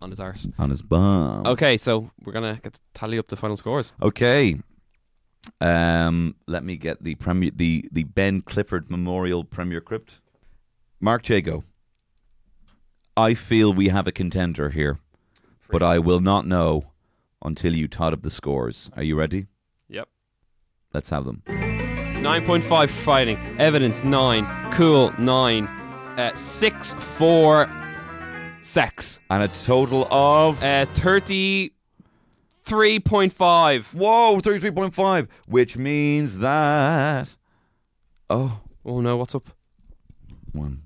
on 0.00 0.10
his 0.10 0.18
arse. 0.18 0.48
on 0.58 0.70
his 0.70 0.82
bum. 0.82 1.46
Okay, 1.46 1.76
so 1.76 2.10
we're 2.24 2.32
gonna 2.32 2.58
get 2.64 2.72
to 2.74 2.80
tally 2.94 3.16
up 3.16 3.28
the 3.28 3.36
final 3.36 3.56
scores. 3.56 3.92
Okay. 4.02 4.56
Um, 5.60 6.34
let 6.48 6.64
me 6.64 6.76
get 6.76 7.04
the 7.04 7.14
premier, 7.14 7.52
the 7.54 7.88
the 7.92 8.02
Ben 8.02 8.40
Clifford 8.42 8.90
Memorial 8.90 9.44
Premier 9.44 9.80
Crypt. 9.80 10.18
Mark 11.04 11.28
Jago. 11.28 11.64
I 13.16 13.34
feel 13.34 13.72
we 13.72 13.88
have 13.88 14.06
a 14.06 14.12
contender 14.12 14.70
here, 14.70 15.00
but 15.68 15.82
I 15.82 15.98
will 15.98 16.20
not 16.20 16.46
know 16.46 16.92
until 17.44 17.74
you 17.74 17.88
tot 17.88 18.12
up 18.12 18.22
the 18.22 18.30
scores. 18.30 18.88
Are 18.96 19.02
you 19.02 19.16
ready? 19.16 19.46
Yep. 19.88 20.08
Let's 20.94 21.10
have 21.10 21.24
them. 21.24 21.42
9.5 21.46 22.88
fighting. 22.88 23.36
Evidence 23.58 24.04
9. 24.04 24.70
Cool 24.72 25.12
9. 25.18 25.64
Uh, 25.66 26.34
6 26.36 26.94
for 26.94 27.68
sex. 28.60 29.18
And 29.28 29.42
a 29.42 29.48
total 29.48 30.06
of 30.10 30.62
Uh, 30.62 30.86
33.5. 30.94 33.92
whoa, 33.92 34.38
thirty-three 34.40 34.70
point 34.70 34.94
five, 34.94 35.26
which 35.46 35.76
means 35.76 36.38
that 36.38 37.34
oh, 38.30 38.60
Oh 38.84 39.00
no, 39.00 39.16
what's 39.16 39.34
up? 39.34 39.48
one, 40.52 40.82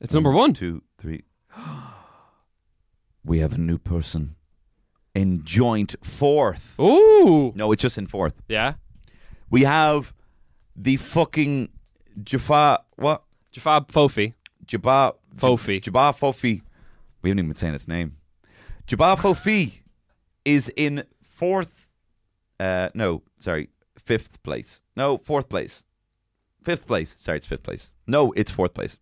It's 0.00 0.14
number 0.14 0.30
one. 0.30 0.52
two, 0.52 0.82
three. 1.00 1.24
we 3.24 3.40
have 3.40 3.54
a 3.54 3.58
new 3.58 3.78
person 3.78 4.36
in 5.14 5.44
joint 5.44 5.96
fourth. 6.02 6.78
Ooh. 6.80 7.52
No, 7.56 7.72
it's 7.72 7.82
just 7.82 7.98
in 7.98 8.06
fourth. 8.06 8.34
Yeah. 8.48 8.74
We 9.50 9.64
have 9.64 10.14
the 10.76 10.96
fucking 10.96 11.70
Jaffa. 12.22 12.80
What? 12.96 13.24
Jafab 13.52 13.88
Fofi. 13.88 14.34
Jabba. 14.66 15.14
Fofi. 15.36 15.80
Jabba 15.82 16.16
Fofi. 16.16 16.62
We 17.22 17.30
haven't 17.30 17.40
even 17.40 17.48
been 17.48 17.56
saying 17.56 17.74
its 17.74 17.88
name. 17.88 18.16
Jabba 18.86 19.16
Fofi 19.16 19.80
is 20.44 20.70
in 20.76 21.04
fourth. 21.22 21.88
Uh, 22.60 22.90
no, 22.94 23.22
sorry, 23.40 23.70
fifth 23.96 24.42
place. 24.42 24.80
No, 24.96 25.16
fourth 25.18 25.48
place. 25.48 25.82
Fifth 26.62 26.86
place. 26.86 27.14
Sorry, 27.18 27.38
it's 27.38 27.46
fifth 27.46 27.62
place. 27.62 27.90
No, 28.06 28.32
it's 28.32 28.50
fourth 28.50 28.74
place. 28.74 28.98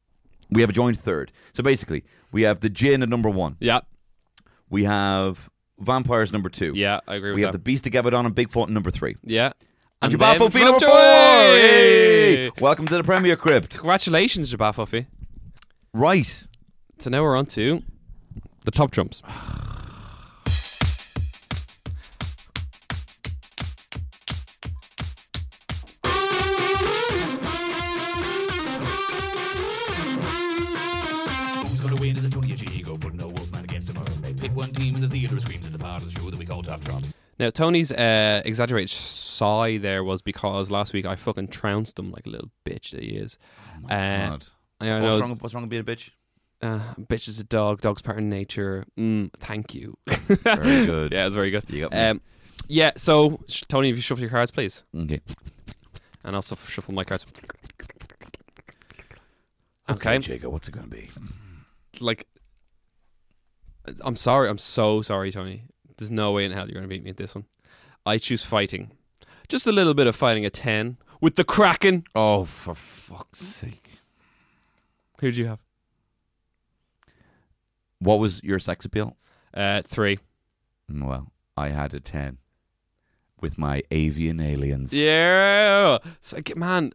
We 0.51 0.61
have 0.61 0.71
a 0.71 0.73
joint 0.73 0.99
third. 0.99 1.33
So 1.55 1.63
basically, 1.63 2.05
we 2.33 2.43
have 2.43 2.61
the 2.61 2.69
Jinn 2.69 3.03
at 3.03 3.09
number 3.09 3.31
one. 3.31 3.57
Yeah. 3.61 3.81
We 4.71 4.85
have 4.85 5.51
vampires 5.79 6.33
number 6.33 6.49
two. 6.49 6.73
Yeah, 6.75 7.01
I 7.07 7.17
agree 7.17 7.31
with 7.31 7.37
We 7.37 7.43
have 7.43 7.53
that. 7.53 7.59
the 7.59 7.63
Beast 7.63 7.87
of 7.87 7.93
Gévaudan 7.93 8.27
and 8.27 8.35
Bigfoot 8.35 8.69
number 8.69 8.91
three. 8.91 9.17
yeah. 9.23 9.53
And 10.03 10.13
Jabba 10.13 10.37
Fofi 10.37 10.61
number 10.61 10.81
four! 10.81 10.89
Hey! 10.95 12.51
Welcome 12.61 12.87
to 12.87 12.99
the 12.99 13.03
Premier 13.03 13.35
Crypt. 13.35 13.79
Congratulations, 13.79 14.53
Jabba 14.55 14.75
Fuffy. 14.75 15.07
Right. 15.95 16.45
So 16.99 17.09
now 17.09 17.23
we're 17.23 17.35
on 17.35 17.47
to 17.47 17.83
the 18.65 18.71
top 18.71 18.91
trumps. 18.91 19.23
team 35.45 35.57
in 35.57 35.61
the 35.63 35.63
theater, 35.63 35.63
screams 35.63 35.67
at 35.67 35.73
the 35.73 35.79
part 35.79 36.03
of 36.03 36.13
the 36.13 36.21
show 36.21 36.31
that 36.31 36.39
we 36.39 36.47
call 36.47 36.63
Top 36.63 36.83
Trumps. 36.83 37.15
Now, 37.39 37.51
Tony's 37.51 37.93
uh, 37.93 38.43
exaggerated 38.45 38.91
sigh 38.91 39.77
there 39.77 40.03
was 40.03 40.23
because 40.23 40.71
last 40.71 40.93
week 40.95 41.05
I 41.05 41.17
fucking 41.17 41.49
trounced 41.49 41.99
him 41.99 42.11
like 42.11 42.27
a 42.27 42.31
little 42.31 42.51
bitch 42.65 42.91
that 42.93 43.03
he 43.03 43.11
is. 43.11 43.39
Oh 43.85 43.95
uh, 43.95 44.29
God. 44.31 44.47
I 44.81 44.87
know. 44.87 45.03
What's 45.11 45.21
wrong, 45.21 45.37
what's 45.41 45.55
wrong 45.55 45.63
with 45.65 45.71
being 45.71 45.83
a 45.83 45.85
bitch? 45.85 46.11
Uh, 46.63 46.95
bitch 46.99 47.29
is 47.29 47.39
a 47.39 47.45
dog. 47.45 47.83
Dog's 47.83 48.01
part 48.03 48.17
of 48.19 48.25
nature. 48.25 48.85
Mm, 48.99 49.31
thank 49.39 49.75
you. 49.75 49.99
Very 50.07 50.87
good. 50.87 51.13
yeah, 51.13 51.27
it's 51.27 51.35
very 51.35 51.51
good. 51.51 51.65
You 51.69 51.83
got 51.83 51.93
me. 51.93 51.99
Um, 51.99 52.21
yeah. 52.69 52.93
So, 52.97 53.41
sh- 53.49 53.63
Tony, 53.69 53.91
if 53.91 53.97
you 53.97 54.03
shuffle 54.03 54.23
your 54.23 54.31
cards, 54.31 54.51
please, 54.51 54.83
Okay. 54.97 55.21
and 56.25 56.35
I'll 56.35 56.43
shuffle 56.43 56.95
my 56.95 57.05
cards. 57.05 57.27
Okay. 59.89 60.19
Jago, 60.19 60.49
what's 60.49 60.67
it 60.67 60.73
going 60.73 60.89
to 60.89 60.91
be? 60.91 61.11
Like, 62.01 62.27
I'm 64.05 64.17
sorry. 64.17 64.49
I'm 64.49 64.59
so 64.59 65.03
sorry, 65.03 65.31
Tony. 65.33 65.65
There's 65.97 66.11
no 66.11 66.33
way 66.33 66.45
in 66.45 66.53
hell 66.53 66.67
you're 66.67 66.75
going 66.75 66.85
to 66.85 66.89
beat 66.89 67.03
me 67.03 67.11
at 67.11 67.17
this 67.17 67.35
one. 67.35 67.45
I 68.05 68.19
choose 68.19 68.43
fighting. 68.45 68.93
Just 69.49 69.67
a 69.67 69.73
little 69.73 69.95
bit 69.95 70.07
of 70.07 70.17
fighting. 70.17 70.45
A 70.45 70.51
ten 70.51 70.97
with 71.21 71.37
the 71.37 71.45
Kraken. 71.45 72.05
Oh, 72.15 72.45
for 72.45 72.75
fuck's 72.75 73.41
sake. 73.41 73.99
Who 75.21 75.33
do 75.33 75.39
you 75.39 75.47
have? 75.47 75.61
What 77.99 78.19
was 78.19 78.43
your 78.43 78.59
sex 78.59 78.85
appeal? 78.85 79.17
Uh, 79.55 79.83
three. 79.83 80.19
Well, 80.89 81.33
I 81.57 81.69
had 81.69 81.95
a 81.95 82.01
10 82.01 82.39
with 83.41 83.59
my 83.59 83.83
avian 83.91 84.41
aliens. 84.41 84.93
Yeah. 84.93 85.99
So, 86.21 86.37
like, 86.37 86.55
man, 86.57 86.93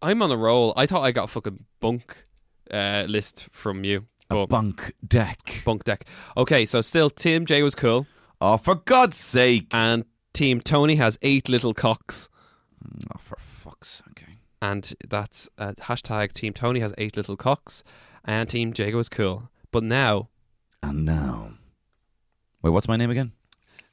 I'm 0.00 0.22
on 0.22 0.30
a 0.30 0.36
roll. 0.36 0.72
I 0.76 0.86
thought 0.86 1.02
I 1.02 1.10
got 1.10 1.24
a 1.24 1.28
fucking 1.28 1.64
bunk 1.80 2.26
uh, 2.70 3.04
list 3.08 3.48
from 3.50 3.84
you. 3.84 4.06
A 4.30 4.46
bunk 4.46 4.92
deck. 5.06 5.62
bunk 5.64 5.84
deck. 5.84 6.04
Okay, 6.36 6.66
so 6.66 6.80
still 6.80 7.10
Team 7.10 7.46
J 7.46 7.62
was 7.62 7.74
cool, 7.74 8.06
Oh, 8.40 8.56
for 8.56 8.74
God's 8.74 9.16
sake. 9.16 9.68
and 9.72 10.04
Team 10.32 10.60
Tony 10.60 10.96
has 10.96 11.18
eight 11.22 11.48
little 11.48 11.72
cocks, 11.74 12.28
Oh, 12.84 13.18
for 13.20 13.36
fuck's 13.40 14.02
sake. 14.04 14.24
and 14.60 14.92
that's 15.08 15.48
uh, 15.58 15.72
hashtag 15.80 16.32
Team 16.32 16.52
Tony 16.52 16.80
has 16.80 16.92
eight 16.98 17.16
little 17.16 17.36
cocks, 17.36 17.84
and 18.24 18.48
Team 18.48 18.72
J 18.72 18.92
was 18.94 19.08
cool. 19.08 19.48
But 19.70 19.82
now, 19.84 20.28
And 20.82 21.04
now. 21.04 21.52
Wait, 22.62 22.70
what's 22.70 22.88
my 22.88 22.96
name 22.96 23.10
again? 23.10 23.32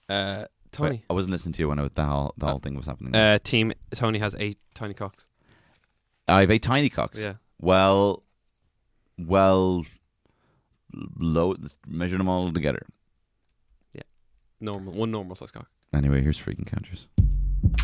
uh, 0.10 0.46
Wait, 0.46 0.72
Tony, 0.72 1.04
I 1.10 1.14
wasn't 1.14 1.32
listening 1.32 1.54
to 1.54 1.60
you 1.62 1.70
when 1.70 1.78
I, 1.80 1.88
the, 1.94 2.04
whole, 2.06 2.34
the 2.38 2.48
whole 2.48 2.58
thing 2.60 2.76
was 2.76 2.88
happening. 2.88 3.16
uh, 3.16 3.38
Team 3.44 3.72
Tony 3.94 4.18
has 4.20 4.36
eight 4.40 4.58
tiny 4.74 4.96
cocks. 4.96 5.28
I 6.28 6.40
have 6.42 6.50
eight 6.52 6.64
tiny 6.64 6.90
cocks. 6.90 7.20
Yeah. 7.20 7.34
Well, 7.62 8.24
well, 9.20 9.86
low, 10.94 11.56
measure 11.88 12.18
them 12.18 12.30
all 12.30 12.52
together. 12.52 12.86
Yeah, 13.94 14.04
Normal, 14.60 14.94
one 14.94 15.12
normal 15.12 15.36
size 15.36 15.52
cock. 15.52 15.68
Anyway, 15.94 16.22
here's 16.22 16.40
freaking 16.40 16.66
counters. 16.66 17.08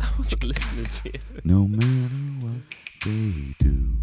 I 0.00 0.08
wasn't 0.18 0.44
listening 0.44 0.86
to 0.86 1.10
you. 1.12 1.18
No 1.44 1.66
matter 1.66 2.46
what 2.46 2.62
they 3.04 3.54
do. 3.58 3.96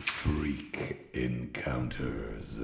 Freak 0.00 1.08
encounters. 1.12 2.58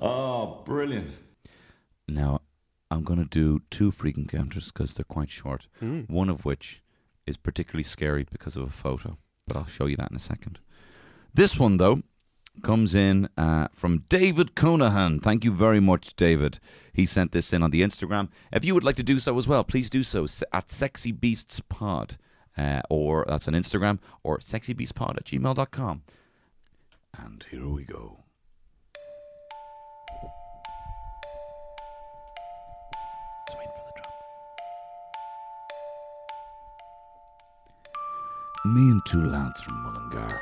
oh, 0.00 0.62
brilliant. 0.64 1.10
Now, 2.08 2.40
I'm 2.94 3.04
going 3.04 3.18
to 3.18 3.28
do 3.28 3.62
two 3.70 3.90
freak 3.90 4.16
encounters 4.16 4.70
because 4.70 4.94
they're 4.94 5.04
quite 5.04 5.30
short. 5.30 5.66
Mm. 5.82 6.08
One 6.08 6.28
of 6.28 6.44
which 6.44 6.82
is 7.26 7.36
particularly 7.36 7.82
scary 7.82 8.24
because 8.30 8.56
of 8.56 8.62
a 8.62 8.70
photo, 8.70 9.18
but 9.46 9.56
I'll 9.56 9.66
show 9.66 9.86
you 9.86 9.96
that 9.96 10.10
in 10.10 10.16
a 10.16 10.20
second. 10.20 10.58
This 11.32 11.58
one, 11.58 11.78
though, 11.78 12.02
comes 12.62 12.94
in 12.94 13.28
uh, 13.36 13.68
from 13.74 14.04
David 14.08 14.54
Conahan. 14.54 15.20
Thank 15.20 15.44
you 15.44 15.52
very 15.52 15.80
much, 15.80 16.14
David. 16.14 16.60
He 16.92 17.06
sent 17.06 17.32
this 17.32 17.52
in 17.52 17.62
on 17.62 17.70
the 17.70 17.82
Instagram. 17.82 18.28
If 18.52 18.64
you 18.64 18.74
would 18.74 18.84
like 18.84 18.96
to 18.96 19.02
do 19.02 19.18
so 19.18 19.36
as 19.38 19.48
well, 19.48 19.64
please 19.64 19.90
do 19.90 20.04
so 20.04 20.26
at 20.52 20.70
Sexy 20.70 21.10
Beasts 21.10 21.60
Pod, 21.68 22.16
uh, 22.56 22.82
or 22.88 23.24
that's 23.26 23.48
on 23.48 23.54
Instagram, 23.54 23.98
or 24.22 24.38
sexybeastpod 24.38 25.16
at 25.16 25.24
gmail.com. 25.24 26.02
And 27.18 27.44
here 27.50 27.68
we 27.68 27.84
go. 27.84 28.23
Me 38.66 38.90
and 38.90 39.04
two 39.04 39.22
lads 39.22 39.60
from 39.60 39.82
Mullingar 39.82 40.40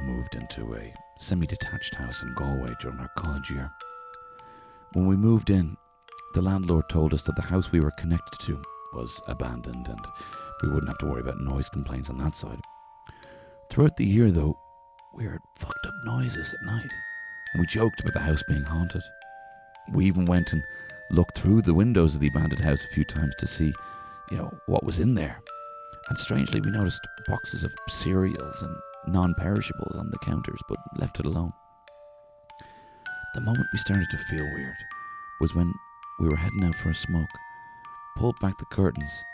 moved 0.00 0.34
into 0.34 0.74
a 0.74 0.92
semi 1.16 1.46
detached 1.46 1.94
house 1.94 2.22
in 2.22 2.34
Galway 2.34 2.74
during 2.78 2.98
our 2.98 3.10
college 3.16 3.50
year. 3.50 3.72
When 4.92 5.06
we 5.06 5.16
moved 5.16 5.48
in, 5.48 5.78
the 6.34 6.42
landlord 6.42 6.90
told 6.90 7.14
us 7.14 7.22
that 7.22 7.36
the 7.36 7.42
house 7.42 7.72
we 7.72 7.80
were 7.80 7.90
connected 7.92 8.38
to 8.40 8.62
was 8.92 9.18
abandoned 9.28 9.88
and 9.88 10.06
we 10.62 10.68
wouldn't 10.68 10.90
have 10.90 10.98
to 10.98 11.06
worry 11.06 11.22
about 11.22 11.40
noise 11.40 11.70
complaints 11.70 12.10
on 12.10 12.18
that 12.18 12.36
side. 12.36 12.60
Throughout 13.70 13.96
the 13.96 14.04
year, 14.04 14.30
though, 14.30 14.58
we 15.14 15.24
heard 15.24 15.40
fucked 15.58 15.86
up 15.86 15.94
noises 16.04 16.52
at 16.52 16.66
night, 16.66 16.90
and 17.54 17.60
we 17.60 17.66
joked 17.66 17.98
about 18.00 18.12
the 18.12 18.20
house 18.20 18.42
being 18.46 18.64
haunted. 18.64 19.02
We 19.90 20.04
even 20.04 20.26
went 20.26 20.52
and 20.52 20.62
looked 21.10 21.38
through 21.38 21.62
the 21.62 21.72
windows 21.72 22.14
of 22.14 22.20
the 22.20 22.28
abandoned 22.28 22.62
house 22.62 22.84
a 22.84 22.94
few 22.94 23.04
times 23.04 23.34
to 23.38 23.46
see, 23.46 23.72
you 24.30 24.36
know, 24.36 24.52
what 24.66 24.84
was 24.84 25.00
in 25.00 25.14
there. 25.14 25.40
And 26.08 26.18
strangely, 26.18 26.60
we 26.60 26.70
noticed 26.70 27.06
boxes 27.26 27.64
of 27.64 27.74
cereals 27.88 28.62
and 28.62 28.76
non 29.06 29.34
perishables 29.34 29.96
on 29.96 30.10
the 30.10 30.18
counters, 30.18 30.60
but 30.68 30.78
left 30.96 31.18
it 31.18 31.26
alone. 31.26 31.52
The 33.34 33.40
moment 33.40 33.68
we 33.72 33.78
started 33.78 34.10
to 34.10 34.18
feel 34.18 34.44
weird 34.44 34.76
was 35.40 35.54
when 35.54 35.72
we 36.20 36.28
were 36.28 36.36
heading 36.36 36.64
out 36.64 36.74
for 36.76 36.90
a 36.90 36.94
smoke, 36.94 37.30
pulled 38.16 38.38
back 38.40 38.58
the 38.58 38.66
curtains, 38.66 39.24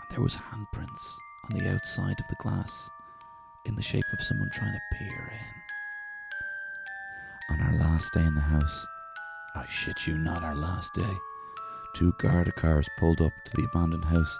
and 0.00 0.10
there 0.10 0.22
was 0.22 0.36
handprints 0.36 1.16
on 1.50 1.58
the 1.58 1.68
outside 1.68 2.20
of 2.20 2.28
the 2.28 2.36
glass 2.38 2.88
in 3.64 3.74
the 3.74 3.82
shape 3.82 4.04
of 4.12 4.22
someone 4.22 4.50
trying 4.50 4.74
to 4.74 4.96
peer 4.96 5.32
in. 5.32 5.38
On 7.54 7.60
our 7.62 7.72
last 7.72 8.12
day 8.12 8.24
in 8.24 8.34
the 8.34 8.40
house, 8.40 8.86
I 9.56 9.64
shit 9.66 10.06
you 10.06 10.18
not, 10.18 10.44
our 10.44 10.54
last 10.54 10.94
day, 10.94 11.16
two 11.94 12.12
Garda 12.18 12.52
cars 12.52 12.86
pulled 12.98 13.22
up 13.22 13.32
to 13.46 13.56
the 13.56 13.64
abandoned 13.64 14.04
house 14.04 14.38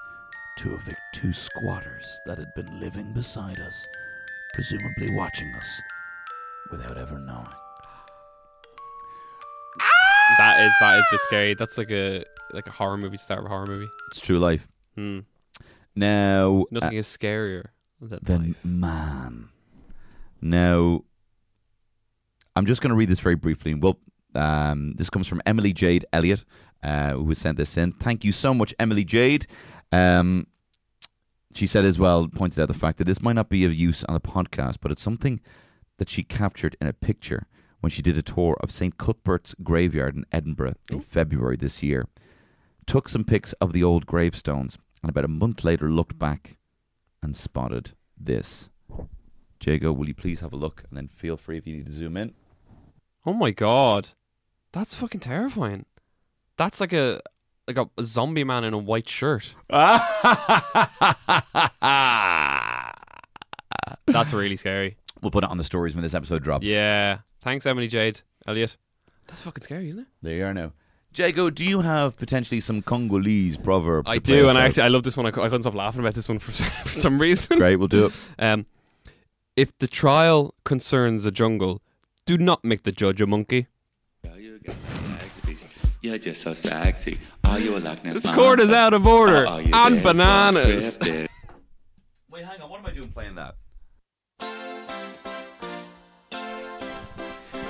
to 0.58 0.74
evict 0.74 1.00
two 1.14 1.32
squatters 1.32 2.20
that 2.26 2.38
had 2.38 2.52
been 2.54 2.80
living 2.80 3.12
beside 3.12 3.58
us, 3.60 3.86
presumably 4.54 5.14
watching 5.14 5.48
us, 5.54 5.80
without 6.70 6.96
ever 6.98 7.18
knowing. 7.18 7.46
That 10.38 10.60
is 10.60 10.72
that 10.80 10.98
is 10.98 11.04
a 11.10 11.14
bit 11.14 11.20
scary. 11.22 11.54
That's 11.54 11.78
like 11.78 11.90
a 11.90 12.24
like 12.52 12.66
a 12.66 12.70
horror 12.70 12.96
movie, 12.98 13.16
start 13.16 13.40
of 13.40 13.46
a 13.46 13.48
horror 13.48 13.66
movie. 13.66 13.88
It's 14.10 14.20
true 14.20 14.38
life. 14.38 14.66
Hmm. 14.94 15.20
Now, 15.96 16.64
Nothing 16.70 16.94
is 16.98 17.06
scarier 17.06 17.66
than 18.00 18.18
than 18.22 18.46
life. 18.48 18.64
man. 18.64 19.48
Now, 20.40 21.02
I'm 22.54 22.66
just 22.66 22.80
going 22.82 22.90
to 22.90 22.96
read 22.96 23.08
this 23.08 23.18
very 23.20 23.34
briefly. 23.34 23.74
Well, 23.74 23.98
um, 24.34 24.94
this 24.94 25.10
comes 25.10 25.26
from 25.26 25.40
Emily 25.46 25.72
Jade 25.72 26.04
Elliott, 26.12 26.44
uh, 26.82 27.10
who 27.14 27.28
has 27.30 27.38
sent 27.38 27.58
this 27.58 27.76
in. 27.76 27.92
Thank 27.92 28.22
you 28.24 28.30
so 28.32 28.54
much, 28.54 28.72
Emily 28.78 29.04
Jade. 29.04 29.46
Um, 29.92 30.46
she 31.54 31.66
said 31.66 31.84
as 31.84 31.98
well, 31.98 32.28
pointed 32.28 32.60
out 32.60 32.68
the 32.68 32.74
fact 32.74 32.98
that 32.98 33.04
this 33.04 33.22
might 33.22 33.34
not 33.34 33.48
be 33.48 33.64
of 33.64 33.74
use 33.74 34.04
on 34.04 34.14
a 34.14 34.20
podcast, 34.20 34.76
but 34.80 34.92
it's 34.92 35.02
something 35.02 35.40
that 35.98 36.08
she 36.10 36.22
captured 36.22 36.76
in 36.80 36.86
a 36.86 36.92
picture 36.92 37.46
when 37.80 37.90
she 37.90 38.02
did 38.02 38.18
a 38.18 38.22
tour 38.22 38.56
of 38.60 38.70
St. 38.70 38.98
Cuthbert's 38.98 39.54
graveyard 39.62 40.16
in 40.16 40.24
Edinburgh 40.32 40.74
in 40.90 41.00
February 41.00 41.56
this 41.56 41.82
year. 41.82 42.06
Took 42.86 43.08
some 43.08 43.24
pics 43.24 43.52
of 43.54 43.72
the 43.72 43.82
old 43.84 44.06
gravestones, 44.06 44.78
and 45.02 45.10
about 45.10 45.24
a 45.24 45.28
month 45.28 45.64
later 45.64 45.90
looked 45.90 46.18
back 46.18 46.58
and 47.22 47.36
spotted 47.36 47.92
this. 48.18 48.70
Jago, 49.64 49.92
will 49.92 50.08
you 50.08 50.14
please 50.14 50.40
have 50.40 50.52
a 50.52 50.56
look 50.56 50.84
and 50.88 50.96
then 50.96 51.08
feel 51.08 51.36
free 51.36 51.58
if 51.58 51.66
you 51.66 51.76
need 51.76 51.86
to 51.86 51.92
zoom 51.92 52.16
in? 52.16 52.34
Oh 53.26 53.32
my 53.32 53.50
god, 53.50 54.10
that's 54.72 54.94
fucking 54.94 55.20
terrifying. 55.20 55.84
That's 56.56 56.80
like 56.80 56.92
a 56.92 57.20
like 57.68 57.76
a, 57.78 57.88
a 57.98 58.02
zombie 58.04 58.42
man 58.44 58.64
in 58.64 58.72
a 58.74 58.78
white 58.78 59.08
shirt. 59.08 59.54
That's 64.06 64.32
really 64.32 64.56
scary. 64.56 64.96
We'll 65.22 65.30
put 65.30 65.44
it 65.44 65.50
on 65.50 65.58
the 65.58 65.64
stories 65.64 65.94
when 65.94 66.02
this 66.02 66.14
episode 66.14 66.42
drops. 66.42 66.66
Yeah. 66.66 67.18
Thanks, 67.42 67.66
Emily 67.66 67.88
Jade. 67.88 68.20
Elliot. 68.46 68.76
That's 69.26 69.42
fucking 69.42 69.62
scary, 69.62 69.88
isn't 69.90 70.00
it? 70.00 70.06
There 70.22 70.34
you 70.34 70.44
are 70.46 70.54
now. 70.54 70.72
Jago, 71.14 71.50
do 71.50 71.64
you 71.64 71.80
have 71.80 72.16
potentially 72.16 72.60
some 72.60 72.80
Congolese 72.82 73.56
proverb? 73.56 74.08
I 74.08 74.14
to 74.16 74.20
play 74.20 74.36
do, 74.36 74.46
us 74.46 74.50
and 74.50 74.58
I 74.58 74.62
out? 74.62 74.66
actually 74.68 74.82
I 74.84 74.88
love 74.88 75.02
this 75.02 75.16
one. 75.16 75.26
I, 75.26 75.30
cou- 75.30 75.42
I 75.42 75.46
couldn't 75.48 75.62
stop 75.62 75.74
laughing 75.74 76.00
about 76.00 76.14
this 76.14 76.28
one 76.28 76.38
for, 76.38 76.52
for 76.86 76.94
some 76.94 77.20
reason. 77.20 77.58
Great, 77.58 77.76
we'll 77.76 77.88
do 77.88 78.06
it. 78.06 78.12
Um, 78.38 78.66
if 79.56 79.76
the 79.78 79.88
trial 79.88 80.54
concerns 80.64 81.24
a 81.24 81.30
jungle, 81.32 81.82
do 82.26 82.38
not 82.38 82.64
make 82.64 82.84
the 82.84 82.92
judge 82.92 83.20
a 83.20 83.26
monkey. 83.26 83.66
Are 84.30 84.38
you 84.38 84.60
a 84.64 84.70
sexy 84.70 85.52
beast? 85.52 85.92
You're 86.00 86.18
just 86.18 86.42
so 86.42 86.54
sexy. 86.54 87.18
Are 87.48 87.58
you 87.58 87.76
a 87.76 87.80
Loch 87.80 88.04
Ness 88.04 88.22
This 88.22 88.34
court 88.34 88.60
is 88.60 88.70
out 88.70 88.94
of 88.94 89.06
order. 89.06 89.44
Or 89.44 89.48
are 89.48 89.62
On 89.72 90.02
bananas. 90.02 90.98
Wait, 92.30 92.44
hang 92.44 92.60
on. 92.62 92.70
What 92.70 92.80
am 92.80 92.86
I 92.86 92.90
doing 92.92 93.08
playing 93.10 93.34
that? 93.36 93.56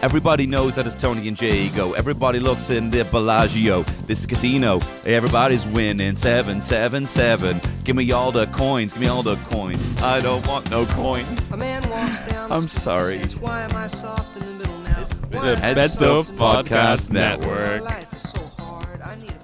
Everybody 0.00 0.46
knows 0.46 0.76
that 0.76 0.86
it's 0.86 0.94
Tony 0.94 1.26
and 1.26 1.40
Jago. 1.40 1.92
Everybody 1.94 2.38
looks 2.38 2.70
in 2.70 2.88
the 2.88 3.02
Bellagio. 3.04 3.82
This 4.06 4.20
is 4.20 4.26
casino. 4.26 4.78
Everybody's 5.04 5.66
winning. 5.66 6.14
Seven, 6.14 6.62
seven, 6.62 7.04
seven. 7.04 7.60
Give 7.82 7.96
me 7.96 8.12
all 8.12 8.30
the 8.30 8.46
coins. 8.48 8.92
Give 8.92 9.02
me 9.02 9.08
all 9.08 9.24
the 9.24 9.34
coins. 9.36 10.00
I 10.00 10.20
don't 10.20 10.46
want 10.46 10.70
no 10.70 10.86
coins. 10.86 11.50
A 11.50 11.56
man 11.56 11.88
walks 11.90 12.20
down 12.20 12.52
I'm 12.52 12.68
street 12.68 12.80
sorry. 12.82 13.16
and 13.16 13.30
says, 13.30 13.36
Why 13.40 13.62
am 13.62 13.74
I 13.74 13.88
soft 13.88 14.36
in 14.36 14.46
the 14.46 14.52
middle 14.52 14.78
now? 14.78 15.04
The 15.30 15.38
am 15.38 15.64
I 15.64 15.74
Best 15.74 15.98
soft 15.98 16.02
of 16.02 16.28
in 16.30 16.36
the 16.36 16.42
middle 16.44 16.62
Podcast 16.64 17.10
now? 17.10 17.28
Network. 17.36 18.47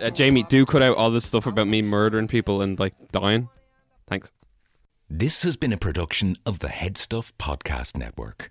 Uh, 0.00 0.10
Jamie, 0.10 0.42
do 0.44 0.66
cut 0.66 0.82
out 0.82 0.96
all 0.96 1.10
this 1.10 1.24
stuff 1.24 1.46
about 1.46 1.66
me 1.66 1.80
murdering 1.82 2.28
people 2.28 2.62
and 2.62 2.78
like 2.78 2.94
dying. 3.12 3.48
Thanks. 4.08 4.30
This 5.08 5.42
has 5.42 5.56
been 5.56 5.72
a 5.72 5.76
production 5.76 6.36
of 6.44 6.58
the 6.58 6.68
HeadStuff 6.68 7.32
Podcast 7.38 7.96
Network. 7.96 8.50